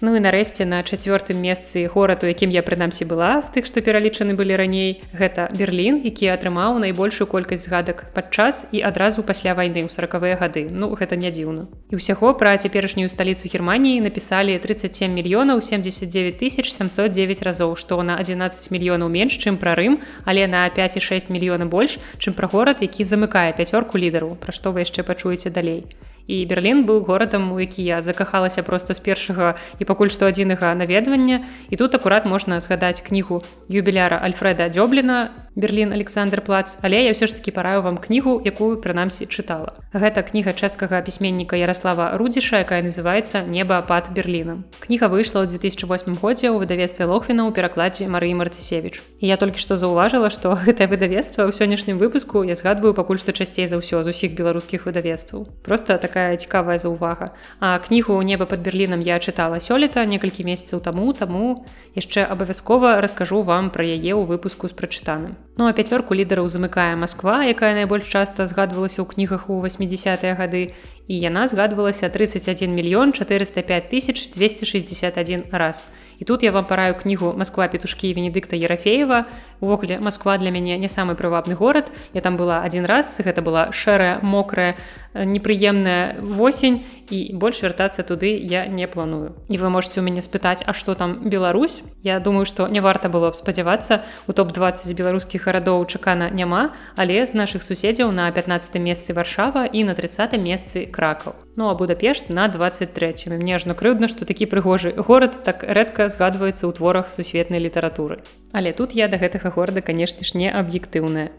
Ну 0.00 0.14
і 0.14 0.20
нарэшце 0.22 0.62
на 0.62 0.78
чацвёртым 0.86 1.42
месцы 1.42 1.90
горад, 1.90 2.22
у 2.22 2.30
якім 2.30 2.54
я 2.54 2.62
прынамсі 2.62 3.02
была 3.02 3.42
з 3.42 3.50
тых, 3.50 3.66
што 3.66 3.82
пералічаны 3.82 4.38
былі 4.38 4.54
раней, 4.54 5.02
гэта 5.10 5.50
Берлін, 5.50 6.06
які 6.06 6.30
атрымаў 6.30 6.78
найбольшую 6.78 7.26
колькасць 7.26 7.66
згадак 7.66 8.06
падчас 8.14 8.70
і 8.70 8.78
адразу 8.86 9.26
пасля 9.26 9.58
вайны 9.58 9.82
ў 9.82 9.90
сорокавыя 9.90 10.38
гады. 10.38 10.70
Ну 10.70 10.94
гэта 10.94 11.18
не 11.18 11.34
дзіўна. 11.34 11.66
І 11.90 11.98
ўсяго 11.98 12.30
пра 12.38 12.54
цяперашнюю 12.54 13.10
сталіцу 13.10 13.50
Геррманіі 13.50 13.98
напісалі 14.06 14.54
37 14.62 15.10
мільёнаў 15.10 15.66
79 15.66 16.38
тысяч 16.38 16.70
709 16.70 17.42
разоў, 17.42 17.74
што 17.74 17.98
на 18.06 18.22
11 18.22 18.70
мільёнаў 18.70 19.10
менш, 19.10 19.34
чым 19.34 19.58
пра 19.58 19.74
рым, 19.74 19.98
але 20.22 20.46
на 20.46 20.70
5,6 20.70 21.26
мільёна 21.26 21.66
больш, 21.66 21.98
чым 22.22 22.38
пра 22.38 22.46
горад, 22.46 22.78
які 22.86 23.02
замыкае 23.02 23.50
пяцёрку 23.50 23.98
лідару, 23.98 24.38
пра 24.38 24.54
што 24.54 24.70
вы 24.70 24.86
яшчэ 24.86 25.02
пачуеце 25.02 25.50
далей 25.50 25.90
і 26.28 26.44
Берлін 26.46 26.84
быў 26.84 27.00
горадам 27.08 27.52
у 27.52 27.58
які 27.60 27.82
я 27.82 28.02
закахалася 28.04 28.62
просто 28.62 28.94
з 28.94 29.00
першага 29.00 29.56
і 29.80 29.84
пакуль 29.88 30.12
што 30.12 30.28
адзінага 30.28 30.74
наведвання. 30.76 31.40
І 31.72 31.76
тут 31.76 31.96
акурат 31.96 32.28
можна 32.28 32.60
згадаць 32.60 33.00
кнігу 33.00 33.42
юбіляра 33.68 34.20
альфреда 34.20 34.68
дзёбліна 34.68 35.47
Берлін 35.58 35.92
Александр 35.92 36.40
плац. 36.40 36.78
Але 36.86 37.02
я 37.02 37.10
ўсё 37.10 37.26
ж 37.26 37.34
таки 37.34 37.50
параю 37.50 37.82
вам 37.82 37.98
кнігу 37.98 38.38
якую 38.46 38.78
прынамсі 38.78 39.26
чытала. 39.26 39.74
Гэта 39.90 40.22
кніга 40.22 40.54
чэшскага 40.54 41.02
пісьменніка 41.02 41.58
Ярослава 41.58 42.14
рудзіша 42.14 42.62
якая 42.62 42.78
называется 42.86 43.42
неба 43.42 43.82
пад 43.82 44.14
Берлінам 44.14 44.70
кніга 44.78 45.10
выйшла 45.10 45.42
ў 45.42 45.50
2008 45.50 46.14
годзе 46.14 46.54
ў 46.54 46.62
выдавестве 46.62 47.10
лохвіна 47.10 47.50
ў 47.50 47.50
перакладзе 47.50 48.06
Марыі 48.06 48.38
Мартысевич 48.38 49.02
і 49.18 49.26
я 49.26 49.34
толькі 49.34 49.58
што 49.58 49.74
заўважыла 49.82 50.30
што 50.30 50.54
гэтае 50.68 50.86
выдавецтва 50.86 51.50
ў 51.50 51.50
сённяшнім 51.50 51.98
выпуску 51.98 52.46
я 52.46 52.54
згадваю 52.54 52.94
пакуль 52.94 53.18
што 53.18 53.34
часцей 53.34 53.66
за 53.66 53.82
ўсё 53.82 54.06
з 54.06 54.14
усіх 54.14 54.38
беларускіх 54.38 54.86
выдавецтваў. 54.86 55.50
Просто 55.66 55.98
такая 55.98 56.38
цікавая 56.38 56.78
заўвага. 56.78 57.34
А 57.58 57.82
кнігу 57.82 58.14
неба 58.22 58.46
под 58.46 58.62
берлінам 58.62 59.02
я 59.02 59.18
чытала 59.18 59.58
сёлета 59.58 60.06
некалькі 60.06 60.46
месяцаў 60.46 60.78
таму 60.86 61.10
таму 61.18 61.66
яшчэ 61.98 62.22
абавязкова 62.30 63.02
раскажу 63.02 63.42
вам 63.42 63.74
пра 63.74 63.82
яе 63.82 64.14
ў 64.14 64.22
выпуску 64.22 64.70
з 64.70 64.78
прачытаным 64.78 65.34
ну 65.58 65.66
а 65.66 65.74
пяцёрку 65.74 66.14
лідараў 66.14 66.46
замыкае 66.46 66.94
Масква 66.94 67.42
якая 67.50 67.74
найбольш 67.74 68.06
часта 68.06 68.46
згадвалася 68.46 69.02
ў 69.02 69.06
кнігах 69.10 69.50
у 69.50 69.58
80-е 69.58 70.32
гады. 70.38 70.62
І 71.10 71.14
яна 71.18 71.48
згадвалася 71.50 72.06
31 72.08 72.70
мільён 72.78 73.10
405 73.12 73.90
тысяч 73.90 74.30
261 74.30 75.50
раз 75.50 75.88
і 76.18 76.24
тут 76.24 76.42
я 76.42 76.52
вам 76.52 76.64
параю 76.64 76.94
кнігу 76.94 77.34
Масква 77.36 77.68
петушкі 77.68 78.14
венедыкта 78.14 78.56
ерафеева. 78.56 79.24
Увогуле 79.60 79.98
Масква 80.00 80.38
для 80.38 80.50
мяне 80.50 80.78
не 80.78 80.88
самы 80.88 81.14
прывабны 81.14 81.54
горад. 81.54 81.90
Я 82.12 82.20
там 82.20 82.36
была 82.36 82.62
один 82.62 82.84
раз 82.84 83.20
гэта 83.24 83.42
была 83.42 83.72
шэрая 83.72 84.18
мокрая 84.22 84.76
непрыемная 85.14 86.16
восень 86.20 86.84
і 87.10 87.32
больш 87.32 87.62
вяртацца 87.62 88.02
туды 88.02 88.36
я 88.36 88.66
не 88.66 88.86
планую. 88.86 89.32
І 89.48 89.56
вы 89.58 89.70
можете 89.70 90.00
у 90.00 90.02
мяне 90.02 90.20
спытаць 90.22 90.62
а 90.66 90.74
что 90.74 90.94
там 90.94 91.28
Беларусь? 91.28 91.82
Я 92.02 92.20
думаю 92.20 92.46
что 92.46 92.68
не 92.68 92.80
варта 92.80 93.08
было 93.08 93.30
б 93.30 93.34
спадзявацца. 93.34 94.02
У 94.26 94.32
топ-20 94.32 94.92
беларускіх 94.94 95.46
гарадоў 95.46 95.86
чакана 95.86 96.30
няма 96.30 96.74
але 96.96 97.26
з 97.26 97.34
наших 97.34 97.62
суседзяў 97.62 98.12
на 98.12 98.30
15 98.30 98.74
месцы 98.82 99.14
варшава 99.14 99.64
і 99.66 99.84
на 99.84 99.94
30 99.94 100.36
месцы 100.38 100.86
кракаў. 100.86 101.34
Ну 101.56 101.68
а 101.70 101.74
будапешт 101.74 102.28
на 102.28 102.48
23 102.48 103.32
мне 103.38 103.56
ажно 103.56 103.74
крыўдна 103.74 104.08
что 104.08 104.24
такі 104.24 104.46
прыгожы 104.46 104.92
горад 104.92 105.42
так 105.44 105.64
рэдка 105.64 106.07
згадваецца 106.08 106.64
ў 106.66 106.72
творах 106.72 107.12
сусветнай 107.12 107.60
літаратуры. 107.60 108.20
Але 108.52 108.72
тут 108.72 108.92
я 108.92 109.08
до 109.08 109.16
гэтага 109.16 109.52
горада 109.54 109.80
конечно 109.80 110.24
ж 110.24 110.36
не 110.36 110.48
аб'ектыўная. 110.50 111.32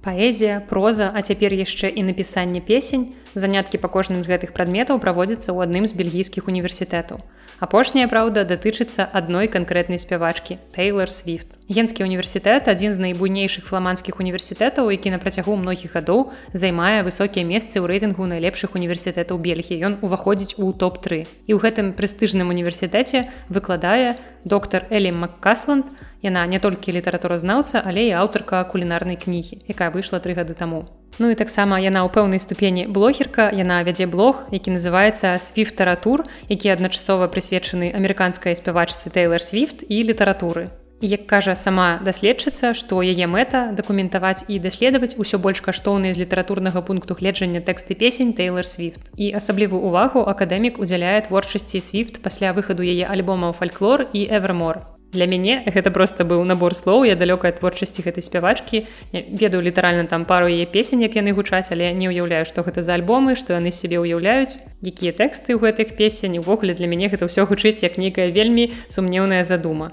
Паэзія, 0.00 0.64
проза, 0.64 1.12
а 1.12 1.20
цяпер 1.20 1.52
яшчэ 1.52 1.92
і 1.92 2.08
напісанне 2.08 2.64
песень, 2.64 3.12
заняткі 3.34 3.78
па 3.78 3.88
кожным 3.88 4.22
з 4.22 4.30
гэтых 4.30 4.52
прадметаў 4.56 4.98
праводзяцца 4.98 5.52
ў 5.52 5.64
адным 5.66 5.84
з 5.86 5.94
бельгійскіх 5.94 6.48
універсітэтаў. 6.48 7.22
Апошняя 7.60 8.08
праўда 8.08 8.44
датычыцца 8.48 9.04
адной 9.04 9.46
канкрэтнай 9.46 10.00
спявачкі 10.00 10.56
Тейлор 10.72 11.12
Свифт. 11.12 11.60
Генскі 11.68 12.08
універсітэт 12.08 12.72
адзін 12.72 12.96
з 12.96 13.04
найбуйнейшых 13.04 13.68
фламандскіх 13.68 14.16
універсітэтаў, 14.16 14.88
які 14.88 15.12
на 15.12 15.18
працягу 15.20 15.56
многіх 15.60 15.92
гадоў 15.92 16.32
займае 16.56 17.04
высокія 17.04 17.44
месцы 17.44 17.76
ў 17.76 17.84
рэйтынгу 17.84 18.24
найлепшых 18.24 18.72
універсітэтаў 18.80 19.36
Бельгіі. 19.38 19.76
Ён 19.76 19.98
уваходзіць 20.00 20.56
у 20.56 20.72
топ-3. 20.72 21.28
І 21.46 21.52
ў 21.52 21.58
гэтым 21.60 21.92
прэстыжным 21.92 22.48
універсітэце 22.48 23.28
выкладае 23.52 24.16
доктор 24.44 24.88
Элі 24.88 25.12
Маккасланд. 25.12 25.92
Яна 26.24 26.48
не 26.48 26.58
толькі 26.64 26.96
літаратуразнаўца, 26.96 27.84
але 27.84 28.08
і 28.08 28.16
аўтарка 28.24 28.64
кулінарнай 28.64 29.20
кнігі, 29.20 29.60
якая 29.68 29.92
выйшла 29.92 30.20
тры 30.20 30.32
гады 30.32 30.56
таму. 30.56 30.99
Ну 31.18 31.30
і 31.30 31.34
таксама 31.34 31.80
яна 31.80 32.06
ў 32.06 32.12
пэўнай 32.12 32.40
ступені 32.40 32.86
блогерка 32.86 33.50
яна 33.52 33.82
вядзе 33.84 34.06
блог 34.06 34.46
які 34.54 34.76
называется 34.76 35.36
свифтаратур 35.40 36.24
які 36.48 36.72
адначасова 36.76 37.28
прысвечаны 37.28 37.90
амерыканскай 37.90 38.56
спявачцы 38.56 39.10
Тейлор 39.10 39.42
свифт 39.42 39.84
і 39.88 40.04
літаратуры. 40.04 40.70
Як 41.02 41.26
кажа 41.26 41.56
сама 41.56 41.98
даследчыца 42.04 42.74
што 42.76 43.00
яе 43.00 43.24
мэта 43.24 43.72
дакументаваць 43.72 44.44
і 44.52 44.60
даследаваць 44.60 45.16
усё 45.16 45.40
больш 45.40 45.64
каштоўныя 45.64 46.12
з 46.12 46.20
літаратурнага 46.20 46.84
пункту 46.84 47.16
гледжання 47.16 47.64
тэксты 47.64 47.96
песень 47.96 48.36
Тейлор 48.36 48.68
свифт 48.68 49.08
і 49.16 49.32
асаблівую 49.32 49.80
увагу 49.80 50.20
акадэмік 50.28 50.76
удзяляе 50.76 51.24
творчасці 51.24 51.80
свифт 51.80 52.20
пасля 52.20 52.52
выхаду 52.52 52.84
яе 52.84 53.08
альбомаў 53.08 53.56
фальклор 53.56 54.08
і 54.12 54.28
эвермор 54.28 54.84
Для 55.12 55.26
мяне 55.26 55.62
гэта 55.66 55.90
просто 55.90 56.24
быў 56.24 56.44
набор 56.46 56.74
слоў 56.74 57.02
я 57.08 57.16
далёкай 57.18 57.50
творчасці 57.52 58.06
гэтай 58.06 58.22
спявачкі. 58.22 58.86
Ведаю 59.12 59.62
літаральна 59.62 60.06
там 60.06 60.24
пару 60.24 60.46
яе 60.46 60.66
песень 60.70 61.02
як 61.02 61.18
яны 61.18 61.34
гучаць 61.34 61.74
але 61.74 61.90
не 61.92 62.06
ўяўляю 62.06 62.46
што 62.46 62.62
гэта 62.62 62.86
за 62.86 62.94
альбомы 62.94 63.34
што 63.34 63.58
яны 63.58 63.74
сябе 63.74 63.98
ўяўляюць 63.98 64.54
якія 64.86 65.10
тэксты 65.10 65.58
ў 65.58 65.66
гэтых 65.66 65.98
песень. 65.98 66.38
Увогуле 66.38 66.78
для 66.78 66.86
мяне 66.86 67.10
гэта 67.10 67.26
ўсё 67.26 67.50
гучыць 67.50 67.82
як 67.82 67.98
нейкая 67.98 68.30
вельмі 68.30 68.70
сумнеўная 68.86 69.42
задума 69.42 69.90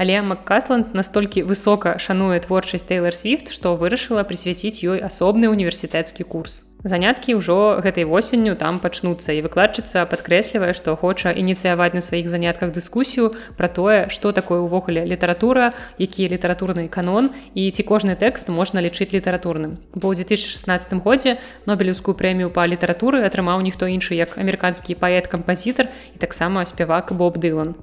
але 0.00 0.22
маккасланд 0.24 0.96
настолькі 0.96 1.44
высока 1.44 1.98
шануе 2.00 2.40
творчасць 2.40 2.88
тейлор 2.88 3.12
свифт 3.12 3.52
што 3.52 3.76
вырашыла 3.76 4.24
прысвяціць 4.24 4.80
ёй 4.80 5.04
асобны 5.04 5.52
універсітэцкі 5.52 6.24
курс 6.24 6.64
Заняткі 6.80 7.36
ўжо 7.36 7.76
гэтай 7.84 8.08
восенню 8.08 8.56
там 8.56 8.80
пачнуцца 8.80 9.36
і 9.36 9.44
выкладчыца 9.44 10.08
падкрэслівае, 10.08 10.72
што 10.72 10.96
хоча 10.96 11.28
ініцыяваць 11.28 11.92
на 11.92 12.00
сваіх 12.00 12.32
занятках 12.32 12.72
дыскусію 12.72 13.36
пра 13.60 13.68
тое, 13.68 14.08
што 14.08 14.32
такое 14.32 14.64
ўвогуле 14.64 15.04
літаратура, 15.04 15.76
які 16.00 16.32
літаратурны 16.32 16.88
канон 16.88 17.36
і 17.52 17.68
ці 17.68 17.84
кожны 17.84 18.16
тэкст 18.16 18.48
можна 18.48 18.80
лічыць 18.80 19.12
літаратурным. 19.12 19.76
Бо 19.92 20.16
ў 20.16 20.24
2016 20.24 21.04
годзе 21.04 21.36
нобелеўскую 21.68 22.16
прэмію 22.16 22.48
па 22.48 22.64
літаратуры 22.64 23.20
атрымаў 23.28 23.60
ніхто 23.60 23.84
іншы 23.84 24.16
як 24.16 24.40
амерыканскі 24.40 24.96
паэт-кампазітар 24.96 25.92
і 25.92 26.16
таксама 26.16 26.64
спявак 26.64 27.12
Боб 27.12 27.36
Дылан 27.36 27.76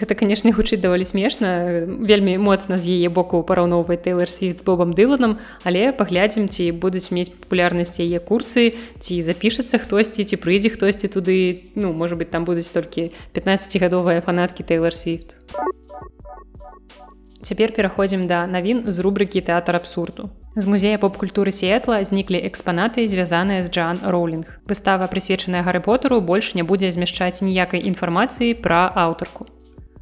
гэта 0.00 0.14
канешне 0.14 0.52
гучыць 0.52 0.80
даволі 0.80 1.04
смешна 1.04 1.82
вельмі 1.86 2.36
моцна 2.38 2.78
з 2.78 2.92
яе 2.96 3.08
боку 3.08 3.42
параўноўваць 3.42 4.02
тейлор 4.04 4.28
світ 4.30 4.60
з 4.60 4.64
бобам 4.66 4.92
дыланом 4.92 5.38
але 5.64 5.92
паглядзім 5.96 6.48
ці 6.48 6.70
будуць 6.72 7.10
мець 7.10 7.32
папулярнасць 7.32 7.98
яе 8.04 8.20
курсы 8.20 8.76
ці 9.00 9.22
запішацца 9.22 9.80
хтосьці 9.80 10.24
ці 10.24 10.36
прыйдзе 10.36 10.76
хтосьці 10.76 11.08
туды. 11.08 11.58
Ну 11.74 11.92
можа 11.92 12.16
быть 12.16 12.30
там 12.30 12.44
будуць 12.44 12.70
толькі 12.70 13.12
15гадовыя 13.32 14.20
фанаткі 14.20 14.62
тейлор 14.62 14.94
світ 14.94 15.36
цяпер 17.42 17.72
пераходзім 17.72 18.26
да 18.26 18.46
навін 18.46 18.84
з 18.90 18.98
рубрыкі 19.00 19.40
тэатр 19.40 19.76
абсурду 19.76 20.30
з 20.56 20.64
музея 20.66 20.98
поп-культуры 20.98 21.52
сетла 21.52 22.00
зніклі 22.00 22.40
экспанаты 22.48 23.04
звязаныя 23.12 23.60
з 23.62 23.68
джан 23.68 24.00
роулінг. 24.02 24.48
Выстава 24.64 25.04
прысвечаная 25.06 25.60
гарыпотеру 25.60 26.20
больш 26.20 26.54
не 26.56 26.64
будзе 26.64 26.88
змяшчаць 26.90 27.44
ніякай 27.44 27.84
інфармацыі 27.84 28.56
пра 28.56 28.88
аўтарку 28.88 29.46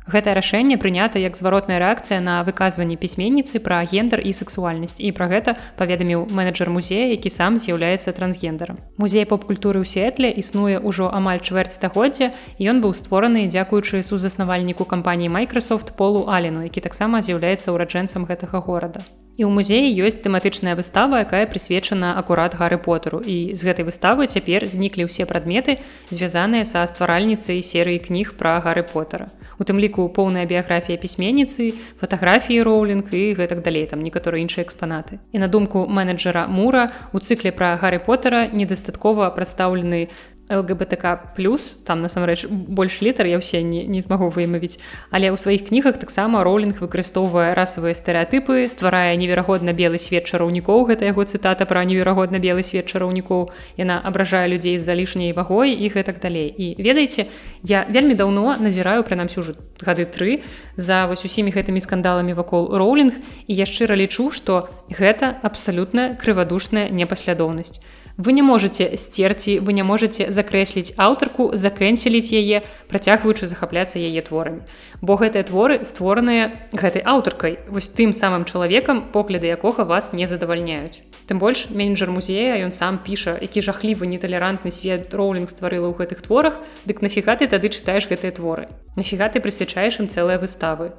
Гэтае 0.05 0.35
рашэнне 0.37 0.77
прынята 0.77 1.17
як 1.17 1.33
зваротная 1.33 1.81
рэакцыя 1.81 2.21
на 2.21 2.45
выказванне 2.45 2.97
пісьменніцы 3.01 3.57
пра 3.65 3.81
гендер 3.89 4.21
і 4.21 4.37
сексуальнасць 4.37 5.01
і 5.01 5.09
пра 5.17 5.33
гэта 5.33 5.57
паведаміў 5.81 6.29
менеджер 6.29 6.69
музея, 6.69 7.09
які 7.09 7.33
сам 7.33 7.57
з'яўляецца 7.57 8.13
трансгендерам. 8.13 8.77
Музей 9.01 9.25
поп-культуры 9.25 9.81
ў 9.81 9.89
сетле 9.89 10.29
існуе 10.29 10.77
ўжо 10.77 11.09
амаль 11.09 11.41
чвэрць 11.41 11.73
стагоддзя 11.81 12.37
ён 12.61 12.85
быў 12.85 12.93
створаны 12.93 13.49
дзякуючы 13.49 14.05
сузаснавальніку 14.05 14.85
кампаніі 14.85 15.33
Microsoft 15.33 15.97
полу 15.97 16.29
Алену, 16.29 16.61
які 16.69 16.85
таксама 16.85 17.25
з'яўляецца 17.25 17.73
ўраджэнцам 17.73 18.29
гэтага 18.29 18.61
горада. 18.61 19.01
І 19.41 19.49
ў 19.49 19.51
музеі 19.57 19.89
ёсць 20.05 20.21
тэматычная 20.21 20.77
выстава, 20.77 21.25
якая 21.25 21.49
прысвечана 21.49 22.13
акурат 22.21 22.55
гары 22.61 22.77
потару. 22.77 23.25
І 23.25 23.57
з 23.57 23.67
гэтай 23.67 23.89
выставы 23.89 24.29
цяпер 24.29 24.69
зніклі 24.69 25.09
ўсе 25.09 25.25
прадметы, 25.25 25.81
звязаныя 26.13 26.69
са 26.69 26.85
стваральніцай 26.87 27.65
серыі 27.65 28.05
кніг 28.05 28.37
пра 28.37 28.61
гары 28.61 28.85
потара 28.85 29.33
у 29.59 29.65
тым 29.65 29.79
ліку 29.79 30.09
поўная 30.09 30.45
біяграфія 30.47 30.99
пісьменніцы 30.99 31.75
фатаграфіі 32.01 32.63
роулінг 32.63 33.13
і 33.15 33.35
гэтак 33.39 33.63
далей 33.63 33.87
там 33.87 34.03
некаторыя 34.03 34.43
іншыя 34.43 34.65
экспанаты. 34.67 35.19
І 35.33 35.39
на 35.39 35.49
думку 35.49 35.87
менеджера 35.87 36.47
мура 36.47 36.93
у 37.13 37.19
цыкле 37.19 37.53
пра 37.53 37.77
гарары 37.81 37.99
потара 37.99 38.49
недастаткова 38.53 39.31
прадстаўлены 39.31 40.09
лгбтк 40.51 41.35
плюс 41.37 41.77
там 41.85 42.03
насамрэч 42.03 42.47
больш 42.49 43.01
літар 43.01 43.27
я 43.27 43.41
ўсе 43.41 43.63
не, 43.65 43.85
не 43.89 44.01
змагу 44.05 44.29
вымавіць 44.29 44.77
але 45.11 45.33
ў 45.33 45.37
сваіх 45.41 45.69
кнігах 45.73 45.97
таксама 45.97 46.45
роулінг 46.45 46.85
выкарыстоўвае 46.85 47.57
расавыя 47.57 47.97
стэеатыпы 47.97 48.69
стварае 48.69 49.17
неверагодна 49.17 49.73
белы 49.73 49.97
свет 49.97 50.29
чараўнікоў 50.29 50.85
гэта 50.93 51.09
яго 51.09 51.25
цытата 51.25 51.65
пра 51.65 51.85
неверагодна 51.89 52.39
белы 52.39 52.61
свет 52.61 52.93
чараўнікоў 52.93 53.49
яна 53.81 54.01
абражае 54.05 54.49
людзей 54.53 54.77
з 54.79 54.85
залішняй 54.85 55.33
вагой 55.33 55.73
і 55.73 55.89
гэтак 55.89 56.21
далей. 56.21 56.53
І 56.53 56.77
ведаеце 56.79 57.27
я 57.63 57.87
вельмі 57.89 58.15
даўно 58.15 58.57
назіраю 58.61 59.03
прынамсі 59.03 59.41
ўжо 59.41 59.57
гады 59.81 60.05
тры 60.05 60.45
за 60.77 61.07
вось 61.09 61.25
усімі 61.25 61.57
гэтымі 61.57 61.81
скандаламі 61.81 62.37
вакол 62.37 62.69
роулінг 62.77 63.17
і 63.49 63.53
я 63.57 63.65
шчыра 63.65 63.97
лічу 63.97 64.31
што 64.31 64.69
гэта 64.93 65.35
абсалютна 65.43 66.15
крывадушная 66.21 66.93
непаслядоўнасць 66.93 67.81
вы 68.17 68.33
не 68.33 68.43
можете 68.43 68.97
сцерці 68.97 69.59
вы 69.59 69.73
не 69.73 69.83
можете 69.83 70.31
закрэсліць 70.31 70.95
аўтарку 70.97 71.51
закэнселіць 71.55 72.31
яе 72.31 72.63
працягваючы 72.89 73.47
захапляцца 73.51 73.99
яе 73.99 74.23
творамі. 74.23 74.63
Бо 75.03 75.19
гэтыя 75.19 75.43
творы 75.43 75.83
створаныя 75.83 76.71
гэтай 76.73 77.03
аўтаркай. 77.03 77.59
Вось 77.67 77.91
тым 77.91 78.15
самым 78.15 78.45
чалавекам 78.45 79.11
погляды 79.11 79.51
якога 79.51 79.85
вас 79.85 80.13
не 80.13 80.27
задавальняюць. 80.31 81.03
Тым 81.27 81.39
больш 81.43 81.67
менеджер 81.71 82.11
музея 82.11 82.55
ён 82.63 82.71
сам 82.71 83.03
піша 83.03 83.35
які 83.43 83.61
жахлівы 83.61 84.07
неталерантны 84.07 84.71
свет 84.71 85.11
роулінг 85.15 85.51
стварыла 85.51 85.91
ў 85.91 85.99
гэтых 85.99 86.23
творах 86.23 86.63
дык 86.87 87.03
нафіга 87.03 87.35
ты 87.35 87.51
тады 87.51 87.69
чытаеш 87.69 88.07
гэтыя 88.07 88.31
творы? 88.31 88.71
Нафіга 88.95 89.29
ты 89.29 89.43
прысвячаеш 89.43 89.99
ім 89.99 90.07
цэлыя 90.07 90.39
выставы 90.39 90.95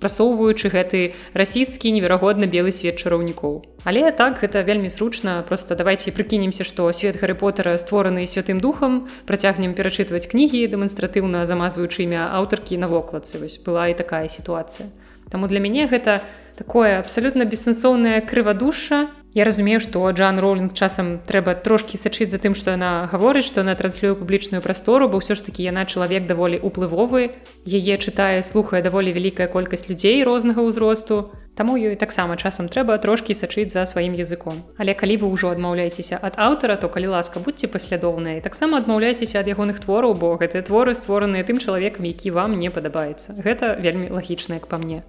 прасоўваючы 0.00 0.72
гэты 0.72 1.12
расійскі 1.36 1.92
неверагодна 1.92 2.48
белы 2.48 2.72
свет 2.72 2.96
чараўнікоў. 2.98 3.62
Але 3.84 4.10
так 4.12 4.40
гэта 4.40 4.64
вельмі 4.64 4.88
зручна 4.88 5.44
просто 5.48 5.76
давайте 5.76 6.12
прыкінемся, 6.12 6.64
што 6.64 6.90
свет 6.92 7.16
Гары 7.20 7.34
потара 7.34 7.76
створаны 7.78 8.26
святым 8.26 8.60
духам, 8.60 9.08
працягнем 9.24 9.72
перачытваць 9.76 10.26
кнігі 10.26 10.66
дэманстратыўна 10.68 11.46
замазваючы 11.46 12.04
імя 12.04 12.28
аўтаркі 12.32 12.76
на 12.76 12.88
вокладцы 12.88 13.38
вось 13.38 13.60
была 13.60 13.88
і 13.88 13.96
такая 13.96 14.28
сітуацыя. 14.28 14.88
Таму 15.30 15.46
для 15.46 15.60
мяне 15.60 15.86
гэта 15.86 16.20
такое 16.56 16.98
абсалютна 16.98 17.44
бессэнсоўнае 17.48 18.20
крывадуша, 18.24 19.08
Я 19.32 19.44
разумею, 19.44 19.78
што 19.78 20.10
Джан 20.10 20.40
Роулінг 20.42 20.74
часам 20.74 21.22
трэба 21.22 21.54
трошкі 21.62 21.94
сачыць 21.94 22.34
за 22.34 22.42
тым, 22.42 22.58
што 22.58 22.74
яна 22.74 23.06
гаворыць, 23.12 23.46
што 23.46 23.62
яна 23.62 23.78
транслюе 23.78 24.18
публічную 24.18 24.58
прастору, 24.58 25.06
бо 25.06 25.22
ўсё 25.22 25.38
ж 25.38 25.46
такі 25.46 25.62
яна 25.62 25.86
чалавек 25.86 26.26
даволі 26.26 26.58
уплывовы. 26.58 27.38
Яе 27.62 27.94
чытае, 28.02 28.42
слухае 28.42 28.82
даволі 28.82 29.14
вялікая 29.14 29.46
колькасць 29.46 29.86
людзей 29.86 30.26
рознага 30.26 30.66
ўзросту. 30.66 31.30
Таму 31.54 31.78
ёй 31.78 31.94
таксама 31.94 32.34
часам 32.42 32.66
трэба 32.66 32.98
трошкі 32.98 33.38
сачыць 33.38 33.70
за 33.70 33.86
сваім 33.86 34.18
языком. 34.18 34.66
Але 34.82 34.98
калі 34.98 35.22
вы 35.22 35.30
ўжо 35.30 35.54
адмаўляецеся 35.54 36.18
ад 36.18 36.34
аўтара, 36.34 36.74
то 36.74 36.90
калі 36.90 37.14
ласка 37.14 37.38
будьце 37.38 37.70
паслядоўныя, 37.70 38.42
таксама 38.42 38.82
адмаўляйцеся 38.82 39.38
ад 39.38 39.46
ягоных 39.46 39.78
твораў, 39.78 40.18
бо 40.18 40.34
гэтыя 40.42 40.66
творы 40.66 40.98
створаныя 40.98 41.46
тым 41.46 41.62
чалавекам, 41.62 42.02
які 42.02 42.34
вам 42.34 42.58
не 42.58 42.70
падабаецца. 42.74 43.38
Гэта 43.38 43.78
вельмі 43.78 44.10
лагічна, 44.10 44.58
як 44.58 44.66
па 44.66 44.82
мне. 44.82 45.06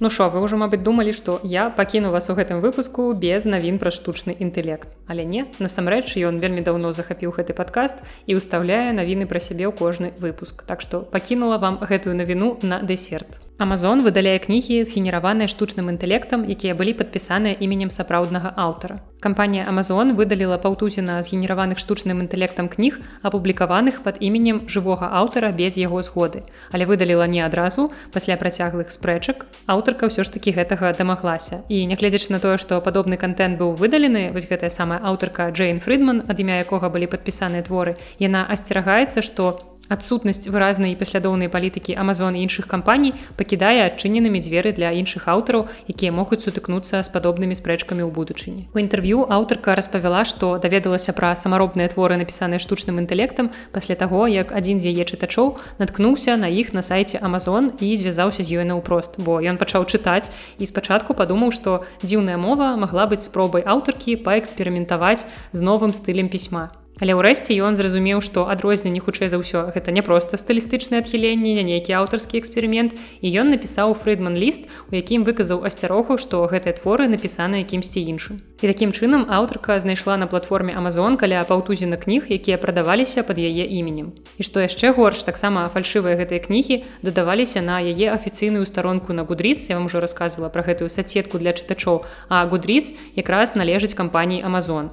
Ну 0.00 0.10
що, 0.10 0.28
вы 0.30 0.38
ўжо, 0.38 0.54
мабыць, 0.54 0.86
думалі, 0.86 1.10
што 1.10 1.40
я 1.42 1.70
пакіну 1.74 2.14
вас 2.14 2.30
у 2.30 2.36
гэтым 2.38 2.62
выпуску 2.62 3.10
без 3.18 3.42
навін 3.42 3.82
пра 3.82 3.90
штучны 3.90 4.30
інтэлект. 4.30 4.86
Але 5.10 5.26
не, 5.26 5.50
насамрэч 5.58 6.14
ён 6.22 6.38
вельмі 6.38 6.62
даўно 6.62 6.94
захапіў 6.94 7.34
гэты 7.34 7.50
падкаст 7.50 8.06
і 8.30 8.38
ўстаўляе 8.38 8.94
навіны 8.94 9.26
пра 9.26 9.42
сябе 9.42 9.66
ў 9.66 9.74
кожны 9.74 10.14
выпуск. 10.22 10.62
Так 10.70 10.86
што 10.86 11.02
пакінула 11.02 11.58
вам 11.58 11.82
гэтую 11.82 12.14
навіну 12.14 12.62
на 12.62 12.78
дэсерт. 12.78 13.47
Амазон 13.58 14.04
выдаляе 14.06 14.38
кнігі 14.38 14.86
згенераваныя 14.86 15.50
штучным 15.50 15.90
інтэлектам, 15.90 16.46
якія 16.46 16.78
былі 16.78 16.94
падпісаныя 16.94 17.58
іменем 17.58 17.90
сапраўднага 17.90 18.54
аўтара. 18.54 19.02
Кампанія 19.18 19.66
Амазон 19.66 20.14
выдаліла 20.14 20.62
паўтузіна 20.62 21.18
згенераваных 21.26 21.82
штучным 21.82 22.22
інтэлектам 22.22 22.70
кніг, 22.70 23.02
апублікаваных 23.26 24.06
пад 24.06 24.22
іменем 24.22 24.70
жывога 24.70 25.10
аўтара 25.10 25.50
без 25.50 25.74
яго 25.74 25.98
згоды. 26.06 26.46
Але 26.70 26.86
выдаліла 26.86 27.26
не 27.26 27.42
адразу 27.42 27.90
пасля 28.14 28.38
працяглых 28.38 28.94
спрэчак. 28.94 29.50
Аўтарка 29.66 30.06
ўсё 30.06 30.22
ж 30.22 30.30
такі 30.30 30.54
гэтага 30.54 30.94
дамаглася. 30.94 31.66
І 31.66 31.82
нягледзячы 31.90 32.30
на 32.30 32.38
тое, 32.38 32.62
што 32.62 32.78
падобны 32.78 33.18
контент 33.18 33.58
быў 33.58 33.74
выдалены, 33.74 34.30
вось 34.30 34.46
гэтая 34.46 34.70
самая 34.70 35.02
аўтарка 35.02 35.50
Джейн 35.50 35.82
Фридман, 35.82 36.22
ад 36.30 36.38
імя 36.38 36.62
якога 36.62 36.94
былі 36.94 37.10
падпісаныя 37.10 37.66
творы, 37.66 37.98
яна 38.22 38.46
асцерагаецца, 38.46 39.18
што 39.18 39.66
адсутнасць 39.88 40.48
выразнай 40.48 40.92
і 40.92 40.98
паслядоўнай 41.00 41.48
палітыкі 41.48 41.96
Амазон 41.98 42.36
і 42.36 42.44
іншых 42.44 42.68
кампаній 42.68 43.12
пакідае 43.36 43.88
адчыненымі 43.88 44.40
дзверы 44.40 44.72
для 44.76 44.92
іншых 44.92 45.28
аўтараў, 45.28 45.68
якія 45.88 46.12
могуць 46.12 46.44
сутыкнуцца 46.44 47.02
з 47.02 47.08
падобнымі 47.12 47.56
спрэчкамі 47.58 48.04
ў 48.04 48.10
будучыні. 48.12 48.62
У 48.72 48.78
інтэрв'ю 48.78 49.26
аўтарка 49.28 49.74
распавяла, 49.74 50.24
што 50.28 50.56
даведалася 50.62 51.12
пра 51.12 51.34
самаробныя 51.34 51.88
творы 51.88 52.16
напісаныя 52.20 52.60
штучным 52.62 53.00
інтэлектам 53.02 53.50
пасля 53.72 53.96
таго, 53.96 54.28
як 54.28 54.52
адзін 54.52 54.80
з 54.80 54.92
яе 54.92 55.04
чытачоў 55.08 55.56
наткнуўся 55.80 56.36
на 56.36 56.48
іх 56.48 56.72
на 56.76 56.82
сайце 56.82 57.18
Амазон 57.18 57.72
і 57.80 57.96
звязаўся 57.96 58.44
з 58.44 58.60
ёй 58.60 58.64
наўпрост, 58.68 59.18
бо 59.18 59.40
ён 59.40 59.58
пачаў 59.58 59.88
чытаць 59.88 60.30
і 60.58 60.64
спачатку 60.68 61.16
падумаў, 61.18 61.50
што 61.50 61.82
дзіўная 62.02 62.36
мова 62.36 62.76
магла 62.76 63.08
быць 63.10 63.24
спробай 63.26 63.64
аўтаркі 63.64 64.20
паэксперыментаваць 64.22 65.24
з 65.52 65.60
новым 65.60 65.96
стылем 65.96 66.28
пісьма. 66.28 66.77
Але 67.00 67.14
ўрэшце 67.14 67.54
ён 67.62 67.78
зразумеў, 67.78 68.18
што 68.18 68.50
адрозненне 68.50 68.98
хутчэй 68.98 69.30
за 69.30 69.38
ўсё 69.38 69.70
гэта 69.70 69.94
не 69.94 70.02
проста 70.02 70.34
стылістычнае 70.34 71.06
адхіленне, 71.06 71.54
не 71.54 71.62
нейкі 71.62 71.94
аўтарскі 71.94 72.42
эксперымент 72.42 72.96
і 73.22 73.26
ён 73.38 73.54
напісаў 73.54 73.94
фрыдман 73.94 74.34
ліст, 74.34 74.66
у 74.90 74.98
якім 74.98 75.22
выказаў 75.22 75.62
асцярогу, 75.62 76.18
што 76.18 76.42
гэтыя 76.50 76.74
творы 76.74 77.06
напісаны 77.06 77.62
якімсьці 77.62 78.02
іншым. 78.02 78.42
І 78.58 78.66
такім 78.66 78.90
чынам 78.90 79.30
аўтарка 79.30 79.78
знайшла 79.78 80.18
на 80.18 80.26
платформе 80.26 80.74
Амазон 80.74 81.14
каля 81.14 81.46
паўтузіна 81.46 82.02
кніг, 82.02 82.26
якія 82.34 82.58
прадаваліся 82.58 83.22
пад 83.22 83.38
яе 83.38 83.62
іменем. 83.78 84.18
І 84.34 84.42
што 84.42 84.58
яшчэ 84.58 84.90
горш, 84.98 85.22
таксама 85.22 85.70
фальшывыя 85.70 86.18
гэтыя 86.18 86.42
кнігі 86.42 86.82
дадаваліся 87.06 87.62
на 87.62 87.78
яе 87.78 88.10
афіцыйную 88.10 88.66
старонку 88.66 89.14
на 89.14 89.22
гудріц, 89.22 89.70
я 89.70 89.78
вам 89.78 89.86
ужо 89.86 90.02
рассказывала 90.02 90.50
пра 90.50 90.66
гэтую 90.66 90.90
садсетку 90.90 91.38
для 91.38 91.54
чытачоў, 91.54 92.02
а 92.26 92.42
гудріц 92.50 92.98
якраз 93.14 93.54
належыць 93.54 93.94
кампаніі 93.94 94.42
Амазон 94.42 94.90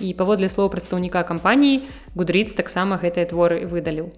і 0.00 0.12
паводле 0.20 0.48
слоў 0.48 0.68
прадстаўніка 0.74 1.22
кампаніі 1.30 1.82
гудрыц 2.16 2.50
таксама 2.58 3.00
гэтыя 3.04 3.28
творы 3.32 3.64
выдаліў 3.72 4.08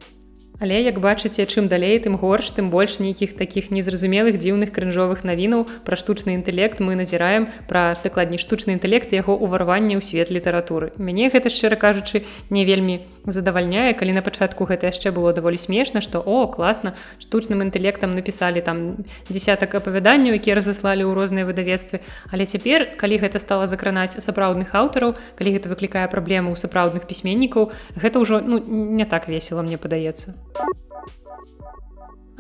Але 0.61 0.79
як 0.83 1.01
бачыце, 1.01 1.43
чым 1.47 1.67
далей, 1.67 1.99
тым 1.99 2.15
горш, 2.15 2.53
тым 2.55 2.71
больш 2.71 3.01
нейкіх 3.03 3.35
такіх 3.35 3.73
незразумелых 3.75 4.39
дзіўных 4.39 4.71
крынжовых 4.71 5.25
навінаў 5.27 5.67
пра 5.83 5.99
штучны 5.99 6.39
інтэлект 6.39 6.79
мы 6.79 6.95
назіраем 6.95 7.49
пра 7.67 7.99
дакладней 7.99 8.39
штучны 8.39 8.77
інтэлект 8.79 9.11
яго 9.11 9.35
ўварванне 9.35 9.99
ў 9.99 10.03
свет 10.07 10.31
літаратуры. 10.31 10.95
Мяне 11.03 11.35
гэта 11.35 11.51
шчыра 11.51 11.75
кажучы, 11.75 12.23
не 12.47 12.63
вельмі 12.63 13.03
задавальняе, 13.27 13.91
калі 13.99 14.15
на 14.15 14.23
пачатку 14.23 14.69
гэта 14.71 14.93
яшчэ 14.95 15.11
было 15.11 15.35
даволі 15.35 15.59
смешна, 15.59 15.99
што 15.99 16.23
о 16.23 16.47
класна 16.47 16.95
штучным 17.19 17.67
інтэлектам 17.67 18.15
напісалі 18.15 18.63
там 18.63 19.03
десятак 19.27 19.75
апавяданняў, 19.75 20.39
якія 20.39 20.63
разаслалі 20.63 21.03
ў 21.03 21.17
розныя 21.17 21.43
выдавецтвы. 21.43 22.07
Але 22.31 22.47
цяпер, 22.47 22.95
калі 23.01 23.19
гэта 23.19 23.43
стала 23.43 23.67
закранаць 23.67 24.21
сапраўдных 24.23 24.71
аўтараў, 24.79 25.19
калі 25.35 25.59
гэта 25.59 25.67
выклікае 25.73 26.07
праблему 26.07 26.55
ў 26.55 26.61
сапраўдных 26.61 27.11
пісьменнікаў, 27.11 27.73
гэта 27.99 28.23
ўжо 28.23 28.39
ну, 28.45 28.63
не 28.63 29.09
так 29.09 29.27
весела 29.27 29.67
мне 29.67 29.75
падаецца. 29.75 30.39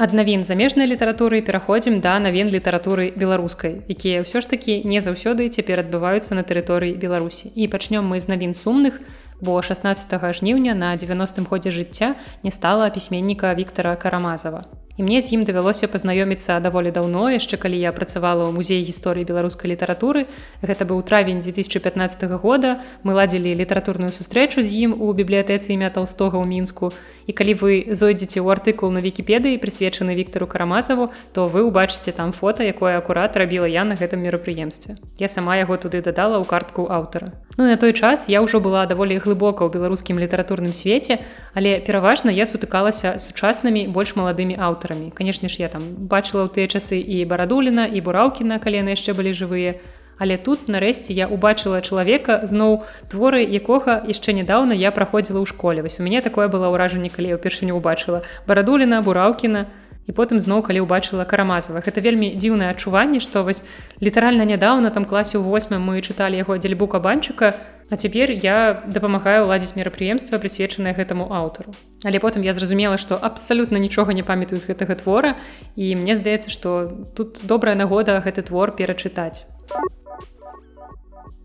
Ад 0.03 0.15
навін 0.17 0.43
замежнай 0.45 0.89
літаратуры 0.91 1.43
пераходзім 1.47 2.01
да 2.01 2.19
навін 2.19 2.49
літаратуры 2.51 3.13
беларускай, 3.15 3.85
якія 3.87 4.25
ўсё 4.25 4.43
ж 4.43 4.51
такі 4.51 4.83
не 4.83 4.99
заўсёды 4.99 5.47
цяпер 5.53 5.85
адбываюцца 5.85 6.35
на 6.35 6.43
тэрыторыі 6.43 6.97
Беларусі. 6.99 7.53
І 7.55 7.69
пачнём 7.69 8.11
мы 8.11 8.19
з 8.19 8.27
навін 8.27 8.57
сумных, 8.57 8.99
бо 9.39 9.63
16 9.63 10.11
жніўня 10.35 10.75
на 10.75 10.97
90 10.97 11.47
годзе 11.47 11.71
жыцця 11.71 12.17
не 12.43 12.51
стала 12.51 12.91
пісьменніка 12.91 13.55
Віктора 13.55 13.95
Карамазава. 13.97 14.65
І 14.97 15.03
мне 15.03 15.22
з 15.24 15.32
ім 15.32 15.45
давялося 15.49 15.88
пазнаёміцца 15.88 16.61
даволі 16.61 16.93
даўно 16.93 17.32
яшчэ 17.32 17.57
калі 17.57 17.80
я 17.80 17.93
працавала 17.97 18.45
ў 18.45 18.53
музеі 18.53 18.84
гісторыі 18.84 19.24
беларускай 19.24 19.72
літаратуры. 19.72 20.28
Гэта 20.61 20.84
быў 20.84 21.01
травень 21.01 21.40
2015 21.40 22.28
года. 22.36 22.84
Мы 23.01 23.16
ладзілі 23.16 23.57
літаратурную 23.57 24.12
сустрэчу 24.12 24.61
з 24.61 24.68
ім 24.84 25.01
у 25.01 25.09
бібліятэцы 25.16 25.72
імя 25.72 25.88
толстога 25.88 26.36
ў 26.36 26.45
мінску. 26.45 26.93
І 27.24 27.32
калі 27.32 27.55
вы 27.57 27.72
зойдзеце 27.88 28.45
ў 28.45 28.53
артыкул 28.53 28.93
на 28.93 29.01
вкіпедыі 29.01 29.57
прысвечаны 29.57 30.12
Віктору 30.12 30.45
карамазаву 30.45 31.09
то 31.32 31.49
вы 31.49 31.64
ўбачыце 31.64 32.12
там 32.12 32.36
фото 32.36 32.61
якое 32.61 33.01
акурат 33.01 33.36
рабіла 33.40 33.64
я 33.64 33.88
на 33.88 33.97
гэтым 33.97 34.20
мерапрыемстве. 34.20 35.01
Я 35.16 35.32
сама 35.32 35.57
яго 35.57 35.80
туды 35.80 36.05
дадала 36.05 36.36
ў 36.36 36.45
картку 36.45 36.93
аўтара. 36.93 37.32
Ну 37.57 37.64
на 37.64 37.76
той 37.80 37.97
час 37.97 38.28
я 38.28 38.45
ўжо 38.45 38.61
была 38.61 38.84
даволі 38.84 39.16
глыбока 39.16 39.64
ў 39.64 39.72
беларускім 39.72 40.20
літаратурным 40.20 40.76
свеце 40.76 41.24
але 41.55 41.80
пераважна 41.80 42.28
я 42.28 42.45
сутыкалася 42.45 43.16
сучаснымі 43.16 43.88
больш 43.88 44.16
маладымі 44.16 44.59
аўтарамі 44.59 44.82
аўтарамі 44.83 45.14
канешне 45.14 45.49
ж 45.49 45.62
я 45.62 45.68
там 45.70 45.95
бачыла 46.11 46.47
ў 46.47 46.51
тыя 46.51 46.66
часы 46.66 46.99
і 46.99 47.22
барадуліна 47.30 47.87
і 47.87 48.03
бураўкіна 48.03 48.59
калены 48.59 48.99
яшчэ 48.99 49.14
былі 49.14 49.30
жывыя. 49.30 49.78
Але 50.18 50.37
тут 50.37 50.66
нарэшце 50.66 51.14
я 51.14 51.26
убачыла 51.30 51.78
чалавека 51.83 52.43
зноў 52.47 52.83
творы 53.07 53.47
якога 53.47 54.03
яшчэ 54.07 54.35
нядаўна 54.35 54.74
я 54.74 54.91
праходзіла 54.91 55.39
ў 55.39 55.47
школе. 55.47 55.87
Вось 55.87 56.01
у 56.01 56.03
мяне 56.03 56.20
такое 56.20 56.51
было 56.51 56.66
ўражанне 56.74 57.14
калі 57.14 57.30
я 57.30 57.39
ўпершыню 57.39 57.78
убачыла 57.78 58.26
барадуліна 58.47 59.03
бураўкіна 59.07 59.70
і 60.07 60.11
потым 60.11 60.43
зноў 60.43 60.66
калі 60.66 60.83
ўбачыла 60.83 61.22
карамазава. 61.22 61.78
Гэта 61.78 62.03
вельмі 62.03 62.35
дзіўнае 62.35 62.74
адчуванне 62.74 63.22
што 63.22 63.47
вось 63.47 63.62
літаральна 64.03 64.43
нядаўна 64.43 64.91
там 64.91 65.07
класе 65.07 65.39
ў 65.39 65.47
восьмым 65.47 65.87
мы 65.87 66.03
чыталі 66.03 66.43
яго 66.43 66.59
дзельбу 66.59 66.91
кабанчыка 66.91 67.55
А 67.93 67.97
цяпер 67.97 68.30
я 68.32 68.82
дапамагаю 68.88 69.45
ладзіць 69.53 69.76
мерапрыемства 69.76 70.38
прысвечанае 70.40 70.95
гэтаму 70.97 71.26
аўтару. 71.28 71.76
Але 72.09 72.24
потым 72.24 72.40
я 72.40 72.57
зразумела, 72.57 72.97
што 72.97 73.20
абсалютна 73.20 73.76
нічога 73.76 74.16
не 74.16 74.24
памятаю 74.24 74.57
з 74.57 74.64
гэтага 74.64 74.97
твора 74.97 75.36
і 75.76 75.93
мне 76.01 76.16
здаецца, 76.16 76.49
што 76.49 76.88
тут 77.12 77.45
добрая 77.45 77.76
нагода 77.76 78.16
гэты 78.24 78.49
твор 78.49 78.72
перачытаць. 78.72 79.45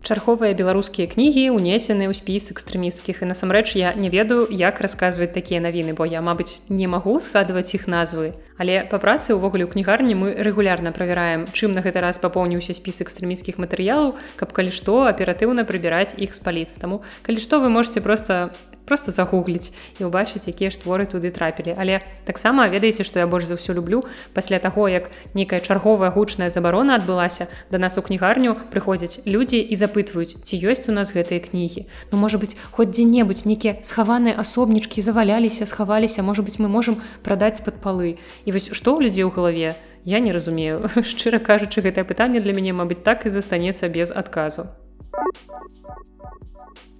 Чарховыя 0.00 0.56
беларускія 0.56 1.04
кнігі 1.12 1.52
ўнесены 1.52 2.08
ў 2.08 2.16
спіс 2.16 2.48
экстрэмісцкіх 2.56 3.20
і 3.20 3.28
насамрэч 3.28 3.76
я 3.76 3.92
не 3.92 4.08
ведаю, 4.08 4.48
як 4.48 4.80
расказваць 4.80 5.36
такія 5.36 5.60
навіны, 5.60 5.92
бо 5.92 6.08
я, 6.08 6.24
мабыць, 6.24 6.64
не 6.72 6.88
магу 6.88 7.20
згадваць 7.20 7.76
іх 7.76 7.84
назвы. 7.92 8.32
Але 8.58 8.82
па 8.90 8.98
працы 8.98 9.38
ўвогуле 9.38 9.64
ў 9.64 9.72
кнігарні 9.72 10.14
мы 10.18 10.34
рэгулярна 10.34 10.90
правяраем, 10.90 11.46
чым 11.54 11.72
на 11.72 11.80
гэты 11.80 12.02
раз 12.02 12.18
папоўніўся 12.18 12.74
спіс 12.74 13.00
экстрэміцкіх 13.06 13.62
матэрыялаў, 13.62 14.18
каб 14.34 14.50
калі 14.50 14.74
што 14.74 15.06
аператыўна 15.06 15.62
прыбіраць 15.62 16.18
іх 16.18 16.34
з 16.34 16.40
паліц. 16.42 16.74
Таму 16.82 17.06
калі 17.22 17.38
што 17.38 17.62
вы 17.62 17.70
можете 17.70 18.02
просто 18.02 18.50
просто 18.88 19.12
загугліць 19.12 19.70
і 20.00 20.08
ўбачыць, 20.08 20.48
якія 20.48 20.72
ж 20.72 20.80
творы 20.80 21.04
туды 21.04 21.28
трапілі. 21.28 21.76
Але 21.76 22.00
таксама 22.24 22.66
ведаеце, 22.72 23.04
што 23.04 23.20
я 23.20 23.28
больш 23.28 23.44
за 23.44 23.60
ўсё 23.60 23.76
люблю 23.76 24.08
пасля 24.32 24.56
таго, 24.58 24.88
як 24.88 25.12
нейкая 25.36 25.60
чарговая 25.60 26.08
гучная 26.08 26.48
забарона 26.48 26.96
адбылася, 26.96 27.52
да 27.68 27.76
нас 27.76 28.00
у 28.00 28.02
кнігарню 28.02 28.56
прыходзяць 28.72 29.20
людзі 29.28 29.60
і 29.60 29.74
запытваюць, 29.76 30.40
ці 30.40 30.54
ёсць 30.56 30.88
у 30.88 30.96
нас 30.96 31.12
гэтыя 31.12 31.44
кнігі. 31.44 31.84
Ну 32.10 32.16
можа 32.16 32.40
быць, 32.40 32.56
хоць 32.72 32.88
дзе-небудзь 32.88 33.44
нейкія 33.44 33.84
схаваныя 33.84 34.40
асобнічкі 34.40 35.04
заваляліся, 35.04 35.68
схаваліся, 35.68 36.24
можа 36.24 36.40
быць, 36.40 36.56
мы 36.56 36.72
можам 36.72 37.04
прадаць 37.20 37.60
пад 37.60 37.84
палы 37.84 38.16
і 38.48 38.56
вось 38.56 38.72
што 38.72 38.96
ў 38.96 39.04
людзей 39.04 39.28
у 39.28 39.32
галаве 39.36 39.76
я 40.08 40.18
не 40.24 40.32
разумею. 40.32 40.88
Шчыра 41.12 41.38
кажучы 41.38 41.84
гэтае 41.84 42.08
пытанне 42.08 42.40
для 42.40 42.56
мяне 42.56 42.72
мабыць 42.72 43.04
так 43.04 43.28
і 43.28 43.34
застанецца 43.34 43.92
без 43.92 44.08
адказу 44.08 44.72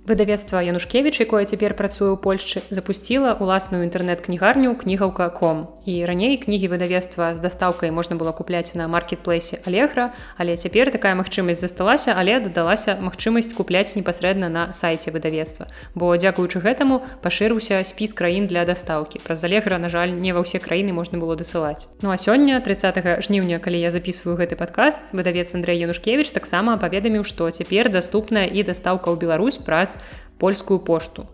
выдавецтва 0.09 0.65
янушкевич 0.65 1.21
якое 1.21 1.45
цяпер 1.45 1.77
працуе 1.77 2.13
ў 2.13 2.19
польшчы 2.19 2.65
запусціла 2.73 3.37
уласную 3.37 3.85
інтэрнэт-кнігарню 3.85 4.75
кнігаўка 4.81 5.29
ком 5.37 5.69
і 5.85 6.03
раней 6.09 6.41
кнігі 6.41 6.73
выдавецтва 6.73 7.37
з 7.37 7.45
дастаўкай 7.45 7.93
можна 7.93 8.17
было 8.17 8.33
купляць 8.33 8.73
на 8.73 8.89
маркетплейсе 8.89 9.61
алегра 9.69 10.17
але 10.41 10.57
цяпер 10.57 10.91
такая 10.91 11.13
магчымасць 11.13 11.61
засталася 11.61 12.17
але 12.17 12.41
дадалася 12.41 12.97
магчымасць 12.97 13.53
купляць 13.53 13.93
непасрэдна 13.95 14.49
на 14.49 14.73
сайце 14.73 15.13
выдавецтва. 15.13 15.69
Бо 15.95 16.17
дзякуючы 16.17 16.65
гэтаму 16.65 17.03
пашырыўся 17.23 17.85
спіс 17.85 18.17
краін 18.17 18.49
для 18.49 18.65
дастаўкі. 18.65 19.21
Праз 19.21 19.45
алегра 19.45 19.79
на 19.79 19.93
жаль 19.93 20.17
не 20.17 20.33
ва 20.33 20.43
ўсе 20.43 20.59
краіны 20.59 20.97
можна 20.97 21.21
было 21.21 21.37
дасылаць. 21.37 21.85
Ну 22.01 22.11
а 22.11 22.17
сёння 22.17 22.61
30 22.65 23.23
жніўня 23.29 23.61
калі 23.61 23.79
я 23.81 23.91
записываю 23.93 24.41
гэты 24.41 24.57
падкаст 24.57 25.13
выдавец 25.13 25.55
Андрей 25.55 25.79
янушкевич 25.85 26.33
таксама 26.33 26.79
паведаміў 26.81 27.25
што 27.29 27.51
цяпер 27.51 27.93
даступная 27.93 28.47
і 28.49 28.65
дастаўка 28.65 29.13
ў 29.13 29.21
Беларусь 29.21 29.61
праз 29.61 29.98
польскую 30.39 30.81
пошту. 30.81 31.27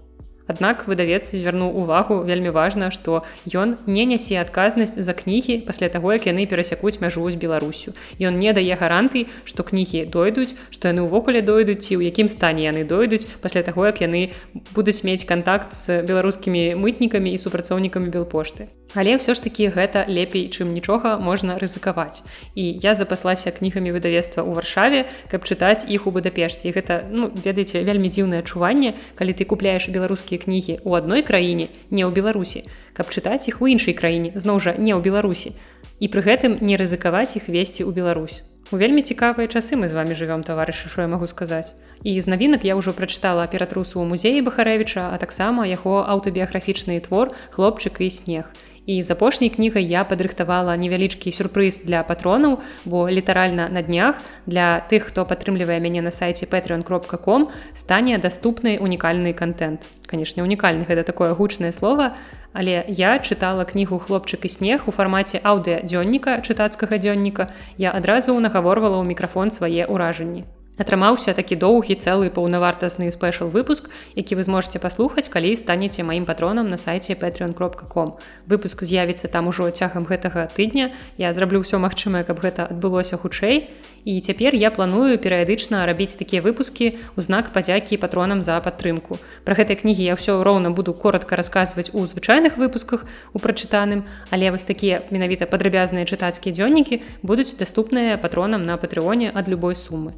Аднак 0.46 0.84
выдавец 0.86 1.32
звярнуў 1.32 1.72
увагу 1.80 2.20
вельмі 2.20 2.52
важна, 2.52 2.90
што 2.92 3.24
ён 3.48 3.80
не 3.88 4.04
нясе 4.04 4.36
адказнасць 4.40 4.92
за 4.92 5.14
кнігі 5.16 5.64
пасля 5.64 5.88
таго, 5.88 6.12
як 6.12 6.28
яны 6.28 6.44
перасякуць 6.44 7.00
мяжу 7.00 7.24
з 7.32 7.40
Беларусю. 7.40 7.96
Ён 8.20 8.36
не 8.36 8.52
дае 8.52 8.76
гарантый, 8.76 9.28
што 9.48 9.64
кнігі 9.64 10.04
дойдуць, 10.12 10.52
што 10.68 10.92
яны 10.92 11.08
ўвогуле 11.08 11.40
дойдуць 11.40 11.80
ці 11.88 11.96
ў 11.96 12.12
якім 12.12 12.28
стане 12.28 12.68
яны 12.68 12.84
дойдуць 12.84 13.24
пасля 13.40 13.64
таго, 13.64 13.88
як 13.88 14.04
яны 14.04 14.36
будуць 14.76 15.00
мець 15.00 15.24
кантакт 15.24 15.72
з 15.72 16.04
беларускімі 16.04 16.76
мытнікамі 16.76 17.32
і 17.32 17.40
супрацоўнікамі 17.40 18.12
белпошты. 18.12 18.68
Але 18.92 19.16
ўсё 19.18 19.34
ж 19.34 19.42
такі 19.42 19.74
гэта 19.74 20.06
лепей, 20.06 20.46
чым 20.52 20.70
нічога 20.70 21.18
можна 21.18 21.58
рызыкаваць. 21.58 22.22
І 22.54 22.78
я 22.78 22.94
запаслася 22.94 23.50
кнігамі 23.50 23.90
выдавецтва 23.90 24.46
ў 24.46 24.54
варшаве, 24.54 25.00
каб 25.32 25.42
чытаць 25.42 25.88
іх 25.88 26.06
у 26.06 26.14
Будапешце. 26.14 26.70
І 26.70 26.74
гэта 26.76 27.02
ну, 27.10 27.26
ведаеце 27.32 27.82
вельмі 27.82 28.06
дзіўнае 28.06 28.46
адчуванне, 28.46 28.94
калі 29.18 29.32
ты 29.34 29.48
купляеш 29.48 29.90
беларускія 29.90 30.38
кнігі 30.38 30.78
ў 30.86 30.90
адной 31.00 31.26
краіне, 31.26 31.72
не 31.90 32.06
ў 32.06 32.14
Беларусі, 32.14 32.68
каб 32.94 33.10
чытаць 33.10 33.50
іх 33.50 33.58
у 33.58 33.66
іншай 33.66 33.98
краіне, 33.98 34.30
зноў 34.38 34.62
жа 34.62 34.78
не 34.78 34.94
ў 34.94 35.02
Беларусі. 35.02 35.58
І 35.98 36.06
пры 36.06 36.22
гэтым 36.22 36.62
не 36.62 36.78
рызыкаваць 36.78 37.34
іх 37.34 37.50
весці 37.50 37.82
ў 37.82 37.90
Беларусь. 37.90 38.46
У 38.72 38.78
вельмі 38.80 39.02
цікавыя 39.02 39.50
часы 39.50 39.76
мы 39.76 39.90
з 39.90 39.94
вами 39.98 40.14
жывём 40.14 40.46
таварышы, 40.46 40.88
що 40.88 41.02
я 41.02 41.08
магу 41.10 41.26
сказаць. 41.28 41.74
І 42.02 42.14
з 42.20 42.26
навінак 42.30 42.64
я 42.64 42.78
ўжо 42.78 42.94
прачытала 42.94 43.44
ператрусу 43.50 44.00
ў 44.00 44.08
музеі 44.08 44.40
Бахарэвіча, 44.40 45.12
а 45.12 45.18
таксама 45.18 45.66
яго 45.68 46.00
аўтабіяграфічны 46.06 46.96
твор 47.04 47.34
хлопчык 47.50 48.00
і 48.00 48.08
снег 48.08 48.48
і 48.86 49.02
з 49.02 49.10
апошняй 49.10 49.50
кнігай 49.50 49.84
я 49.84 50.04
падрыхтавала 50.04 50.76
невялічкі 50.76 51.32
сюрпрыз 51.32 51.80
для 51.84 52.02
патронаў 52.02 52.60
бо 52.84 53.08
літаральна 53.08 53.68
на 53.68 53.82
днях 53.82 54.20
для 54.46 54.84
тых 54.90 55.08
хто 55.08 55.24
падтрымлівае 55.24 55.80
мяне 55.80 56.02
на 56.02 56.12
сайце 56.12 56.46
patreon 56.46 56.82
кропка 56.82 57.16
com 57.16 57.48
стане 57.74 58.18
даступны 58.18 58.78
унікальны 58.80 59.32
контент. 59.32 59.82
Канешне 60.06 60.42
унікальны 60.42 60.84
гэта 60.84 61.02
такое 61.02 61.34
гучнае 61.34 61.72
слово 61.72 62.12
але 62.52 62.84
я 62.88 63.18
чытала 63.18 63.64
кнігу 63.64 63.98
хлопчык 63.98 64.44
і 64.44 64.48
снег 64.48 64.84
у 64.86 64.92
фармаце 64.92 65.40
аўдыа 65.42 65.80
дзённіка 65.82 66.40
чытацкага 66.44 66.98
дзённіка 66.98 67.50
я 67.78 67.90
адразу 67.90 68.38
нагаворвала 68.38 69.00
ў 69.00 69.08
мікрафон 69.08 69.50
свае 69.50 69.88
ўражанні 69.88 70.44
атрымаўся 70.78 71.34
такі 71.34 71.60
доўгі 71.60 71.98
цэлы 72.00 72.30
паўнавартасны 72.30 73.10
спешл 73.12 73.52
выпуск 73.52 73.90
які 74.14 74.40
вы 74.40 74.42
зможете 74.42 74.78
паслухаць 74.78 75.28
калі 75.28 75.56
станеце 75.56 76.02
маім 76.02 76.24
патронам 76.24 76.68
на 76.70 76.76
сайце 76.76 77.14
patreon 77.14 77.54
кропка 77.54 77.86
com 77.86 78.16
выпуск 78.46 78.82
з'явіцца 78.82 79.28
там 79.28 79.48
ужо 79.48 79.70
цягам 79.70 80.04
гэтага 80.04 80.48
тыдня. 80.56 80.92
Я 81.18 81.32
зраблю 81.32 81.62
ўсё 81.64 81.78
магчымае 81.78 82.24
каб 82.24 82.40
гэта 82.40 82.68
адбылося 82.70 83.16
хутчэй. 83.16 83.70
І 84.04 84.20
цяпер 84.20 84.52
я 84.52 84.68
планую 84.68 85.16
перыядычна 85.16 85.86
рабіць 85.88 86.14
такія 86.20 86.44
выпускі 86.44 87.00
у 87.16 87.24
знак 87.24 87.56
падзякі 87.56 87.96
патронам 87.96 88.42
за 88.44 88.60
падтрымку. 88.60 89.16
Про 89.44 89.54
гэтай 89.56 89.80
кнігі 89.80 90.04
я 90.04 90.14
ўсё 90.20 90.44
роўна 90.44 90.70
буду 90.70 90.92
коротко 90.92 91.36
расказваць 91.36 91.90
у 91.96 92.04
звычайных 92.04 92.60
выпусках 92.60 93.08
у 93.32 93.38
прачытаным 93.38 94.04
але 94.30 94.52
вось 94.52 94.68
такія 94.68 95.02
менавіта 95.10 95.48
падрабязныя 95.48 96.04
чытацкія 96.04 96.52
дзённікі 96.52 97.00
будуць 97.22 97.56
даступныя 97.56 98.20
патронам 98.20 98.68
на 98.68 98.76
патрыоне 98.76 99.32
ад 99.32 99.48
любой 99.48 99.74
сумы 99.74 100.12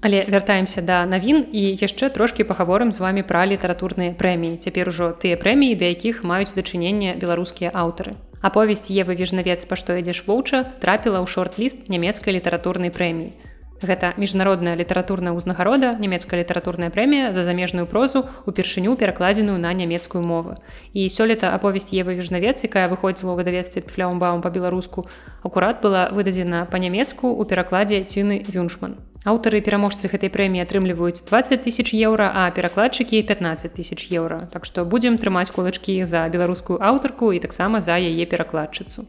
Але 0.00 0.24
вяртаемся 0.32 0.80
да 0.80 1.04
навін 1.04 1.44
і 1.52 1.62
яшчэ 1.76 2.08
трошкі 2.08 2.48
пагаворым 2.48 2.88
з 2.92 3.02
вами 3.04 3.20
пра 3.20 3.44
літаратурныя 3.44 4.16
прэміі. 4.16 4.56
Цяпер 4.56 4.88
ужо 4.88 5.12
тыя 5.12 5.36
прэміі, 5.36 5.76
да 5.76 5.92
якіх 5.92 6.24
маюць 6.24 6.56
дачыненне 6.56 7.20
беларускія 7.20 7.68
аўтары. 7.76 8.16
Аповесць 8.40 8.88
Евы 8.88 9.12
вежнавец, 9.20 9.60
па 9.68 9.76
што 9.76 10.00
ідзеш 10.00 10.24
воўча, 10.24 10.64
трапіла 10.80 11.20
ў 11.20 11.28
шорт-ліст 11.28 11.92
нямецкай 11.92 12.40
літаратурнай 12.40 12.88
прэміі. 12.88 13.49
Гэта 13.80 14.12
міжнародная 14.20 14.76
літаратурная 14.76 15.32
ўзнагарода, 15.32 15.96
нямецкая 15.96 16.44
літаратурная 16.44 16.92
прэмія 16.92 17.32
за 17.32 17.44
замежную 17.48 17.88
прозу 17.88 18.28
упершыню 18.44 18.92
перакладзеную 19.00 19.56
на 19.56 19.72
нямецкую 19.72 20.20
мову. 20.20 20.60
І 20.92 21.08
сёлета 21.08 21.56
аповесць 21.56 21.96
Евы 21.96 22.12
вежнавец, 22.12 22.60
якая 22.60 22.92
выходзіла 22.92 23.32
ў 23.32 23.40
выдавеццы 23.40 23.80
фляумбаум 23.80 24.44
па-беларуску, 24.44 25.08
акурат 25.40 25.80
была 25.80 26.12
выдадзена 26.12 26.68
па-нямецку 26.68 27.32
ў 27.32 27.42
перакладзе 27.48 28.04
ціны 28.04 28.44
Вюншман. 28.44 29.00
Аўтары 29.24 29.60
пераможцы 29.64 30.08
гэтай 30.12 30.28
прэміі 30.32 30.64
атрымліваюць 30.64 31.24
20 31.24 31.64
тысяч 31.64 31.92
еўра, 31.96 32.28
а 32.36 32.48
перакладчыкі 32.52 33.20
15 33.24 33.72
тысяч 33.72 34.08
еўра. 34.12 34.48
Так 34.52 34.68
што 34.68 34.84
будзем 34.84 35.16
трымаць 35.16 35.52
кулачкі 35.52 36.04
за 36.04 36.28
беларускую 36.28 36.80
аўтарку 36.80 37.32
і 37.32 37.40
таксама 37.40 37.80
за 37.80 37.96
яе 37.96 38.24
перакладчыцу. 38.24 39.08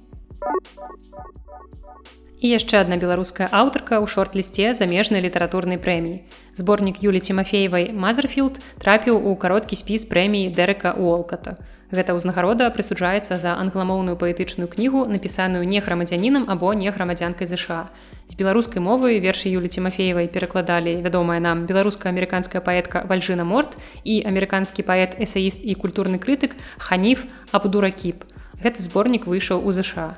І 2.42 2.50
яшчэ 2.50 2.82
адна 2.82 2.98
беларуская 2.98 3.46
аўтарка 3.54 4.02
ў 4.02 4.10
шорт-лісце 4.10 4.74
замежнай 4.74 5.22
літаратурнай 5.22 5.78
прэміі. 5.78 6.26
Зборнік 6.58 6.98
Юлі 7.06 7.22
Тимофеевай 7.22 7.94
Мазерфілд 7.94 8.58
трапіў 8.82 9.22
у 9.22 9.38
кароткі 9.38 9.78
спіс 9.78 10.10
прэміі 10.10 10.50
Дэрэка 10.50 10.98
Уолката. 10.98 11.62
Гэта 11.94 12.18
ўзнагарода 12.18 12.72
прысуджаецца 12.74 13.38
за 13.38 13.54
англамоўную 13.62 14.18
паэтычную 14.18 14.66
кнігу, 14.74 15.06
напісаную 15.06 15.62
не 15.70 15.86
грамадзянінам 15.86 16.50
або 16.50 16.74
не 16.74 16.90
грамадзянкай 16.90 17.46
ЗША. 17.46 17.94
З 18.26 18.34
беларускай 18.42 18.82
мовы 18.82 19.22
вершы 19.22 19.54
Юлі 19.54 19.70
Тимофеевай 19.70 20.26
перакладалі 20.26 20.98
вядомая 21.06 21.38
нам 21.38 21.70
беларуска-амерыканская 21.70 22.66
паэтка 22.66 23.06
Вальжына 23.06 23.46
Морт 23.46 23.78
і 24.02 24.24
амерыканскі 24.26 24.82
паэт 24.82 25.20
эсаіст 25.22 25.62
і 25.62 25.78
культурны 25.78 26.18
крытык 26.18 26.58
Ханіф 26.82 27.30
Абдуракіп. 27.54 28.26
Гэты 28.66 28.82
зборнік 28.82 29.30
выйшаў 29.30 29.62
у 29.62 29.70
ЗША. 29.70 30.18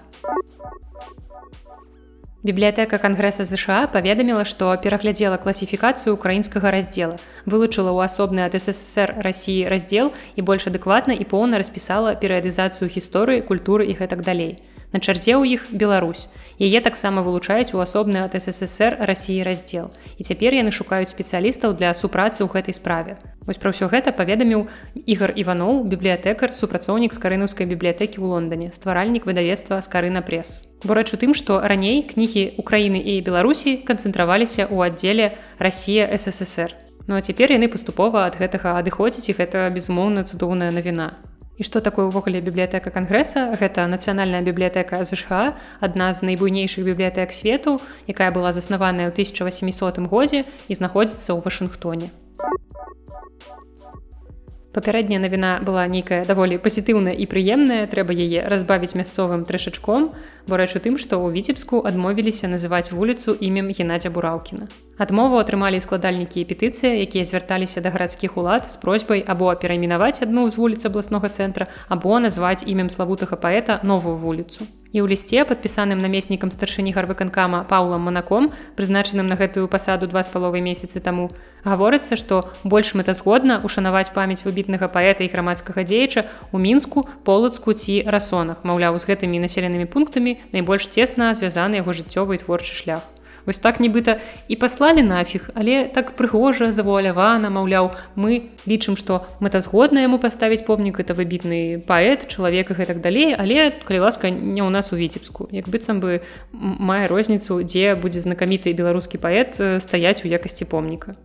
Бібліятэка 2.43 2.97
кангрэса 2.99 3.45
ЗША 3.47 3.87
паведаміла, 3.87 4.43
што 4.43 4.75
пераглядзела 4.83 5.37
класіфікацыю 5.39 6.11
украінскага 6.11 6.73
раздзела, 6.75 7.15
вылучыла 7.47 7.95
ў 7.95 8.03
асобны 8.03 8.43
ад 8.43 8.59
ССР 8.59 9.15
рассіі 9.23 9.71
раздзел 9.71 10.11
і 10.35 10.43
больш 10.43 10.67
адэкватна 10.67 11.15
і 11.15 11.23
поўна 11.23 11.63
распісала 11.63 12.19
перыядызацыю 12.19 12.91
гісторыі, 12.91 13.47
культуры 13.47 13.87
і 13.87 13.95
гэтак 13.95 14.27
далей. 14.27 14.59
На 14.93 14.99
чарзе 15.01 15.33
ў 15.33 15.57
іх 15.57 15.73
Беларусь. 15.73 16.29
Яе 16.61 16.77
таксама 16.85 17.25
вылучаюць 17.25 17.73
у 17.73 17.81
асобны 17.81 18.21
ад 18.21 18.37
ССР 18.37 19.01
рассіі 19.09 19.41
раздзел. 19.41 19.89
І 20.21 20.23
цяпер 20.23 20.53
яны 20.53 20.69
шукаюць 20.69 21.09
спецыялістаў 21.09 21.73
для 21.73 21.89
супрацы 21.97 22.45
ў 22.45 22.49
гэтай 22.53 22.77
справе. 22.77 23.17
Вось 23.49 23.57
пра 23.57 23.73
ўсё 23.73 23.89
гэта 23.89 24.13
паведаміў 24.13 24.69
Ігар 24.93 25.33
Іваноў, 25.33 25.81
бібліятэкар, 25.89 26.53
супрацоўнік 26.53 27.09
скарынаўскай 27.09 27.65
бібліятэкі 27.65 28.21
ў 28.21 28.37
Лондоне, 28.37 28.69
стваральнік 28.69 29.25
выдавецтва 29.25 29.81
скарына 29.81 30.21
пресс. 30.21 30.69
Бо 30.85 30.93
рэч 30.93 31.17
у 31.17 31.17
тым, 31.17 31.33
што 31.33 31.57
раней 31.65 32.05
кнігі 32.05 32.61
Украіны 32.61 33.01
і 33.01 33.17
Беларусі 33.25 33.81
канцэнтраваліся 33.81 34.69
ў 34.69 34.93
аддзеле 34.93 35.33
Расія 35.57 36.05
ССР. 36.13 36.77
Ну 37.09 37.17
а 37.17 37.25
цяпер 37.25 37.51
яны 37.51 37.67
паступова 37.67 38.29
ад 38.29 38.37
гэтага 38.37 38.77
адыходзіць 38.79 39.27
і 39.33 39.35
гэта 39.41 39.67
безумоўна 39.73 40.23
цудоўная 40.23 40.69
навіна. 40.69 41.17
І 41.58 41.64
што 41.64 41.82
такое 41.86 42.10
ўвогуле 42.10 42.41
бібліятэка 42.41 42.89
кангрэса? 42.89 43.54
Гэта 43.62 43.86
нацыянальная 43.86 44.41
бібліятэка 44.41 45.06
ЗША 45.06 45.54
адна 45.86 46.10
з 46.14 46.26
найбуйнейшых 46.26 46.82
бібліятэк 46.82 47.30
свету 47.30 47.78
якая 48.10 48.34
была 48.34 48.49
заснаваная 48.49 49.10
ў 49.10 49.14
1800 49.14 50.01
годзе 50.10 50.49
і 50.66 50.74
знаходзіцца 50.74 51.38
ў 51.38 51.39
вашынгтоне 51.45 52.10
папярэдняя 54.74 55.21
навіна 55.24 55.51
была 55.65 55.86
нейкая 55.88 56.26
даволі 56.30 56.57
пазітыўная 56.57 57.13
і 57.13 57.30
прыемная 57.30 57.86
трэба 57.89 58.17
яе 58.17 58.45
разбавіць 58.53 58.97
мясцовым 58.99 59.45
трэшачком 59.49 60.09
бо 60.47 60.57
рэч 60.59 60.74
у 60.78 60.84
тым 60.84 60.97
што 60.97 61.21
ў 61.21 61.34
віцебску 61.38 61.86
адмовіліся 61.86 62.49
называць 62.49 62.89
вуліцу 62.91 63.38
імем 63.38 63.69
геннадзя 63.69 64.09
бураўкіна 64.09 64.67
Адмову 64.97 65.39
атрымалі 65.41 65.82
складальнікі 65.82 66.38
і 66.38 66.45
петыцыі, 66.45 67.01
якія 67.01 67.26
звярталіся 67.26 67.82
да 67.82 67.89
гарадскіх 67.89 68.38
улад 68.38 68.69
з 68.69 68.78
просьбай 68.78 69.26
або 69.26 69.49
перайменаваць 69.57 70.21
адну 70.21 70.45
з 70.53 70.57
вуліц 70.61 70.86
абласнога 70.86 71.34
цэнтра 71.34 71.65
або 71.89 72.19
назваць 72.21 72.61
імем 72.61 72.93
славутага 72.93 73.34
паэта 73.41 73.82
новую 73.82 74.13
вуліцу. 74.21 74.69
І 74.93 75.01
ў 75.01 75.09
лісце 75.09 75.49
падпісаным 75.49 75.97
намеснікам 75.97 76.53
старшыні 76.53 76.93
гарвыканкама 76.93 77.65
паулам 77.65 78.05
манаком, 78.05 78.53
прызначаным 78.78 79.26
на 79.26 79.34
гэтую 79.34 79.65
пасаду 79.65 80.05
два 80.05 80.21
з 80.21 80.30
паловай 80.30 80.61
месяцы 80.61 81.01
таму, 81.01 81.34
гаворыцца, 81.66 82.16
што 82.20 82.51
больш 82.64 82.93
мэтазгодна 82.93 83.59
ушанаваць 83.64 84.14
памяць 84.14 84.43
выбітнага 84.43 84.91
паэта 84.91 85.24
і 85.24 85.32
грамадскага 85.32 85.84
дзеяча 85.88 86.28
ў 86.51 86.57
мінску, 86.59 87.07
полацку 87.24 87.74
ці 87.74 88.03
расонах, 88.05 88.61
маўляў, 88.68 88.99
з 88.99 89.09
гэтымі 89.09 89.41
населенымі 89.43 89.88
пунктамі 89.88 90.38
найбольш 90.51 90.88
цесна 90.91 91.34
звязаны 91.34 91.82
яго 91.82 91.95
жыццёвы 91.95 92.38
і 92.38 92.43
творчы 92.43 92.76
шлях 92.76 93.03
вось 93.45 93.57
так 93.57 93.79
нібыта 93.79 94.19
і 94.47 94.55
паслалі 94.55 95.03
нафіг 95.03 95.49
але 95.55 95.85
так 95.85 96.15
прыгожа 96.19 96.71
завуалявана 96.71 97.49
маўляў 97.49 97.93
мы 98.15 98.53
лічым 98.67 98.95
што 98.99 99.25
мэтазгодна 99.39 100.03
яму 100.05 100.19
паставіць 100.19 100.65
помнік 100.65 100.99
это 100.99 101.13
выбітны 101.13 101.83
паэт 101.87 102.27
чалавека 102.27 102.73
гэтак 102.73 103.01
далей 103.01 103.35
але 103.37 103.71
калі 103.83 103.99
ласка 104.07 104.29
не 104.29 104.61
ў 104.61 104.69
нас 104.69 104.93
у 104.93 104.95
віцебску. 104.95 105.47
Як 105.51 105.69
быццам 105.69 105.99
бы 105.99 106.21
мае 106.51 107.07
розніцу 107.07 107.61
дзе 107.63 107.95
будзе 107.95 108.23
знакаміты 108.23 108.73
беларускі 108.73 109.17
паэт 109.17 109.59
стаяць 109.83 110.23
у 110.23 110.27
якасці 110.27 110.65
помніка 110.65 111.15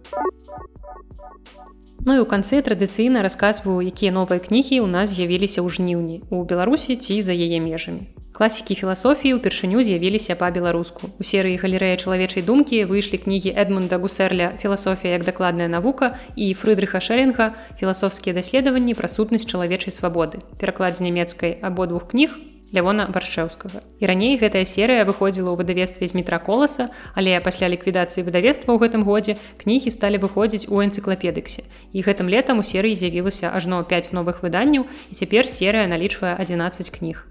Ну 2.04 2.14
і 2.14 2.22
ў 2.22 2.26
канцы 2.30 2.62
традыцыйна 2.62 3.26
расказваю 3.26 3.82
якія 3.82 4.14
новыя 4.14 4.38
кнігі 4.38 4.84
ў 4.84 4.88
нас 4.88 5.10
з'явіліся 5.10 5.60
ў 5.62 5.68
жніўні 5.68 6.16
у 6.30 6.46
беларусі 6.46 6.94
ці 6.94 7.18
за 7.26 7.34
яе 7.34 7.58
межамі 7.58 8.06
Класікі 8.38 8.78
філасофіі 8.78 9.34
ўпершыню 9.34 9.82
з'явіліся 9.82 10.38
па-беларуску. 10.38 11.10
У 11.18 11.26
серыі 11.26 11.58
галерэя 11.58 11.98
чалавечай 11.98 12.46
думкі 12.46 12.86
выйшлі 12.86 13.18
кнігі 13.18 13.50
Эдмунда 13.50 13.98
Гусерля 13.98 14.54
філасофія 14.62 15.18
як 15.18 15.26
дакладная 15.26 15.66
навука 15.66 16.14
і 16.38 16.54
Фрыдрыха 16.54 17.02
Шэринга 17.02 17.58
філасофскія 17.82 18.38
даследаванні 18.38 18.94
пра 18.94 19.10
сутнасць 19.10 19.48
чалавечай 19.50 19.90
свабоды. 19.90 20.38
Пераклад 20.62 21.02
з 21.02 21.10
нямецкай 21.10 21.58
абодвух 21.58 22.14
кніг 22.14 22.38
Лявона 22.72 23.08
баршэўскага. 23.08 23.80
І 24.00 24.04
раней 24.04 24.36
гэтая 24.36 24.64
серыя 24.68 25.08
выходзіла 25.08 25.54
ў 25.54 25.64
выдавестве 25.64 26.04
з 26.04 26.12
метра 26.12 26.36
коласа, 26.38 26.92
але 27.16 27.40
пасля 27.40 27.72
ліквідацыі 27.72 28.26
выдавецтва 28.28 28.76
ў 28.76 28.78
гэтым 28.84 29.02
годзе 29.08 29.40
кнігі 29.56 29.88
сталі 29.88 30.20
выходзіць 30.20 30.68
у 30.68 30.84
энцыклапедыксе. 30.84 31.64
І 31.96 32.04
гэтым 32.04 32.28
летам 32.28 32.60
у 32.60 32.66
серыі 32.66 32.92
з'явілася 32.92 33.48
ажно 33.56 33.80
5 33.80 34.12
новых 34.12 34.44
выданняў 34.44 34.84
і 35.08 35.14
цяпер 35.16 35.48
серыя 35.48 35.88
налічвае 35.88 36.36
11 36.36 36.92
кніг. 36.92 37.24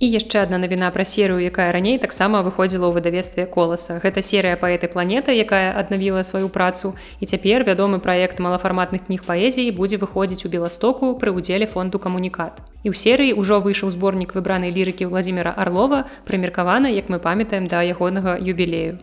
І 0.00 0.08
яшчэ 0.08 0.40
адна 0.48 0.56
навіна 0.56 0.88
пра 0.96 1.04
серыю, 1.04 1.44
якая 1.44 1.68
раней 1.76 1.98
таксама 2.00 2.40
выходзіла 2.40 2.88
ў 2.88 2.96
выдавестве 2.96 3.44
коласа. 3.44 4.00
Гэта 4.00 4.24
серыя 4.24 4.56
паэты 4.56 4.88
планеты, 4.88 5.36
якая 5.36 5.76
аднавіла 5.76 6.24
сваю 6.24 6.48
працу. 6.48 6.94
І 7.20 7.28
цяпер 7.28 7.68
вядомы 7.68 8.00
праект 8.00 8.40
малафарматных 8.40 9.04
кніг 9.10 9.28
паэзіі 9.28 9.76
будзе 9.76 10.00
выходзіць 10.00 10.48
у 10.48 10.52
беластоку 10.56 11.12
пры 11.20 11.36
ўдзеле 11.36 11.68
фонду 11.68 12.00
камунікат. 12.00 12.64
І 12.80 12.88
ў 12.88 12.96
серыі 12.96 13.36
ўжо 13.36 13.60
выйшаў 13.60 13.92
зборнік 13.92 14.32
выбранай 14.32 14.72
лірыкі 14.72 15.04
Владзіміра 15.12 15.52
Арлова, 15.52 16.08
прымеркавана, 16.24 16.88
як 16.88 17.12
мы 17.12 17.20
памятаем 17.20 17.68
да 17.68 17.84
ягонага 17.84 18.40
юбілею 18.40 18.96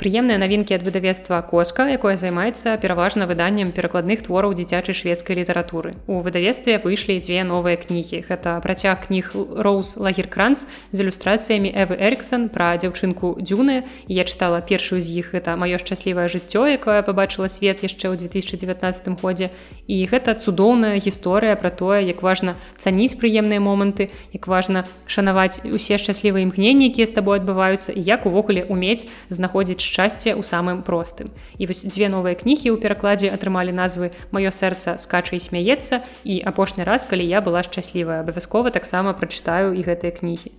прыемныя 0.00 0.40
навінкі 0.40 0.80
ад 0.80 0.82
выдавецтва 0.82 1.44
коска 1.44 1.84
якое 1.92 2.16
займаецца 2.16 2.80
пераважна 2.80 3.28
выданнем 3.28 3.68
перакладных 3.76 4.24
твораў 4.24 4.56
дзіцячай 4.56 4.96
шведскай 4.96 5.36
літаратуры. 5.36 5.92
У 6.08 6.24
выдавецтве 6.24 6.80
выйшлі 6.80 7.20
дзве 7.20 7.44
новыя 7.44 7.76
кнігі. 7.76 8.24
Гэта 8.24 8.56
працяг 8.64 9.04
кніг 9.04 9.36
роуз 9.36 10.00
лагеркранс 10.00 10.64
з 10.92 10.96
ілюстрацыямі 11.04 11.68
эвы 11.68 12.00
эриксон 12.00 12.48
пра 12.48 12.72
дзяўчынку 12.80 13.36
дзюны. 13.44 13.84
Я 14.08 14.24
чытала 14.24 14.64
першую 14.64 15.04
з 15.04 15.12
іх. 15.20 15.36
Это 15.36 15.60
маё 15.60 15.76
шчаслівае 15.76 16.32
жыццё 16.32 16.64
якое 16.80 17.04
пабачыла 17.04 17.52
свет 17.52 17.84
яшчэ 17.84 18.08
ў 18.08 18.16
2019 18.16 19.20
годзе. 19.20 19.52
І 19.84 20.08
гэта 20.08 20.32
цудоўная 20.32 20.96
гісторыя 20.96 21.60
пра 21.60 21.68
тое 21.68 22.08
як 22.08 22.24
важна 22.24 22.56
цаніць 22.80 23.20
прыемныя 23.20 23.60
моманты 23.60 24.08
як 24.32 24.48
важна 24.48 24.88
шанаваць 25.04 25.60
усе 25.68 26.00
шчаслівыя 26.00 26.48
імкненні 26.48 26.88
якія 26.88 27.04
з 27.04 27.12
табой 27.20 27.44
адбываюцца 27.44 27.92
і 27.92 28.00
як 28.00 28.24
увогуле 28.24 28.64
умець 28.64 29.04
знаходзіць 29.28 29.89
шчасце 29.90 30.30
ў 30.38 30.42
самым 30.46 30.86
простым. 30.86 31.34
І 31.58 31.66
вось 31.66 31.82
дзве 31.82 32.06
новыя 32.06 32.38
кнігі 32.38 32.70
ў 32.70 32.78
перакладзе 32.78 33.34
атрымалі 33.34 33.74
назвы 33.74 34.14
маё 34.30 34.54
сэрца 34.54 34.94
скача 35.02 35.34
і 35.34 35.42
смяецца 35.42 36.06
і 36.22 36.38
апошні 36.46 36.86
раз, 36.86 37.02
калі 37.02 37.26
я 37.26 37.42
была 37.42 37.66
шчаслівая, 37.66 38.22
абавязкова 38.22 38.70
таксама 38.70 39.18
прачытаю 39.18 39.74
і 39.74 39.82
гэтыя 39.82 40.14
кнігі. 40.14 40.54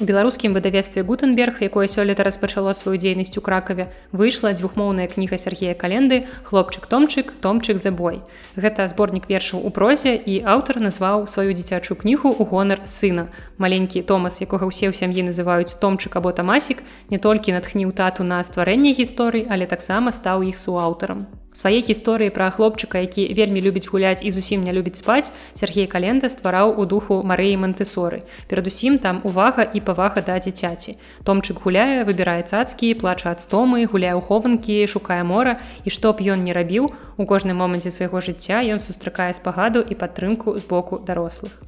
У 0.00 0.04
беларускім 0.04 0.54
выдавецтве 0.54 1.02
Гутенберг, 1.02 1.58
якое 1.58 1.88
сёлета 1.90 2.22
распачало 2.22 2.72
сваю 2.72 2.98
дзейнасць 3.02 3.34
у 3.34 3.40
кракаве, 3.42 3.90
выйшла 4.12 4.54
дзвюхмоўная 4.54 5.10
кніга 5.10 5.34
Сергея 5.42 5.74
календы 5.74 6.28
хлопчык 6.46 6.86
томчык 6.86 7.32
томчык 7.42 7.82
за 7.82 7.90
бой. 7.90 8.22
Гэта 8.54 8.86
зборнік 8.86 9.26
вершаў 9.26 9.58
у 9.66 9.74
прозе 9.74 10.14
і 10.14 10.38
аўтар 10.46 10.78
назваў 10.78 11.26
сваю 11.26 11.50
дзіцячую 11.50 11.98
кнігу 11.98 12.30
ў 12.30 12.46
гонар 12.46 12.86
сына. 12.86 13.26
Маленькі 13.58 14.06
Томас, 14.06 14.38
якога 14.38 14.70
ўсе 14.70 14.86
ў 14.86 14.94
сям'і 14.94 15.26
называюць 15.26 15.74
томчык 15.82 16.14
або 16.14 16.30
тамасік, 16.30 16.78
не 17.10 17.18
толькі 17.18 17.58
натхніў 17.58 17.90
тату 17.90 18.22
на 18.22 18.38
стварэнне 18.46 18.94
гісторый, 18.94 19.50
але 19.50 19.66
таксама 19.66 20.14
стаў 20.14 20.46
іх 20.46 20.62
суаўтарам 20.62 21.26
свае 21.58 21.82
гісторыі 21.82 22.30
пра 22.30 22.50
хлопчыка 22.54 23.02
які 23.02 23.26
вельмі 23.34 23.62
любіць 23.66 23.90
гуляць 23.90 24.22
і 24.22 24.30
зусім 24.30 24.62
не 24.62 24.72
любіць 24.76 25.02
спаць 25.02 25.32
Сергей 25.58 25.90
календа 25.90 26.30
ствараў 26.30 26.78
у 26.78 26.86
духу 26.86 27.18
марыі 27.26 27.58
мантэсоры 27.64 28.22
перадусім 28.46 28.98
там 29.02 29.20
увага 29.24 29.66
і 29.66 29.82
павага 29.82 30.22
да 30.22 30.38
дзіцяці. 30.38 30.94
Томчык 31.26 31.64
гуляе 31.64 32.06
выбірае 32.06 32.42
цацкі 32.46 32.94
плача 33.02 33.34
ад 33.34 33.42
стомы 33.42 33.82
гуляе 33.90 34.14
ў 34.14 34.22
хованкі 34.22 34.86
шукае 34.86 35.22
мора. 35.26 35.58
І 35.84 35.90
што 35.90 36.14
б 36.14 36.22
ён 36.34 36.46
не 36.46 36.54
рабіў 36.54 36.92
у 37.16 37.26
кожным 37.26 37.58
моманце 37.64 37.90
свайго 37.90 38.22
жыцця 38.22 38.62
ён 38.62 38.78
сустракае 38.84 39.32
спагаду 39.34 39.82
і 39.82 39.98
падтрымку 39.98 40.54
з 40.60 40.64
боку 40.70 41.02
дарослых 41.02 41.58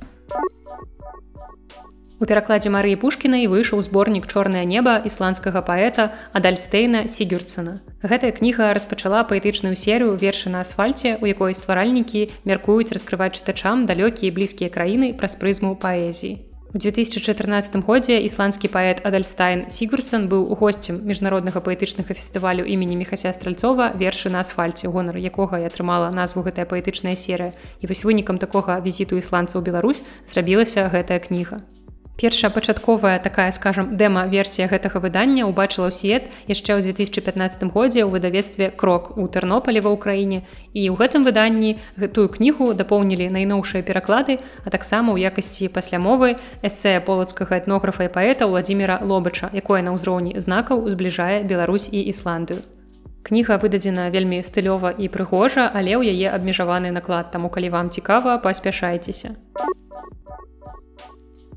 У 2.20 2.26
перакладзе 2.28 2.68
Марыі 2.68 3.00
Пушкінай 3.00 3.46
выйшаў 3.48 3.80
зборнік 3.80 4.26
чорнае 4.28 4.66
неба 4.68 5.00
ісландскага 5.08 5.62
паэта 5.64 6.12
Адальстейна 6.36 7.08
Сігюрцана. 7.08 7.80
Гэтая 8.04 8.36
кніга 8.36 8.68
распачала 8.76 9.24
паэтычную 9.24 9.72
серыю 9.72 10.12
вершы 10.20 10.52
на 10.52 10.60
асфальце, 10.60 11.16
у 11.16 11.24
якой 11.24 11.56
стваральнікі 11.56 12.28
мяркуюць 12.44 12.92
раскрываць 12.92 13.40
чытачам 13.40 13.88
далёкія 13.88 14.36
блізкія 14.36 14.68
краіны 14.68 15.16
праз 15.16 15.40
прызму 15.40 15.72
паэзіі. 15.80 16.44
У 16.70 16.78
2014 16.78 17.80
годзе 17.88 18.20
ісландскі 18.20 18.68
паэт 18.68 19.00
Адальстайн 19.08 19.72
Сігурсон 19.72 20.28
быў 20.28 20.44
у 20.44 20.54
госцем 20.60 21.00
міжнароднага 21.08 21.64
паэтычнага 21.64 22.12
фестывалю 22.12 22.68
імені 22.68 23.00
Мехася 23.00 23.32
Стральцова 23.32 23.96
вершы 23.96 24.28
на 24.28 24.44
асфальце, 24.44 24.92
гонар 24.92 25.16
якога 25.16 25.58
я 25.58 25.72
атрымала 25.72 26.12
назву 26.12 26.44
гэтая 26.44 26.68
паэтычная 26.68 27.16
серыя. 27.16 27.56
І 27.80 27.88
вось 27.88 28.04
вынікам 28.04 28.36
такога 28.36 28.78
візіту 28.84 29.16
ісландца 29.16 29.56
ў 29.56 29.64
Беларусь 29.64 30.04
зрабілася 30.28 30.86
гэтая 30.92 31.18
кніга. 31.18 31.64
Першая 32.20 32.50
пачатковая 32.50 33.18
такая 33.18 33.50
скажем 33.50 33.96
дэма-версія 33.96 34.68
гэтага 34.68 35.00
выдання 35.00 35.48
ўбачыла 35.48 35.88
ў 35.88 35.92
свет 35.96 36.28
яшчэ 36.52 36.76
ў 36.76 36.92
2015 36.92 37.64
годзе 37.72 38.04
ў 38.04 38.12
выдавецтве 38.12 38.68
крок 38.76 39.16
у 39.16 39.24
тэрнополі 39.24 39.80
ва 39.80 39.96
ўкраіне. 39.96 40.44
І 40.76 40.92
ў 40.92 41.00
гэтым 41.00 41.24
выданні 41.24 41.80
гэтую 41.96 42.28
кнігу 42.28 42.76
дапоўнілі 42.76 43.32
найноўшыя 43.32 43.80
пераклады 43.80 44.36
а 44.36 44.68
таксама 44.68 45.16
ў 45.16 45.32
якасці 45.32 45.72
паслямовы 45.72 46.36
эсэ 46.60 47.00
полацкага 47.08 47.56
этнографа 47.56 48.04
і 48.04 48.12
паэта 48.12 48.44
владимира 48.52 49.00
лобача 49.00 49.48
якое 49.56 49.80
на 49.80 49.96
ўзроўні 49.96 50.36
знакаў 50.44 50.84
узбліжае 50.84 51.48
Беларусь 51.48 51.88
і 51.88 52.04
ісландыю. 52.04 52.60
Кніга 53.24 53.56
выдадзена 53.56 54.12
вельмі 54.12 54.44
стылёва 54.44 54.92
і 54.92 55.08
прыгожа 55.08 55.72
але 55.72 55.96
ў 55.96 56.12
яе 56.12 56.36
абмежаваны 56.36 56.92
наклад 56.92 57.32
таму 57.32 57.48
калі 57.48 57.72
вам 57.72 57.88
цікава 57.88 58.36
паспяшайцеся 58.44 59.40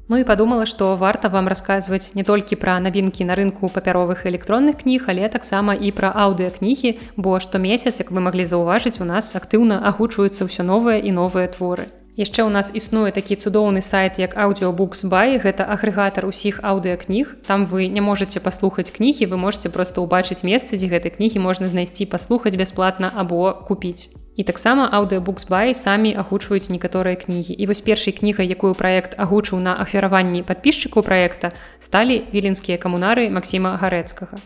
Ну 0.09 0.17
і 0.19 0.23
падумала, 0.27 0.65
што 0.67 0.95
варта 0.99 1.29
вам 1.31 1.47
расказваць 1.47 2.11
не 2.13 2.23
толькі 2.27 2.59
пра 2.59 2.75
навінкі 2.83 3.23
на 3.23 3.39
рынку 3.39 3.71
папяровых 3.71 4.27
электронных 4.27 4.83
кніг, 4.83 5.07
але 5.07 5.29
таксама 5.31 5.73
і 5.73 5.95
пра 5.95 6.11
аўдыакнігі, 6.11 6.99
бо 7.15 7.39
штомесяц, 7.39 8.03
як 8.03 8.11
вы 8.11 8.19
маглі 8.19 8.43
заўважыць, 8.43 8.99
у 8.99 9.07
нас 9.07 9.31
актыўна 9.31 9.79
агучваюцца 9.79 10.43
ўсё 10.43 10.67
новыя 10.67 10.99
і 10.99 11.15
новыя 11.15 11.47
творы. 11.47 11.87
Яшчэ 12.13 12.45
ў 12.45 12.51
нас 12.53 12.69
існуе 12.69 13.09
такі 13.09 13.39
цудоўны 13.41 13.81
сайт 13.81 14.19
як 14.21 14.37
аудиобукс 14.37 15.07
бай 15.09 15.39
гэта 15.41 15.65
агрэгатар 15.65 16.29
усіх 16.29 16.59
аўдыакніг 16.61 17.41
там 17.47 17.65
вы 17.65 17.87
не 17.89 18.05
можете 18.05 18.37
паслухаць 18.37 18.93
кнігі 18.93 19.33
вы 19.33 19.41
можете 19.41 19.73
просто 19.73 20.05
ўбачыць 20.05 20.45
месца 20.45 20.77
дзе 20.77 20.93
гэтай 20.93 21.09
кнігі 21.17 21.41
можна 21.41 21.73
знайсці 21.73 22.05
паслухаць 22.05 22.53
бясплатна 22.53 23.09
або 23.09 23.57
купіць 23.65 24.13
і 24.35 24.43
таксама 24.43 24.89
аўдыобуксбай 24.89 25.75
самі 25.77 26.13
агучваюць 26.17 26.69
некаторыя 26.73 27.15
кнігі. 27.15 27.53
І 27.53 27.63
вось 27.69 27.81
першай 27.81 28.13
кнігай 28.13 28.49
якую 28.49 28.73
праект 28.73 29.13
агучыў 29.17 29.61
на 29.61 29.77
ахвяраванні 29.77 30.41
падпісчыку 30.43 31.05
праекта 31.05 31.53
сталі 31.79 32.25
віленскія 32.33 32.77
камунары 32.77 33.29
Масіма 33.29 33.77
гарэцкага. 33.77 34.41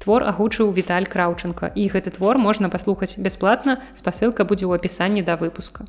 Твор 0.00 0.24
агучыў 0.24 0.72
віталь 0.72 1.04
краўчынка. 1.10 1.72
І 1.74 1.88
гэты 1.92 2.14
твор 2.16 2.38
можна 2.38 2.68
паслухаць 2.68 3.18
бясплатна. 3.18 3.82
Спасылка 3.92 4.44
будзе 4.44 4.64
ў 4.64 4.80
апісанні 4.80 5.22
да 5.22 5.36
выпуска. 5.36 5.84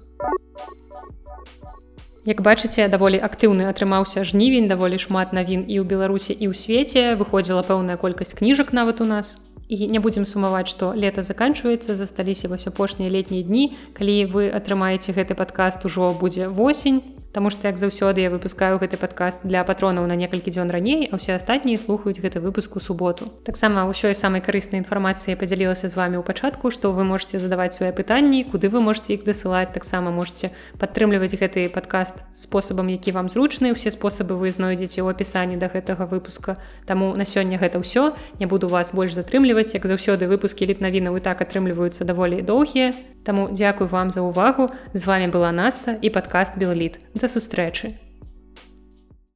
Як 2.28 2.44
бачыце 2.44 2.92
даволі 2.92 3.16
актыўны 3.24 3.72
атрымаўся 3.72 4.28
жнівень 4.28 4.68
даволі 4.68 5.00
шмат 5.00 5.32
навін 5.32 5.64
і 5.64 5.80
ў 5.80 5.84
беларусі 5.88 6.36
і 6.36 6.52
ў 6.52 6.54
свеце. 6.58 7.16
Выходзіла 7.16 7.64
пэўная 7.64 7.96
колькасць 7.96 8.36
кніжак 8.36 8.76
нават 8.76 9.00
у 9.00 9.08
нас 9.08 9.38
і 9.68 9.88
не 9.88 10.00
будзем 10.00 10.26
сумаваць 10.26 10.68
што 10.72 10.94
лета 10.96 11.24
заканчваецца 11.24 11.96
засталіся 11.96 12.48
вось 12.48 12.68
апошнія 12.68 13.12
летнія 13.12 13.44
дні. 13.44 13.76
Калі 13.94 14.16
вы 14.32 14.50
атрымаеце 14.50 15.12
гэты 15.12 15.36
падкаст 15.36 15.86
ужо 15.86 16.16
будзе 16.16 16.48
восень 16.48 17.04
Таму 17.38 17.52
што 17.54 17.68
як 17.70 17.78
заўсёды 17.78 18.26
я 18.26 18.34
выпускаю 18.34 18.80
гэты 18.82 18.98
падкаст 18.98 19.46
для 19.46 19.62
патронаў 19.62 20.08
на 20.10 20.16
некалькі 20.18 20.50
дзён 20.50 20.74
раней, 20.74 21.06
а 21.06 21.22
ўсе 21.22 21.38
астатнія 21.38 21.78
слухаюць 21.78 22.18
гэты 22.18 22.42
выпуск 22.42 22.74
у 22.74 22.82
суботу. 22.82 23.30
Таксама 23.46 23.86
ўсёй 23.86 24.18
самай 24.18 24.42
карыснай 24.42 24.82
інфармацыі 24.82 25.38
падзялілася 25.38 25.86
з 25.86 25.94
вами 25.94 26.18
ў 26.18 26.26
пачатку, 26.26 26.74
што 26.74 26.90
вы 26.98 27.06
можете 27.06 27.38
задаваць 27.38 27.78
свае 27.78 27.94
пытанні, 27.94 28.42
куды 28.50 28.74
вы 28.74 28.82
можете 28.82 29.14
іх 29.14 29.22
дасылаць, 29.22 29.70
таксама 29.70 30.10
можете 30.10 30.50
падтрымліваць 30.82 31.38
гэты 31.38 31.70
падкаст 31.70 32.26
спосабам, 32.34 32.90
які 32.90 33.14
вам 33.14 33.30
зручны, 33.30 33.70
усе 33.70 33.94
спосабы 33.94 34.34
вы 34.34 34.50
знойдзеце 34.50 35.06
ў 35.06 35.14
апісанні 35.14 35.62
да 35.62 35.70
гэтага 35.70 36.10
выпуска. 36.10 36.58
Таму 36.90 37.14
на 37.14 37.30
сёння 37.30 37.62
гэта 37.62 37.78
ўсё. 37.78 38.18
Не 38.42 38.50
буду 38.50 38.66
вас 38.66 38.98
больш 38.98 39.14
затрымліваць, 39.14 39.78
як 39.78 39.86
заўсёды 39.86 40.26
выпускі 40.26 40.66
літнавінаў 40.66 41.14
і 41.14 41.22
так 41.22 41.46
атрымліваюцца 41.46 42.02
даволі 42.02 42.42
доўгія. 42.42 42.98
Таму 43.28 43.52
дзякуй 43.52 43.92
вам 43.92 44.08
за 44.08 44.24
ўвагу. 44.24 44.72
З 44.96 45.04
вами 45.04 45.28
была 45.28 45.52
Наста 45.52 46.00
і 46.00 46.08
падкаст 46.08 46.56
Белліт. 46.56 46.96
Да 47.12 47.28
сустрэчы. 47.28 48.00